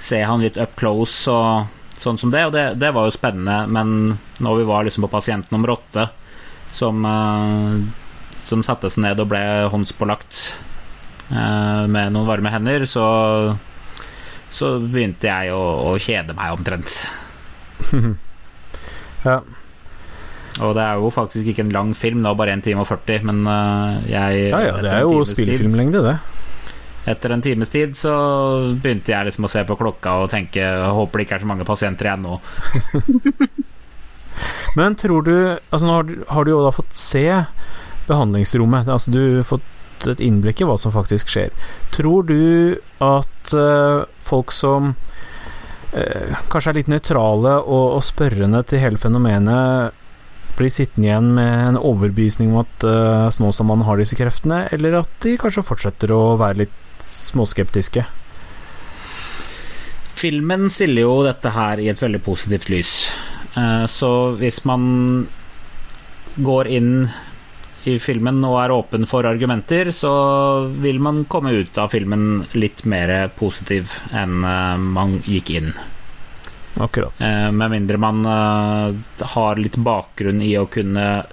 se 0.00 0.22
han 0.22 0.44
litt 0.44 0.58
up 0.60 0.76
close 0.78 1.30
og 1.30 1.80
sånn 2.02 2.18
som 2.18 2.32
det, 2.34 2.44
og 2.48 2.54
det, 2.54 2.64
det 2.82 2.90
var 2.94 3.06
jo 3.06 3.14
spennende. 3.14 3.62
Men 3.70 4.18
når 4.42 4.62
vi 4.62 4.68
var 4.70 4.86
liksom 4.86 5.06
på 5.06 5.12
pasient 5.12 5.50
nummer 5.54 5.76
åtte, 5.76 6.08
som, 6.72 7.04
eh, 7.04 8.32
som 8.42 8.64
satte 8.66 8.90
seg 8.90 9.04
ned 9.04 9.20
og 9.22 9.30
ble 9.30 9.42
håndspålagt 9.72 10.40
eh, 11.30 11.84
med 11.86 12.14
noen 12.14 12.28
varme 12.30 12.52
hender, 12.54 12.86
så, 12.90 13.04
så 14.50 14.74
begynte 14.82 15.28
jeg 15.30 15.54
å, 15.54 15.62
å 15.92 15.96
kjede 16.02 16.38
meg 16.38 16.58
omtrent. 16.58 17.02
Ja. 19.22 19.36
Og 20.60 20.74
det 20.76 20.84
er 20.84 21.00
jo 21.00 21.08
faktisk 21.14 21.48
ikke 21.48 21.64
en 21.64 21.72
lang 21.72 21.94
film, 21.96 22.20
det 22.20 22.28
var 22.28 22.40
bare 22.42 22.58
1 22.58 22.64
time 22.66 22.84
og 22.84 22.88
40, 22.90 23.24
men 23.30 23.40
eh, 23.48 24.10
jeg 24.12 24.40
ja, 24.50 24.60
ja, 24.66 24.76
det 24.76 24.92
er 24.92 25.06
jo 25.06 25.22
spillefilmlengde, 25.24 26.02
det. 26.04 26.16
Etter 27.08 27.32
en 27.34 27.42
times 27.42 27.72
tid 27.72 27.96
så 27.98 28.12
begynte 28.78 29.10
jeg 29.10 29.26
liksom 29.26 29.48
å 29.48 29.50
se 29.50 29.64
på 29.66 29.76
klokka 29.78 30.20
og 30.22 30.30
tenke 30.30 30.62
håper 30.62 31.18
det 31.18 31.24
ikke 31.26 31.38
er 31.40 31.42
så 31.42 31.48
mange 31.50 31.66
pasienter 31.66 32.10
igjen 32.10 32.26
nå. 32.28 32.36
Men 34.78 34.94
tror 34.96 35.26
du 35.26 35.34
Altså, 35.34 35.86
nå 35.86 35.96
har 35.96 36.06
du, 36.06 36.12
har 36.28 36.46
du 36.46 36.52
jo 36.52 36.60
da 36.64 36.70
fått 36.74 36.94
se 36.96 37.26
behandlingsrommet. 38.06 38.90
Altså, 38.90 39.10
du 39.14 39.20
har 39.40 39.48
fått 39.48 40.06
et 40.10 40.22
innblikk 40.22 40.62
i 40.62 40.66
hva 40.66 40.76
som 40.78 40.94
faktisk 40.94 41.30
skjer. 41.30 41.50
Tror 41.94 42.26
du 42.26 42.78
at 43.02 43.54
uh, 43.54 44.06
folk 44.26 44.54
som 44.54 44.94
uh, 44.94 46.40
kanskje 46.50 46.72
er 46.72 46.78
litt 46.80 46.90
nøytrale 46.90 47.56
og, 47.62 47.98
og 47.98 48.06
spørrende 48.06 48.62
til 48.66 48.82
hele 48.82 49.00
fenomenet, 49.00 49.98
blir 50.58 50.72
sittende 50.72 51.08
igjen 51.08 51.30
med 51.36 51.52
en 51.68 51.80
overbevisning 51.80 52.52
om 52.52 52.62
at 52.62 52.86
uh, 52.86 53.28
Snåsamann 53.34 53.84
har 53.86 54.00
disse 54.00 54.18
kreftene, 54.18 54.64
eller 54.74 55.00
at 55.02 55.12
de 55.24 55.36
kanskje 55.40 55.64
fortsetter 55.66 56.14
å 56.14 56.36
være 56.40 56.64
litt 56.64 57.06
småskeptiske? 57.12 58.04
Filmen 60.22 60.68
stiller 60.70 61.06
jo 61.06 61.20
dette 61.26 61.52
her 61.54 61.82
i 61.82 61.90
et 61.90 62.02
veldig 62.02 62.22
positivt 62.24 62.70
lys. 62.72 62.96
Uh, 63.56 63.84
Så 63.90 64.12
hvis 64.40 64.62
man 64.68 65.26
går 66.40 66.70
inn 66.72 66.92
i 67.88 67.96
filmen 67.98 68.38
og 68.46 68.58
er 68.62 68.74
åpen 68.74 69.06
for 69.10 69.26
argumenter, 69.26 69.90
så 69.94 70.12
vil 70.82 71.00
man 71.02 71.24
komme 71.30 71.54
ut 71.62 71.78
av 71.82 71.90
filmen 71.94 72.44
litt 72.54 72.84
mer 72.88 73.10
positiv 73.38 73.96
enn 74.14 74.44
eh, 74.46 74.76
man 74.78 75.18
gikk 75.26 75.50
inn. 75.58 75.72
Akkurat. 76.80 77.20
Eh, 77.20 77.50
Med 77.52 77.70
mindre 77.70 77.98
man 78.00 78.24
eh, 78.26 79.26
har 79.34 79.60
litt 79.60 79.76
bakgrunn 79.76 80.42
i 80.42 80.54
å 80.58 80.66
kunne 80.72 81.24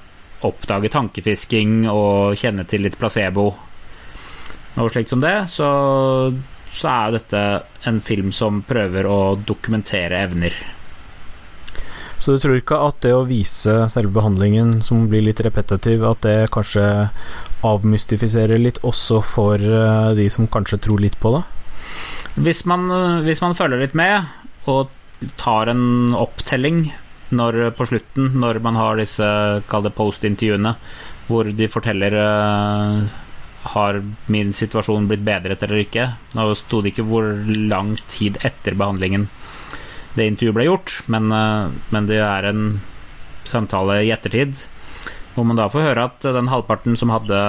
oppdage 0.45 0.91
tankefisking 0.91 1.89
og 1.91 2.37
kjenne 2.39 2.63
til 2.67 2.85
litt 2.85 2.95
placebo 2.99 3.49
og 4.79 4.91
slikt 4.93 5.11
som 5.11 5.19
det, 5.19 5.35
så, 5.51 5.69
så 6.71 6.89
er 6.91 7.07
jo 7.09 7.15
dette 7.17 7.39
en 7.89 7.97
film 8.05 8.29
som 8.31 8.61
prøver 8.63 9.07
å 9.09 9.35
dokumentere 9.35 10.21
evner. 10.23 10.55
Så 12.19 12.35
du 12.35 12.41
tror 12.43 12.59
ikke 12.59 12.77
at 12.83 12.99
det 13.03 13.11
å 13.15 13.25
vise 13.27 13.73
selve 13.91 14.13
behandlingen, 14.15 14.77
som 14.83 15.07
blir 15.11 15.23
litt 15.25 15.41
repetitiv, 15.43 16.03
at 16.07 16.21
det 16.23 16.51
kanskje 16.53 16.85
avmystifiserer 17.67 18.59
litt 18.59 18.79
også 18.87 19.19
for 19.25 19.59
eh, 19.59 20.11
de 20.19 20.29
som 20.31 20.47
kanskje 20.51 20.79
tror 20.87 21.03
litt 21.03 21.19
på 21.19 21.33
det? 21.35 21.43
Hvis 22.39 22.63
man, 22.69 22.87
hvis 23.25 23.41
man 23.43 23.57
følger 23.57 23.81
litt 23.81 23.97
med 23.97 24.29
og 24.69 24.91
tar 25.39 25.71
en 25.71 26.13
opptelling 26.17 26.89
når, 27.35 27.61
på 27.77 27.87
slutten, 27.89 28.33
når 28.41 28.61
man 28.65 28.77
har 28.79 28.99
disse 28.99 29.25
kall 29.69 29.89
post-intervjuene, 29.93 30.75
hvor 31.29 31.49
de 31.53 31.67
forteller 31.69 32.15
eh, 32.17 33.09
har 33.73 33.99
min 34.31 34.53
situasjon 34.55 35.09
blitt 35.09 35.25
bedret 35.27 35.61
eller 35.65 35.83
ikke. 35.83 36.07
Nå 36.37 36.47
sto 36.57 36.81
det 36.81 36.93
ikke 36.93 37.05
hvor 37.09 37.27
lang 37.45 37.95
tid 38.09 38.39
etter 38.47 38.77
behandlingen 38.79 39.27
det 40.17 40.25
intervjuet 40.25 40.57
ble 40.57 40.65
gjort, 40.67 40.95
men, 41.11 41.31
eh, 41.31 41.69
men 41.93 42.09
det 42.09 42.19
er 42.23 42.49
en 42.49 42.65
samtale 43.47 44.01
i 44.05 44.11
ettertid. 44.13 44.57
Hvor 45.35 45.45
man 45.47 45.59
da 45.59 45.69
får 45.71 45.85
høre 45.91 46.09
at 46.09 46.25
den 46.25 46.49
halvparten 46.51 46.97
som 46.99 47.13
hadde 47.13 47.39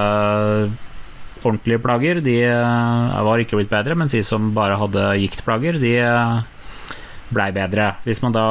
ordentlige 1.41 1.81
plager, 1.81 2.21
de 2.21 2.37
eh, 2.45 3.21
var 3.25 3.41
ikke 3.41 3.57
blitt 3.59 3.73
bedre, 3.73 3.97
mens 3.97 4.15
de 4.15 4.21
som 4.25 4.51
bare 4.55 4.77
hadde 4.79 5.07
giktplager, 5.23 5.81
de 5.81 5.95
blei 7.33 7.49
bedre. 7.55 7.95
Hvis 8.05 8.21
man 8.23 8.35
da 8.35 8.45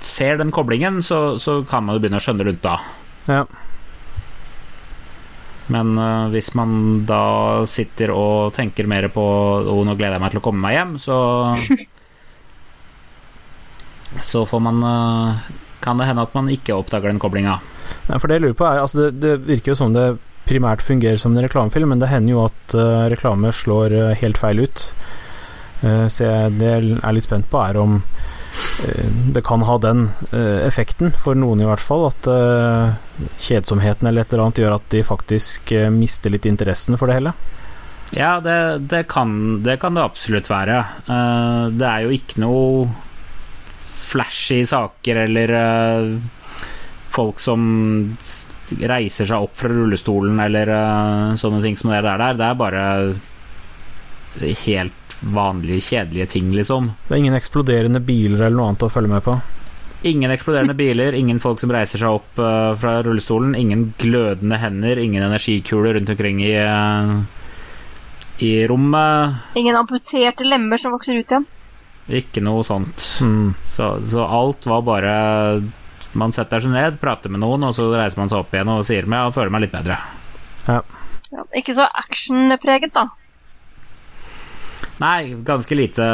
ser 0.00 0.38
den 0.40 0.52
koblingen, 0.54 1.02
så, 1.02 1.38
så 1.38 1.60
kan 1.68 1.86
man 1.86 1.96
jo 1.96 2.04
begynne 2.04 2.20
å 2.20 2.24
skjønne 2.24 2.46
rundt 2.48 2.62
da. 2.64 2.76
Ja. 3.30 3.44
Men 5.70 5.94
uh, 5.98 6.28
hvis 6.32 6.52
man 6.58 7.04
da 7.06 7.64
sitter 7.68 8.10
og 8.14 8.54
tenker 8.56 8.88
mer 8.90 9.06
på 9.12 9.22
Å, 9.22 9.74
nå 9.86 9.94
gleder 9.94 10.16
jeg 10.16 10.24
meg 10.24 10.32
til 10.34 10.40
å 10.40 10.44
komme 10.44 10.64
meg 10.64 10.78
hjem, 10.78 10.96
så 11.02 11.16
Så 14.26 14.42
får 14.48 14.62
man 14.64 14.82
uh, 14.82 15.44
Kan 15.84 16.00
det 16.00 16.08
hende 16.08 16.24
at 16.26 16.34
man 16.34 16.50
ikke 16.50 16.74
oppdager 16.74 17.12
den 17.12 17.22
koblinga. 17.22 17.60
Ja, 18.08 18.18
for 18.18 18.26
det 18.26 18.40
jeg 18.40 18.48
lurer 18.48 18.58
på 18.58 18.66
er 18.66 18.82
Altså, 18.82 19.06
det, 19.06 19.20
det 19.22 19.46
virker 19.46 19.72
jo 19.72 19.78
som 19.78 19.94
det 19.94 20.08
primært 20.50 20.82
fungerer 20.82 21.20
som 21.20 21.36
en 21.36 21.44
reklamefilm, 21.44 21.92
men 21.92 22.00
det 22.02 22.10
hender 22.10 22.32
jo 22.32 22.44
at 22.48 22.74
uh, 22.74 23.06
reklame 23.12 23.52
slår 23.54 23.92
helt 24.18 24.40
feil 24.40 24.64
ut. 24.64 24.86
Eh, 25.80 26.06
så 26.12 26.26
jeg, 26.26 26.56
det 26.60 26.70
jeg 26.70 26.98
er 26.98 27.16
litt 27.16 27.26
spent 27.26 27.48
på, 27.50 27.60
er 27.62 27.78
om 27.80 28.00
eh, 28.84 29.06
det 29.34 29.42
kan 29.46 29.64
ha 29.64 29.78
den 29.80 30.08
eh, 30.30 30.66
effekten, 30.66 31.12
for 31.12 31.38
noen 31.38 31.62
i 31.62 31.68
hvert 31.68 31.84
fall, 31.84 32.08
at 32.10 32.28
kjedsomheten 33.40 34.08
eller 34.08 34.24
et 34.24 34.34
eller 34.34 34.48
annet 34.48 34.62
gjør 34.62 34.76
at 34.76 34.90
de 34.92 35.04
faktisk 35.06 35.72
mister 35.92 36.32
litt 36.32 36.48
interessen 36.48 36.98
for 37.00 37.10
det 37.10 37.20
hele. 37.20 37.34
Ja, 38.10 38.38
det, 38.42 38.88
det, 38.90 39.04
kan, 39.12 39.62
det 39.62 39.78
kan 39.82 39.94
det 39.94 40.02
absolutt 40.02 40.48
være. 40.50 40.80
Det 41.06 41.86
er 41.86 42.06
jo 42.06 42.14
ikke 42.16 42.40
noe 42.42 42.88
flashy 44.00 44.64
saker 44.66 45.20
eller 45.28 45.52
folk 47.12 47.38
som 47.42 47.60
reiser 48.80 49.28
seg 49.28 49.46
opp 49.46 49.54
fra 49.60 49.70
rullestolen 49.70 50.40
eller 50.42 50.72
sånne 51.38 51.62
ting 51.62 51.78
som 51.78 51.92
det 51.92 52.02
der. 52.08 52.24
Det 52.34 52.48
er 52.48 52.58
bare 52.58 52.82
helt 54.64 54.99
vanlige, 55.20 55.80
kjedelige 55.80 56.26
ting, 56.26 56.52
liksom. 56.54 56.92
Det 57.06 57.14
er 57.14 57.22
ingen 57.22 57.38
eksploderende 57.38 58.00
biler 58.04 58.46
eller 58.46 58.56
noe 58.56 58.70
annet 58.70 58.86
å 58.86 58.92
følge 58.92 59.12
med 59.12 59.24
på. 59.26 59.34
Ingen 60.08 60.32
eksploderende 60.32 60.74
biler, 60.78 61.12
ingen 61.12 61.40
folk 61.42 61.60
som 61.60 61.72
reiser 61.74 62.00
seg 62.00 62.20
opp 62.20 62.40
uh, 62.40 62.72
fra 62.80 63.00
rullestolen, 63.04 63.52
ingen 63.58 63.90
glødende 64.00 64.56
hender, 64.62 65.00
ingen 65.02 65.26
energikuler 65.26 65.98
rundt 65.98 66.12
omkring 66.14 66.40
i, 66.40 66.54
uh, 66.56 67.20
i 68.40 68.54
rommet. 68.70 69.44
Ingen 69.60 69.76
amputerte 69.76 70.48
lemmer 70.48 70.80
som 70.80 70.96
vokser 70.96 71.20
ut 71.20 71.34
igjen. 71.34 71.44
Ikke 72.20 72.40
noe 72.42 72.64
sånt. 72.66 73.04
Mm. 73.20 73.52
Så, 73.68 73.92
så 74.08 74.24
alt 74.24 74.66
var 74.66 74.80
bare 74.82 75.12
Man 76.16 76.32
setter 76.34 76.64
seg 76.64 76.72
ned, 76.72 76.96
prater 76.98 77.30
med 77.30 77.44
noen, 77.44 77.68
og 77.68 77.76
så 77.76 77.86
reiser 77.92 78.18
man 78.18 78.32
seg 78.32 78.40
opp 78.40 78.56
igjen 78.56 78.72
og 78.72 78.80
sier 78.88 79.06
meg, 79.06 79.28
jeg 79.28 79.36
føler 79.36 79.52
meg 79.54 79.66
litt 79.66 79.76
bedre. 79.76 80.00
Ja, 80.66 80.80
ikke 81.54 81.76
så 81.76 81.84
actionpreget, 81.86 82.96
da. 82.96 83.04
Nei, 85.00 85.32
ganske 85.44 85.74
lite, 85.74 86.04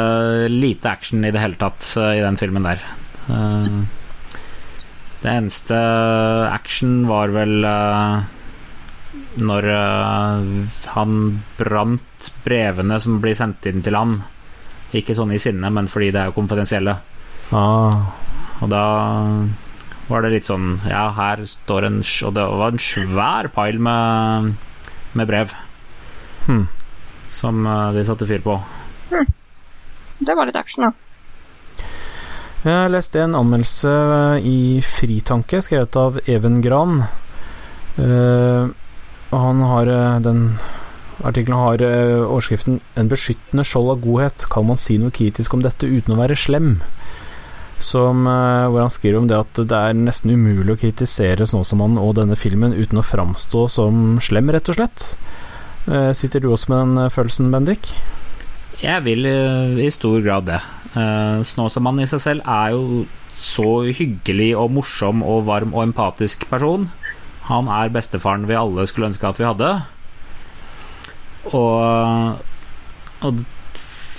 lite 0.47 0.89
action 0.89 1.25
i 1.27 1.31
det 1.35 1.41
hele 1.43 1.59
tatt 1.59 1.83
eh, 1.99 2.17
i 2.19 2.23
den 2.23 2.39
filmen 2.39 2.63
der. 2.63 2.83
Eh, 3.27 3.73
det 5.23 5.33
eneste 5.33 5.77
action 6.47 7.01
var 7.09 7.33
vel 7.35 7.67
eh, 7.67 8.21
når 9.43 9.67
han 10.93 11.17
brant 11.57 12.29
brevene 12.45 12.99
som 13.03 13.19
blir 13.19 13.35
sendt 13.35 13.67
inn 13.67 13.83
til 13.83 13.97
han. 13.97 14.21
Ikke 14.95 15.17
sånn 15.17 15.33
i 15.35 15.41
sinne, 15.41 15.67
men 15.73 15.89
fordi 15.91 16.13
det 16.15 16.21
er 16.21 16.31
jo 16.31 16.37
konfidensielle. 16.37 16.95
Ah, 17.51 18.07
Og 18.61 18.71
da 18.71 18.85
var 20.07 20.23
det 20.23 20.33
litt 20.33 20.47
sånn 20.47 20.81
Ja, 20.83 21.05
her 21.15 21.45
står 21.47 21.85
en 21.87 22.01
Og 22.27 22.33
det 22.35 22.43
var 22.43 22.73
en 22.73 22.81
svær 22.81 23.47
pile 23.55 23.79
med, 23.79 24.49
med 25.15 25.29
brev 25.29 25.53
hmm. 26.47 26.65
som 27.31 27.63
de 27.95 28.03
satte 28.07 28.27
fyr 28.27 28.43
på. 28.43 28.57
Det 29.09 30.35
var 30.35 30.49
litt 30.49 30.57
action, 30.59 30.89
da. 30.89 30.93
Jeg 32.67 32.91
leste 32.91 33.21
en 33.21 33.37
anmeldelse 33.37 33.93
i 34.43 34.81
Fritanke, 34.83 35.61
skrevet 35.63 35.95
av 35.99 36.17
Even 36.25 36.59
Gran. 36.65 37.05
Uh, 37.97 38.73
han 39.31 39.61
har 39.61 39.87
eh, 39.91 40.19
den 40.23 40.57
artikkelen 41.23 41.59
har 41.59 41.81
eh, 41.81 42.23
overskriften 42.23 42.79
'En 42.95 43.09
beskyttende 43.09 43.63
skjold 43.63 43.89
av 43.91 44.01
godhet'. 44.01 44.45
Kan 44.49 44.67
man 44.67 44.77
si 44.77 44.97
noe 44.97 45.11
kritisk 45.11 45.53
om 45.53 45.61
dette 45.61 45.87
uten 45.87 46.13
å 46.13 46.21
være 46.21 46.35
slem? 46.35 46.81
Som, 47.79 48.27
eh, 48.27 48.67
hvor 48.69 48.81
han 48.81 48.89
skriver 48.89 49.17
om 49.17 49.27
det 49.27 49.37
at 49.37 49.53
det 49.53 49.71
er 49.77 49.93
nesten 49.93 50.31
umulig 50.31 50.77
å 50.77 50.81
kritisere 50.81 51.45
Snåsamannen 51.45 51.97
og 52.01 52.15
denne 52.15 52.35
filmen 52.35 52.73
uten 52.73 52.97
å 52.97 53.05
framstå 53.05 53.69
som 53.69 54.19
slem, 54.19 54.49
rett 54.49 54.69
og 54.69 54.75
slett. 54.75 55.17
Eh, 55.87 56.11
sitter 56.13 56.39
du 56.39 56.49
også 56.49 56.69
med 56.69 56.79
den 56.79 57.05
eh, 57.05 57.09
følelsen, 57.09 57.51
Bendik? 57.51 57.95
Jeg 58.77 59.03
vil 59.07 59.25
eh, 59.25 59.79
i 59.87 59.89
stor 59.93 60.21
grad 60.21 60.45
det. 60.51 60.59
Uh, 60.93 61.41
Snåsamannen 61.45 62.05
i 62.05 62.09
seg 62.09 62.21
selv 62.21 62.45
er 62.45 62.73
jo 62.75 63.05
så 63.37 63.83
hyggelig 63.93 64.51
og 64.57 64.71
morsom 64.73 65.21
og 65.25 65.45
varm 65.49 65.73
og 65.75 65.87
empatisk 65.87 66.45
person. 66.49 66.87
Han 67.49 67.69
er 67.71 67.93
bestefaren 67.93 68.47
vi 68.49 68.57
alle 68.57 68.85
skulle 68.89 69.09
ønske 69.09 69.29
at 69.29 69.41
vi 69.41 69.47
hadde. 69.47 69.71
Og, 71.57 72.41
og 73.25 73.43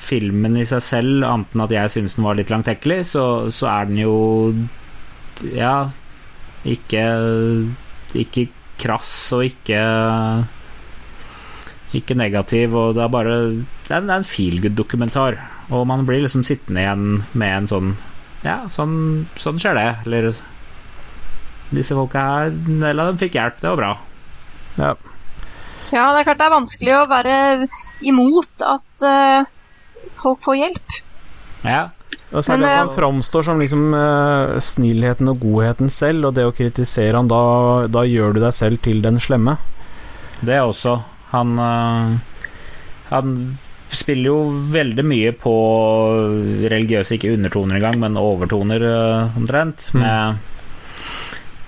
filmen 0.09 0.57
i 0.59 0.67
seg 0.69 0.83
selv, 0.85 1.27
annet 1.29 1.55
enn 1.55 1.65
at 1.67 1.75
jeg 1.75 1.95
syns 1.95 2.17
den 2.17 2.27
var 2.27 2.39
litt 2.39 2.53
langtekkelig, 2.53 3.03
så, 3.13 3.25
så 3.53 3.71
er 3.75 3.91
den 3.91 4.01
jo 4.01 4.15
Ja, 5.55 5.91
ikke 6.67 7.03
Ikke 8.19 8.49
krass 8.81 9.13
og 9.37 9.45
ikke 9.47 9.83
Ikke 11.97 12.17
negativ, 12.19 12.75
og 12.77 12.99
det 12.99 13.05
er 13.05 13.13
bare 13.13 13.37
Det 13.57 13.93
er 13.93 14.03
en, 14.03 14.09
det 14.11 14.15
er 14.15 14.21
en 14.21 14.29
feel 14.29 14.61
good-dokumentar. 14.61 15.39
Og 15.73 15.87
man 15.89 16.05
blir 16.09 16.23
liksom 16.25 16.45
sittende 16.45 16.85
igjen 16.85 17.09
med 17.33 17.55
en 17.55 17.69
sånn 17.71 17.91
Ja, 18.45 18.63
sånn, 18.73 19.27
sånn 19.41 19.61
skjer 19.61 19.79
det. 19.79 19.89
Eller 20.07 20.31
Disse 21.75 21.97
folka 21.97 22.21
her, 22.25 22.53
en 22.53 22.81
del 22.81 23.01
av 23.01 23.11
dem 23.11 23.21
fikk 23.21 23.37
hjelp. 23.37 23.59
Det 23.61 23.73
var 23.75 23.81
bra. 23.81 23.93
Ja. 24.79 24.95
Ja, 25.89 26.07
det 26.13 26.21
er 26.21 26.27
klart 26.29 26.41
det 26.41 26.47
er 26.47 26.55
vanskelig 26.55 26.95
å 26.97 27.05
være 27.09 27.35
imot 28.09 28.65
at 28.65 29.05
uh, 29.05 29.49
folk 30.17 30.43
får 30.45 30.59
hjelp. 30.63 30.97
Ja. 31.65 31.83
Og 32.33 32.45
særlig 32.45 32.65
Men, 32.65 32.69
at 32.69 32.73
eh, 32.73 32.81
han 32.81 32.95
framstår 32.97 33.45
som 33.45 33.61
liksom 33.61 33.85
uh, 33.97 34.57
snillheten 34.65 35.29
og 35.33 35.41
godheten 35.45 35.93
selv, 35.93 36.29
og 36.29 36.37
det 36.37 36.45
å 36.49 36.55
kritisere 36.57 37.17
han, 37.17 37.29
da, 37.29 37.41
da 37.93 38.05
gjør 38.09 38.37
du 38.37 38.43
deg 38.45 38.57
selv 38.57 38.81
til 38.85 39.01
den 39.05 39.21
slemme. 39.21 39.59
Det 40.41 40.61
også. 40.61 40.99
Han 41.33 41.59
øh, 41.59 42.19
Han 43.11 43.35
spiller 43.89 44.29
jo 44.29 44.39
veldig 44.69 45.05
mye 45.09 45.33
på 45.33 45.53
religiøse, 46.69 47.17
ikke 47.17 47.33
undertoner 47.33 47.79
engang, 47.79 47.97
men 48.03 48.21
overtoner 48.21 48.85
øh, 48.85 49.37
omtrent. 49.41 49.89
Mm. 49.95 50.03
Med, 50.03 50.37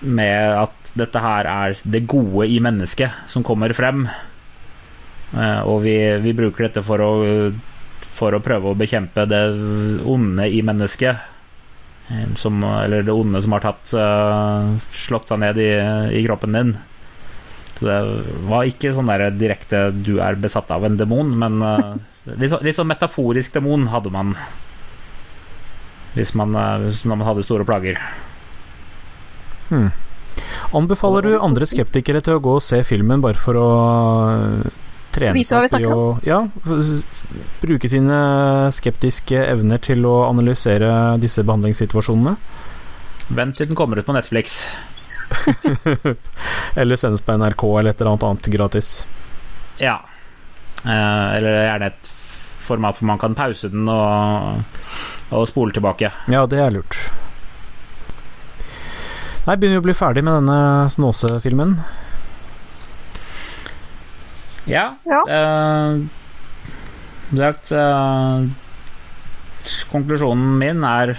med 0.00 0.58
at 0.66 0.92
dette 1.00 1.22
her 1.24 1.48
er 1.48 1.78
det 1.84 2.06
gode 2.10 2.48
i 2.48 2.58
mennesket 2.60 3.24
som 3.30 3.44
kommer 3.46 3.72
frem. 3.72 4.04
Eh, 5.32 5.60
og 5.64 5.80
vi, 5.86 5.96
vi 6.20 6.36
bruker 6.36 6.68
dette 6.68 6.84
for 6.84 7.00
å 7.00 7.12
for 8.20 8.36
å 8.36 8.42
prøve 8.44 8.68
å 8.68 8.76
bekjempe 8.76 9.24
det 9.30 9.40
onde 10.04 10.44
i 10.44 10.60
mennesket. 10.66 11.16
Eh, 12.10 12.26
Som, 12.36 12.60
eller 12.64 13.06
det 13.06 13.16
onde 13.16 13.40
som 13.40 13.56
har 13.56 13.64
tatt 13.64 13.94
slått 14.92 15.30
seg 15.30 15.40
ned 15.40 15.56
i, 15.56 15.70
i 16.20 16.24
kroppen 16.28 16.52
din. 16.52 16.76
Det 17.80 17.98
var 18.48 18.68
ikke 18.68 18.92
sånn 18.92 19.08
der 19.08 19.30
direkte 19.32 19.88
'du 19.92 20.18
er 20.20 20.36
besatt 20.36 20.70
av 20.74 20.84
en 20.84 20.98
demon', 21.00 21.32
men 21.38 21.62
eh, 21.64 21.94
litt, 22.42 22.56
litt 22.60 22.76
sånn 22.76 22.90
metaforisk 22.90 23.56
demon 23.56 23.88
hadde 23.92 24.12
man. 24.12 24.34
Hvis 26.14 26.34
man, 26.36 26.54
eh, 26.54 26.86
hvis 26.86 27.04
man 27.08 27.24
hadde 27.24 27.46
store 27.46 27.64
plager. 27.64 28.00
Hmm. 29.70 29.90
Anbefaler 30.76 31.26
du 31.26 31.32
andre 31.40 31.66
skeptikere 31.66 32.20
til 32.22 32.36
å 32.36 32.42
gå 32.42 32.54
og 32.58 32.62
se 32.62 32.82
filmen 32.86 33.22
bare 33.24 33.38
for 33.40 33.58
å 33.58 33.70
øh, 34.30 34.70
trene 35.14 35.42
seg 35.46 35.66
til 35.72 35.90
å 35.90 36.02
ja, 36.26 36.44
bruke 37.62 37.90
sine 37.90 38.20
skeptiske 38.74 39.40
evner 39.40 39.82
til 39.82 40.06
å 40.06 40.20
analysere 40.28 41.16
disse 41.22 41.42
behandlingssituasjonene? 41.46 42.36
Vent 43.30 43.56
til 43.56 43.70
den 43.70 43.78
kommer 43.78 44.00
ut 44.00 44.06
på 44.06 44.14
Netflix. 44.16 44.64
Eller 46.80 46.98
sendes 46.98 47.22
på 47.22 47.36
NRK 47.38 47.62
eller 47.78 47.90
et 47.92 48.00
eller 48.00 48.10
annet 48.10 48.26
annet 48.26 48.48
gratis. 48.50 48.88
Ja. 49.78 50.00
Eh, 50.84 51.26
eller 51.36 51.56
gjerne 51.68 51.90
et 51.92 52.10
format 52.60 52.98
hvor 52.98 53.06
man 53.10 53.20
kan 53.20 53.34
pause 53.38 53.70
den 53.72 53.88
og, 53.88 54.60
og 55.30 55.46
spole 55.48 55.74
tilbake. 55.76 56.10
Ja, 56.32 56.44
det 56.50 56.60
er 56.62 56.74
lurt. 56.74 56.98
Nei, 59.46 59.56
begynner 59.56 59.78
vi 59.78 59.82
å 59.82 59.86
bli 59.88 59.96
ferdig 59.96 60.22
med 60.26 60.42
denne 60.42 60.90
Snåse-filmen. 60.92 61.78
Ja. 64.68 64.90
Ja. 65.08 65.22
eh, 65.26 66.02
sagt, 67.38 67.72
eh, 67.72 68.50
konklusjonen 69.90 70.58
min 70.60 70.84
er 70.86 71.16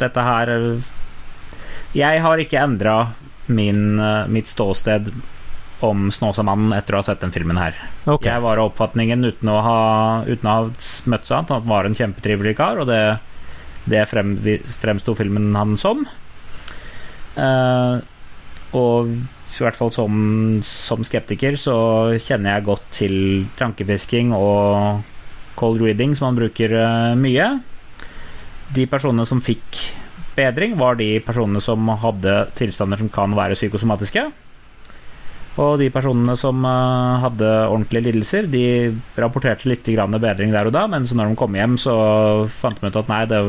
dette 0.00 0.24
her 0.24 0.54
Jeg 1.96 2.22
har 2.22 2.38
ikke 2.38 2.60
endra 2.62 2.96
mitt 3.50 4.46
ståsted 4.46 5.10
om 5.82 6.10
Snåsamannen 6.12 6.74
etter 6.76 6.94
å 6.94 7.00
ha 7.00 7.06
sett 7.06 7.22
den 7.24 7.32
filmen 7.34 7.58
her. 7.58 7.74
Okay. 8.04 8.28
Jeg 8.28 8.44
var 8.44 8.60
av 8.60 8.70
oppfatningen 8.70 9.24
uten 9.24 9.50
å 9.50 9.58
ha, 9.64 9.80
uten 10.28 10.46
å 10.46 10.54
ha 10.54 10.62
møtt 11.10 11.26
seg 11.26 11.36
at 11.38 11.52
han 11.54 11.66
var 11.68 11.88
en 11.88 11.96
kjempetrivelig 11.96 12.54
kar, 12.60 12.82
og 12.82 12.90
det, 12.90 13.18
det 13.90 14.04
frem, 14.10 14.36
fremsto 14.36 15.16
filmen 15.18 15.54
han 15.56 15.76
som. 15.80 16.04
Uh, 17.34 18.02
og 18.76 19.10
i 19.10 19.64
hvert 19.64 19.78
fall 19.78 19.90
som, 19.94 20.14
som 20.66 21.02
skeptiker 21.06 21.56
så 21.58 21.76
kjenner 22.22 22.54
jeg 22.54 22.68
godt 22.68 22.86
til 22.94 23.16
tankefisking 23.58 24.34
og 24.36 25.00
cold 25.58 25.82
reading, 25.82 26.14
som 26.16 26.30
han 26.30 26.38
bruker 26.38 26.76
uh, 26.76 27.18
mye. 27.18 27.48
De 28.76 28.86
personene 28.86 29.26
som 29.26 29.42
fikk 29.42 29.80
bedring, 30.36 30.76
var 30.80 30.98
de 31.00 31.14
personene 31.24 31.62
som 31.64 31.90
hadde 32.02 32.36
tilstander 32.58 33.00
som 33.00 33.10
kan 33.12 33.34
være 33.36 33.58
psykosomatiske. 33.58 34.28
Og 35.60 35.80
de 35.80 35.88
personene 35.92 36.36
som 36.38 36.62
eh, 36.64 37.24
hadde 37.24 37.48
ordentlige 37.66 38.06
lidelser, 38.08 38.46
de 38.50 38.64
rapporterte 39.20 39.68
litt 39.68 39.88
grann 39.92 40.14
bedring 40.22 40.54
der 40.54 40.70
og 40.70 40.76
da, 40.76 40.86
men 40.90 41.06
så 41.06 41.18
når 41.18 41.32
de 41.32 41.40
kom 41.40 41.58
hjem, 41.58 41.74
så 41.80 41.96
fant 42.60 42.78
de 42.80 42.88
ut 42.88 43.00
at 43.02 43.10
nei, 43.10 43.24
det 43.30 43.42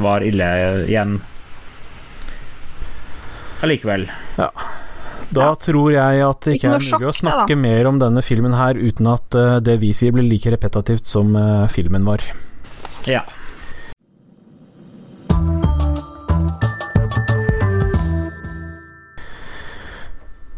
var 0.00 0.24
ille 0.24 0.48
igjen 0.88 1.18
allikevel. 3.62 4.08
Da 5.32 5.52
tror 5.60 5.92
jeg 5.94 6.24
at 6.26 6.40
det 6.44 6.56
ikke, 6.56 6.72
Ikke 6.72 6.72
er 6.72 6.80
mulig 6.80 6.82
å 6.82 6.88
snakke 6.88 7.06
da, 7.06 7.18
snakke 7.20 7.58
mer 7.60 7.88
om 7.88 8.00
denne 8.00 8.24
filmen 8.24 8.56
her 8.56 8.80
uten 8.80 9.08
at 9.12 9.38
eh, 9.38 9.60
det 9.64 9.78
vi 9.84 9.92
sier 9.96 10.12
blir 10.12 10.26
like 10.28 10.50
repetitivt 10.52 11.08
som 11.08 11.36
eh, 11.38 11.68
filmen 11.72 12.04
var. 12.08 12.24
Ja. 13.08 13.22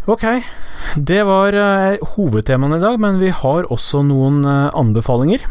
Ok, 0.05 0.21
det 1.01 1.23
var 1.25 1.57
eh, 1.57 2.03
hovedtemaene 2.13 2.77
i 2.77 2.83
dag, 2.83 2.99
men 3.01 3.17
vi 3.23 3.31
har 3.33 3.65
også 3.73 4.03
noen 4.05 4.43
eh, 4.45 4.67
anbefalinger. 4.77 5.47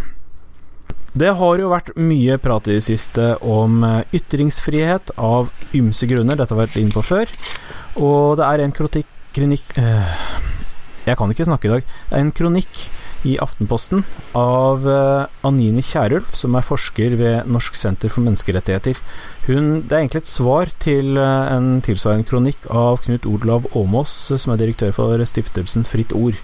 Det 1.18 1.32
har 1.40 1.58
jo 1.58 1.72
vært 1.72 1.90
mye 1.98 2.38
prat 2.42 2.70
i 2.70 2.76
det 2.76 2.84
siste 2.86 3.32
om 3.42 3.82
eh, 3.82 4.04
ytringsfrihet 4.14 5.16
av 5.18 5.50
ymse 5.74 6.06
grunner, 6.06 6.38
dette 6.38 6.54
har 6.54 6.68
vært 6.68 6.78
inne 6.78 6.94
på 6.94 7.02
før. 7.02 7.34
Og 7.98 8.38
det 8.38 8.46
er 8.46 8.62
en 8.62 8.76
kronikk, 8.78 9.10
kronikk 9.34 9.74
eh, 9.82 10.22
Jeg 11.08 11.18
kan 11.18 11.34
ikke 11.34 11.50
snakke 11.50 11.72
i 11.72 11.74
dag. 11.74 11.90
Det 12.12 12.20
er 12.20 12.22
en 12.28 12.36
kronikk 12.38 12.86
i 13.26 13.40
Aftenposten 13.42 14.06
av 14.38 14.86
Anine 15.48 15.82
Kierulf, 15.84 16.36
som 16.36 16.54
er 16.60 16.66
forsker 16.68 17.18
ved 17.18 17.50
Norsk 17.50 17.76
senter 17.80 18.12
for 18.12 18.22
menneskerettigheter. 18.24 19.00
Hun, 19.44 19.82
det 19.84 19.92
er 19.92 20.06
egentlig 20.06 20.22
et 20.24 20.32
svar 20.32 20.70
til 20.80 21.18
eh, 21.20 21.50
en 21.52 21.82
tilsvarende 21.84 22.24
kronikk 22.30 22.64
av 22.72 23.02
Knut 23.04 23.26
Olav 23.28 23.66
Åmås, 23.76 24.14
eh, 24.32 24.40
som 24.40 24.54
er 24.54 24.62
direktør 24.62 24.94
for 24.96 25.26
stiftelsen 25.28 25.84
Fritt 25.84 26.16
Ord. 26.16 26.40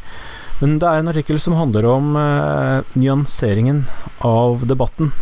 Men 0.59 0.75
det 0.81 0.89
er 0.89 0.99
en 0.99 1.07
artikkel 1.07 1.39
som 1.39 1.55
handler 1.55 1.87
om 1.87 2.11
eh, 2.19 2.83
nyanseringen 2.99 3.85
av 4.27 4.65
debatten, 4.67 5.13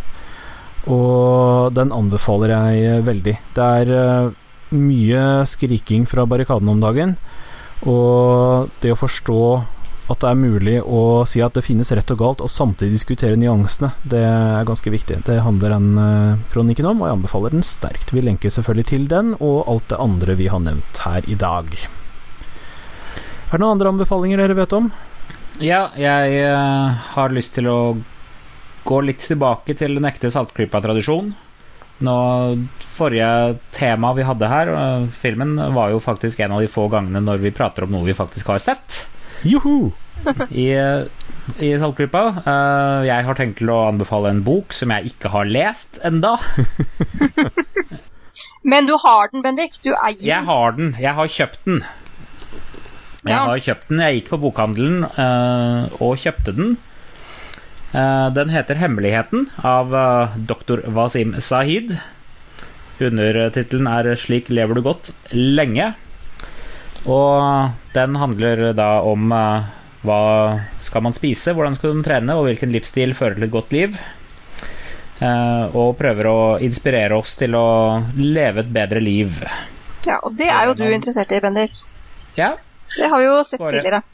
og 0.90 1.70
den 1.78 1.94
anbefaler 1.94 2.56
jeg 2.56 2.82
eh, 2.88 3.04
veldig. 3.06 3.36
Det 3.54 3.68
er 3.82 3.94
eh, 3.94 4.32
mye 4.74 5.24
skriking 5.46 6.08
fra 6.10 6.26
barrikaden 6.26 6.74
om 6.74 6.82
dagen, 6.82 7.14
og 7.86 8.74
det 8.82 8.90
å 8.90 8.98
forstå 8.98 9.42
at 10.08 10.22
det 10.22 10.28
er 10.30 10.38
mulig 10.40 10.76
å 10.80 11.00
si 11.28 11.42
at 11.44 11.56
det 11.56 11.64
finnes 11.66 11.90
rett 11.92 12.10
og 12.14 12.20
galt, 12.22 12.42
og 12.44 12.52
samtidig 12.52 12.96
diskutere 12.96 13.36
nyansene, 13.36 13.90
det 14.08 14.22
er 14.24 14.68
ganske 14.68 14.92
viktig. 14.92 15.20
Det 15.26 15.36
handler 15.44 15.74
den 15.74 15.88
eh, 16.00 16.44
kronikken 16.52 16.88
om, 16.88 17.02
og 17.02 17.10
jeg 17.10 17.18
anbefaler 17.18 17.56
den 17.56 17.66
sterkt. 17.66 18.14
Vi 18.16 18.24
lenker 18.24 18.52
selvfølgelig 18.52 18.88
til 18.88 19.04
den, 19.10 19.34
og 19.36 19.68
alt 19.68 19.90
det 19.92 19.98
andre 20.00 20.36
vi 20.38 20.48
har 20.48 20.62
nevnt 20.64 21.02
her 21.04 21.28
i 21.28 21.36
dag. 21.38 21.68
Er 23.48 23.52
det 23.52 23.60
noen 23.60 23.74
andre 23.76 23.92
anbefalinger 23.92 24.40
dere 24.40 24.56
vet 24.56 24.76
om? 24.76 24.88
Ja, 25.60 25.90
jeg 26.00 26.40
eh, 26.40 27.04
har 27.12 27.36
lyst 27.36 27.52
til 27.58 27.68
å 27.68 27.78
gå 28.88 29.02
litt 29.04 29.20
tilbake 29.26 29.76
til 29.76 29.98
den 29.98 30.08
ekte 30.08 30.32
Saltklypa-tradisjon. 30.32 31.34
Nå, 32.08 32.16
Forrige 32.80 33.58
tema 33.74 34.14
vi 34.16 34.24
hadde 34.24 34.48
her, 34.48 34.72
eh, 34.72 35.06
filmen, 35.12 35.52
var 35.76 35.92
jo 35.92 36.00
faktisk 36.00 36.40
en 36.40 36.56
av 36.56 36.64
de 36.64 36.72
få 36.72 36.88
gangene 36.88 37.20
når 37.20 37.44
vi 37.44 37.52
prater 37.52 37.84
om 37.84 37.92
noe 37.92 38.08
vi 38.08 38.16
faktisk 38.16 38.48
har 38.54 38.64
sett 38.64 39.04
Joho! 39.46 39.92
i, 40.50 40.66
i 41.62 41.68
Saltklypa. 41.78 42.22
Uh, 42.42 43.06
jeg 43.06 43.24
har 43.28 43.38
tenkt 43.38 43.60
til 43.60 43.70
å 43.70 43.76
anbefale 43.88 44.32
en 44.34 44.42
bok 44.46 44.74
som 44.76 44.90
jeg 44.90 45.12
ikke 45.12 45.30
har 45.32 45.46
lest 45.48 46.00
enda. 46.04 46.34
Men 48.68 48.88
du 48.88 48.96
har 49.00 49.30
den, 49.32 49.44
Bendik. 49.46 49.78
Du 49.84 49.92
eier 49.94 50.24
Jeg 50.26 50.44
har 50.48 50.74
den. 50.76 50.90
Jeg 51.00 51.14
har 51.16 51.30
kjøpt 51.30 51.64
den. 51.68 51.78
Jeg 53.24 53.32
Ja. 53.34 53.44
har 53.46 53.62
kjøpt 53.62 53.88
den. 53.92 54.02
Jeg 54.04 54.18
gikk 54.18 54.28
på 54.34 54.40
bokhandelen 54.42 55.04
uh, 55.06 55.88
og 56.02 56.18
kjøpte 56.20 56.54
den. 56.58 56.76
Uh, 57.94 58.28
den 58.36 58.50
heter 58.52 58.76
'Hemmeligheten' 58.76 59.46
av 59.64 59.94
eh, 59.96 60.34
doktor 60.36 60.82
Wasim 60.92 61.38
Sahid. 61.40 61.94
Undertittelen 63.00 63.86
er 63.88 64.10
'Slik 64.14 64.50
lever 64.52 64.74
du 64.76 64.82
godt 64.82 65.12
lenge'. 65.32 65.94
Og 67.06 67.94
den 67.94 68.16
handler 68.18 68.72
da 68.76 68.88
om 69.06 69.30
uh, 69.32 69.68
hva 70.06 70.20
skal 70.84 71.04
man 71.06 71.16
spise, 71.16 71.54
hvordan 71.54 71.76
skal 71.78 71.94
man 71.94 72.06
trene, 72.06 72.36
og 72.36 72.48
hvilken 72.48 72.72
livsstil 72.74 73.14
fører 73.18 73.38
til 73.38 73.48
et 73.48 73.54
godt 73.54 73.74
liv. 73.76 73.98
Uh, 75.18 75.66
og 75.74 75.96
prøver 75.98 76.30
å 76.30 76.38
inspirere 76.62 77.16
oss 77.18 77.34
til 77.38 77.56
å 77.58 77.68
leve 78.18 78.62
et 78.64 78.74
bedre 78.74 79.02
liv. 79.02 79.40
Ja, 80.06 80.20
og 80.22 80.36
det 80.38 80.50
er 80.50 80.68
jo 80.68 80.76
du 80.78 80.86
interessert 80.86 81.32
i, 81.34 81.40
Bendik. 81.42 81.82
Ja, 82.38 82.54
Det 82.94 83.08
har 83.10 83.18
vi 83.18 83.26
jo 83.26 83.42
sett 83.44 83.60
Går 83.60 83.74
tidligere. 83.74 84.04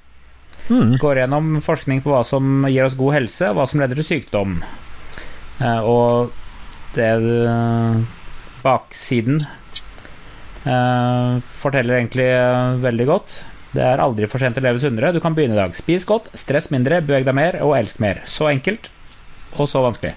Mm. 0.65 0.97
går 0.97 1.19
gjennom 1.21 1.61
forskning 1.61 2.01
på 2.01 2.09
hva 2.09 2.23
som 2.25 2.65
gir 2.73 2.87
oss 2.87 2.97
god 2.97 3.19
helse, 3.19 3.51
og 3.51 3.59
hva 3.59 3.67
som 3.69 3.83
leder 3.83 4.01
til 4.01 4.07
sykdom. 4.09 4.57
Uh, 5.61 5.81
og 5.85 6.33
det 6.97 7.11
uh, 7.21 8.01
baksiden 8.65 9.43
eh, 9.43 9.64
forteller 10.65 11.99
egentlig 11.99 12.29
eh, 12.33 12.77
veldig 12.85 13.07
godt. 13.11 13.37
Det 13.75 13.83
er 13.83 14.03
aldri 14.03 14.29
for 14.31 14.43
sent 14.43 14.59
å 14.61 14.63
leve 14.65 14.81
sunnere. 14.81 15.13
Du 15.15 15.21
kan 15.23 15.35
begynne 15.37 15.57
i 15.57 15.61
dag. 15.61 15.75
Spis 15.77 16.07
godt, 16.09 16.31
stress 16.39 16.71
mindre, 16.73 17.03
beveg 17.05 17.27
deg 17.27 17.37
mer 17.37 17.59
og 17.65 17.75
elsk 17.77 18.01
mer. 18.03 18.23
Så 18.31 18.49
enkelt 18.53 18.89
og 19.59 19.69
så 19.71 19.83
vanskelig. 19.85 20.15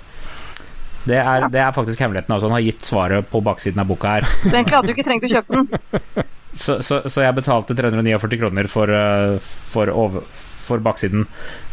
Det 1.07 1.17
er, 1.21 1.45
det 1.51 1.61
er 1.63 1.75
faktisk 1.75 2.01
hemmeligheten. 2.03 2.33
Altså. 2.35 2.49
Han 2.49 2.57
har 2.57 2.65
gitt 2.65 2.85
svaret 2.85 3.29
på 3.31 3.41
baksiden 3.43 3.81
av 3.81 3.87
boka 3.89 4.17
her. 4.17 4.27
Så 4.43 4.57
egentlig 4.57 4.75
hadde 4.75 4.89
du 4.89 4.93
ikke 4.95 5.05
trengt 5.07 5.27
å 5.27 5.31
kjøpe 5.31 5.61
den. 5.61 6.25
Så, 6.57 6.79
så, 6.81 7.03
så 7.05 7.21
jeg 7.21 7.35
betalte 7.37 7.75
349 7.77 8.39
kroner 8.41 8.67
for, 8.71 8.89
eh, 8.89 9.35
for, 9.71 9.91
over, 9.93 10.23
for 10.65 10.81
baksiden. 10.83 11.27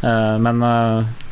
Eh, 0.04 0.34
men 0.44 0.60
eh, 0.66 1.23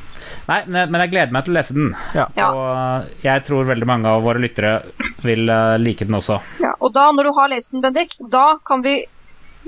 Nei, 0.49 0.59
men 0.66 0.99
jeg 1.05 1.12
gleder 1.12 1.34
meg 1.34 1.47
til 1.47 1.55
å 1.55 1.57
lese 1.59 1.76
den. 1.76 1.93
Ja. 2.18 2.26
Ja. 2.38 2.51
Og 2.51 2.66
eh, 2.66 3.11
jeg 3.28 3.45
tror 3.47 3.68
veldig 3.68 3.88
mange 3.88 4.11
av 4.11 4.24
våre 4.26 4.43
lyttere 4.43 4.74
vil 5.22 5.47
eh, 5.47 5.78
like 5.78 6.09
den 6.09 6.18
også. 6.18 6.40
Ja, 6.62 6.74
og 6.80 6.95
da, 6.97 7.09
når 7.14 7.30
du 7.30 7.34
har 7.38 7.53
lest 7.53 7.74
den, 7.74 7.84
Bendik, 7.84 8.16
da 8.32 8.57
kan 8.66 8.82
vi 8.84 8.99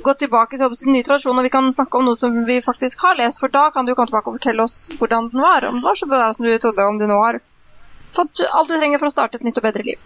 gå 0.04 0.14
tilbake 0.18 0.58
til 0.58 0.66
en 0.66 0.96
nye 0.96 1.06
tradisjon, 1.06 1.38
og 1.38 1.46
vi 1.46 1.54
kan 1.54 1.70
snakke 1.72 2.00
om 2.00 2.08
noe 2.08 2.18
som 2.18 2.34
vi 2.48 2.58
faktisk 2.64 3.06
har 3.06 3.18
lest. 3.20 3.42
For 3.42 3.52
da 3.52 3.68
kan 3.74 3.86
du 3.86 3.94
komme 3.94 4.10
tilbake 4.10 4.32
og 4.32 4.40
fortelle 4.40 4.66
oss 4.66 4.98
hvordan 4.98 5.30
den 5.30 5.44
var. 5.46 5.68
Om 5.68 5.78
den 5.78 5.86
var 5.86 5.98
så 6.00 6.10
bra 6.10 6.32
som 6.34 6.46
du 6.46 6.54
trodde, 6.58 6.90
om 6.90 6.98
du 6.98 7.06
nå 7.06 7.22
har 7.22 7.38
fått 8.14 8.42
alt 8.46 8.70
du 8.70 8.76
trenger 8.76 9.00
for 9.02 9.10
å 9.10 9.14
starte 9.14 9.38
et 9.38 9.46
nytt 9.46 9.58
og 9.58 9.66
bedre 9.66 9.86
liv. 9.86 10.02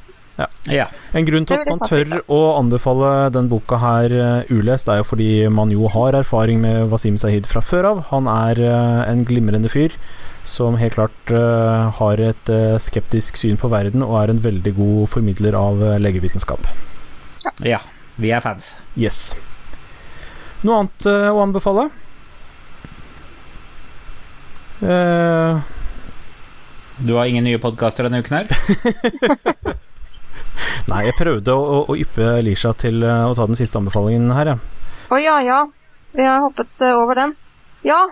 Ja. 0.70 0.86
En 1.18 1.26
grunn 1.26 1.48
til 1.48 1.58
at 1.58 1.66
man 1.66 1.90
tør 1.90 2.20
å 2.30 2.38
anbefale 2.60 3.08
den 3.34 3.48
boka 3.50 3.80
her 3.82 4.12
eh, 4.14 4.52
ulest, 4.54 4.86
er 4.88 5.00
jo 5.00 5.08
fordi 5.08 5.32
man 5.50 5.72
jo 5.72 5.88
har 5.90 6.14
erfaring 6.20 6.60
med 6.62 6.92
Wasim 6.92 7.16
Sahid 7.18 7.48
fra 7.50 7.64
før 7.64 7.90
av. 7.90 8.04
Han 8.12 8.30
er 8.30 8.60
en 9.08 9.24
glimrende 9.26 9.72
fyr 9.72 9.96
som 10.48 10.78
helt 10.80 10.96
klart 10.96 11.30
uh, 11.30 11.92
har 11.98 12.20
et 12.24 12.50
uh, 12.52 12.78
skeptisk 12.80 13.36
syn 13.36 13.58
på 13.60 13.68
verden, 13.68 14.02
og 14.04 14.16
er 14.22 14.32
en 14.32 14.40
veldig 14.42 14.72
god 14.78 15.10
formidler 15.12 15.56
av 15.58 15.82
uh, 15.82 15.96
legevitenskap. 16.00 16.68
ja. 17.64 17.82
Vi 18.18 18.32
er 18.34 18.42
fans. 18.42 18.72
Yes. 18.98 19.36
Noe 20.66 20.80
annet 20.80 21.04
eh, 21.06 21.28
å 21.30 21.38
anbefale? 21.38 21.84
Du 26.98 27.14
har 27.14 27.30
ingen 27.30 27.46
nye 27.46 27.60
podkaster 27.62 28.08
denne 28.08 28.18
uken 28.18 28.40
her? 28.40 28.50
nei, 30.90 31.04
jeg 31.06 31.14
prøvde 31.20 31.54
å, 31.54 31.62
å, 31.62 31.78
å 31.94 31.98
yppe 32.02 32.40
Lisha 32.42 32.74
til 32.74 33.06
å 33.06 33.36
ta 33.38 33.46
den 33.46 33.60
siste 33.60 33.78
anbefalingen 33.78 34.34
her, 34.34 34.50
jeg. 34.50 34.90
Å 35.14 35.22
ja, 35.22 35.38
ja. 35.46 35.60
Vi 36.18 36.26
har 36.26 36.42
hoppet 36.42 36.82
over 36.90 37.22
den. 37.22 37.38
Ja, 37.86 38.02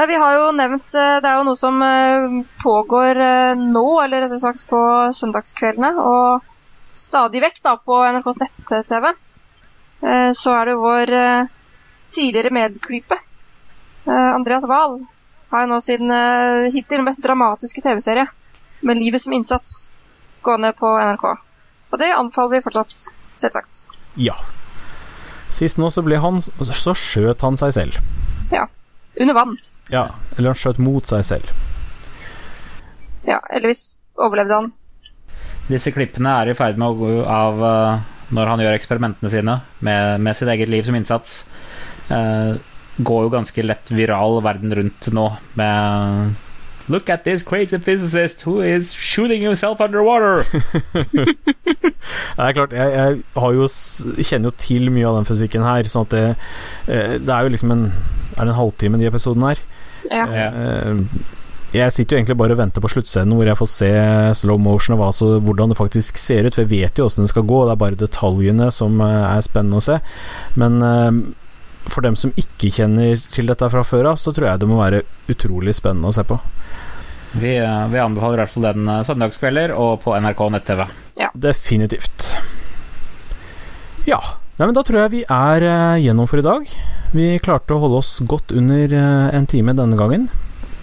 nei, 0.00 0.06
vi 0.08 0.16
har 0.16 0.34
jo 0.36 0.52
nevnt 0.56 0.94
eh, 0.96 1.18
Det 1.20 1.28
er 1.28 1.38
jo 1.38 1.46
noe 1.48 1.58
som 1.58 1.76
eh, 1.84 2.38
pågår 2.62 3.20
eh, 3.20 3.60
nå, 3.60 3.84
eller 4.00 4.24
rettere 4.24 4.40
sagt 4.40 4.64
på 4.70 4.80
søndagskveldene, 5.16 5.92
og 6.00 6.46
stadig 6.96 7.42
vekk 7.44 7.60
da 7.66 7.76
på 7.76 8.00
NRKs 8.16 8.40
nett-TV. 8.40 9.12
Så 10.00 10.52
er 10.56 10.64
det 10.64 10.74
vår 10.80 11.10
tidligere 12.08 12.50
medklype, 12.56 13.18
Andreas 14.08 14.64
Wahl, 14.68 14.94
har 15.52 15.66
jo 15.66 15.68
nå 15.68 15.80
sin 15.84 16.08
hittil 16.72 17.04
mest 17.04 17.20
dramatiske 17.20 17.84
TV-serie, 17.84 18.24
med 18.80 18.96
livet 18.96 19.20
som 19.20 19.36
innsats, 19.36 19.92
gående 20.40 20.72
på 20.78 20.94
NRK. 20.96 21.26
Og 21.92 22.00
det 22.00 22.08
anbefaler 22.16 22.56
vi 22.56 22.62
fortsatt, 22.64 23.02
selvsagt. 23.44 23.82
Ja. 24.16 24.38
Sist 25.52 25.76
nå 25.76 25.92
så 25.92 26.00
ble 26.06 26.16
han 26.24 26.40
Så 26.40 26.96
skjøt 26.96 27.44
han 27.44 27.60
seg 27.60 27.76
selv. 27.76 28.00
Ja. 28.48 28.64
Under 29.20 29.36
vann. 29.36 29.58
Ja, 29.90 30.06
eller 30.36 30.52
han 30.52 30.60
skjøt 30.60 30.80
mot 30.82 31.06
seg 31.08 31.24
selv. 31.26 31.50
Ja, 33.28 33.40
heldigvis 33.50 33.96
overlevde 34.20 34.62
han. 34.62 34.70
Disse 35.70 35.92
klippene 35.94 36.32
er 36.40 36.50
i 36.50 36.56
ferd 36.58 36.80
med 36.80 36.88
å 36.88 36.98
gå 36.98 37.12
av 37.30 37.64
eh, 37.66 38.08
når 38.34 38.52
han 38.52 38.62
gjør 38.64 38.76
eksperimentene 38.78 39.30
sine 39.32 39.60
med, 39.86 40.20
med 40.22 40.38
sitt 40.38 40.50
eget 40.50 40.70
liv 40.70 40.86
som 40.86 40.96
innsats. 40.98 41.42
Uh, 42.10 42.58
går 43.06 43.26
jo 43.26 43.32
ganske 43.32 43.62
lett 43.62 43.90
viral 43.94 44.40
verden 44.42 44.74
rundt 44.74 45.10
nå 45.14 45.28
med 45.58 46.38
Look 46.90 47.08
at 47.08 47.22
this 47.22 47.44
crazy 47.46 47.78
physicist 47.78 48.42
who 48.42 48.60
is 48.60 48.92
shooting 48.92 49.42
himself 49.42 49.80
underwater. 49.80 50.42
Det 52.36 52.46
er 52.46 52.52
klart, 52.56 52.72
jeg, 52.72 52.92
jeg 52.92 53.20
har 53.36 53.52
jo, 53.54 53.66
kjenner 54.18 54.50
jo 54.50 54.54
til 54.58 54.90
mye 54.90 55.06
av 55.06 55.20
den 55.20 55.28
fysikken 55.28 55.62
her, 55.62 55.86
sånn 55.86 56.08
at 56.08 56.14
det, 56.16 56.24
eh, 56.90 57.14
det 57.20 57.34
er 57.34 57.46
jo 57.46 57.52
liksom 57.54 57.74
en 57.74 57.84
Er 57.90 58.48
det 58.48 58.52
en 58.54 58.58
halvtime, 58.58 58.98
de 58.98 59.06
episodene 59.06 59.52
her? 59.52 59.62
Ja. 60.10 60.24
Ja. 60.34 60.48
Eh, 60.50 61.04
Jeg 61.72 61.92
sitter 61.94 62.16
jo 62.16 62.18
egentlig 62.18 62.34
bare 62.40 62.56
og 62.56 62.58
venter 62.58 62.82
på 62.82 62.88
sluttscenen 62.90 63.36
hvor 63.38 63.46
jeg 63.46 63.54
får 63.60 63.68
se 63.70 63.90
slow 64.40 64.58
motion 64.58 64.96
og 64.96 65.04
hva 65.04 65.10
så, 65.14 65.28
hvordan 65.38 65.70
det 65.70 65.76
faktisk 65.78 66.18
ser 66.18 66.48
ut, 66.48 66.56
for 66.56 66.64
jeg 66.64 66.72
vet 66.72 66.98
jo 66.98 67.04
åssen 67.06 67.22
det 67.22 67.30
skal 67.30 67.44
gå, 67.46 67.60
det 67.68 67.76
er 67.76 67.82
bare 67.84 68.00
detaljene 68.00 68.72
som 68.74 68.98
eh, 69.06 69.36
er 69.36 69.44
spennende 69.46 69.78
å 69.78 69.84
se. 69.86 70.00
Men 70.58 70.80
eh, 70.82 71.20
for 71.90 72.02
dem 72.02 72.16
som 72.18 72.34
ikke 72.34 72.72
kjenner 72.74 73.22
til 73.32 73.46
dette 73.46 73.70
fra 73.70 73.84
før 73.86 74.10
av, 74.12 74.18
så 74.18 74.34
tror 74.34 74.48
jeg 74.50 74.60
det 74.64 74.68
må 74.72 74.80
være 74.82 75.04
utrolig 75.30 75.76
spennende 75.78 76.10
å 76.10 76.16
se 76.18 76.26
på. 76.26 76.40
Vi, 77.38 77.54
vi 77.62 78.02
anbefaler 78.02 78.40
i 78.40 78.42
hvert 78.42 78.50
fall 78.56 78.66
den 78.66 78.90
søndagskvelder 79.06 79.70
og 79.78 80.00
på 80.02 80.16
NRK 80.18 80.40
nett-TV. 80.56 80.82
Definitivt. 81.38 82.32
Ja. 84.10 84.18
Nei, 84.60 84.66
men 84.68 84.76
da 84.76 84.82
tror 84.84 84.98
jeg 85.00 85.10
vi 85.14 85.20
er 85.24 85.64
eh, 85.64 86.02
gjennom 86.04 86.26
for 86.28 86.36
i 86.36 86.44
dag. 86.44 86.66
Vi 87.16 87.28
klarte 87.40 87.72
å 87.72 87.80
holde 87.80 88.02
oss 88.02 88.10
godt 88.28 88.52
under 88.52 88.92
eh, 88.92 89.28
en 89.32 89.46
time 89.48 89.72
denne 89.72 89.96
gangen. 89.96 90.26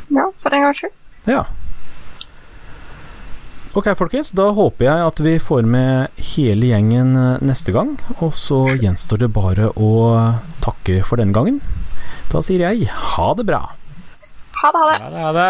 ja, 0.10 0.24
for 0.34 0.56
en 0.58 0.66
gangs 0.66 0.82
skyld. 0.82 0.96
Ja. 1.30 1.44
Ok, 3.78 3.92
folkens. 4.00 4.34
Da 4.34 4.48
håper 4.58 4.88
jeg 4.88 5.06
at 5.12 5.22
vi 5.22 5.36
får 5.38 5.70
med 5.70 6.24
hele 6.32 6.72
gjengen 6.72 7.14
eh, 7.22 7.46
neste 7.46 7.76
gang. 7.76 7.94
Og 8.18 8.34
så 8.34 8.64
gjenstår 8.82 9.22
det 9.28 9.30
bare 9.38 9.70
å 9.78 9.94
takke 10.66 11.04
for 11.06 11.22
denne 11.22 11.38
gangen. 11.38 11.62
Da 12.34 12.42
sier 12.42 12.66
jeg 12.66 12.90
ha 12.90 13.30
det 13.38 13.46
bra. 13.46 13.62
Ha 14.58 14.74
det, 14.74 14.82
ha 14.82 14.90
det. 14.90 15.00
Ha 15.06 15.14
det 15.14 15.22
ha 15.28 15.38
det. 15.38 15.50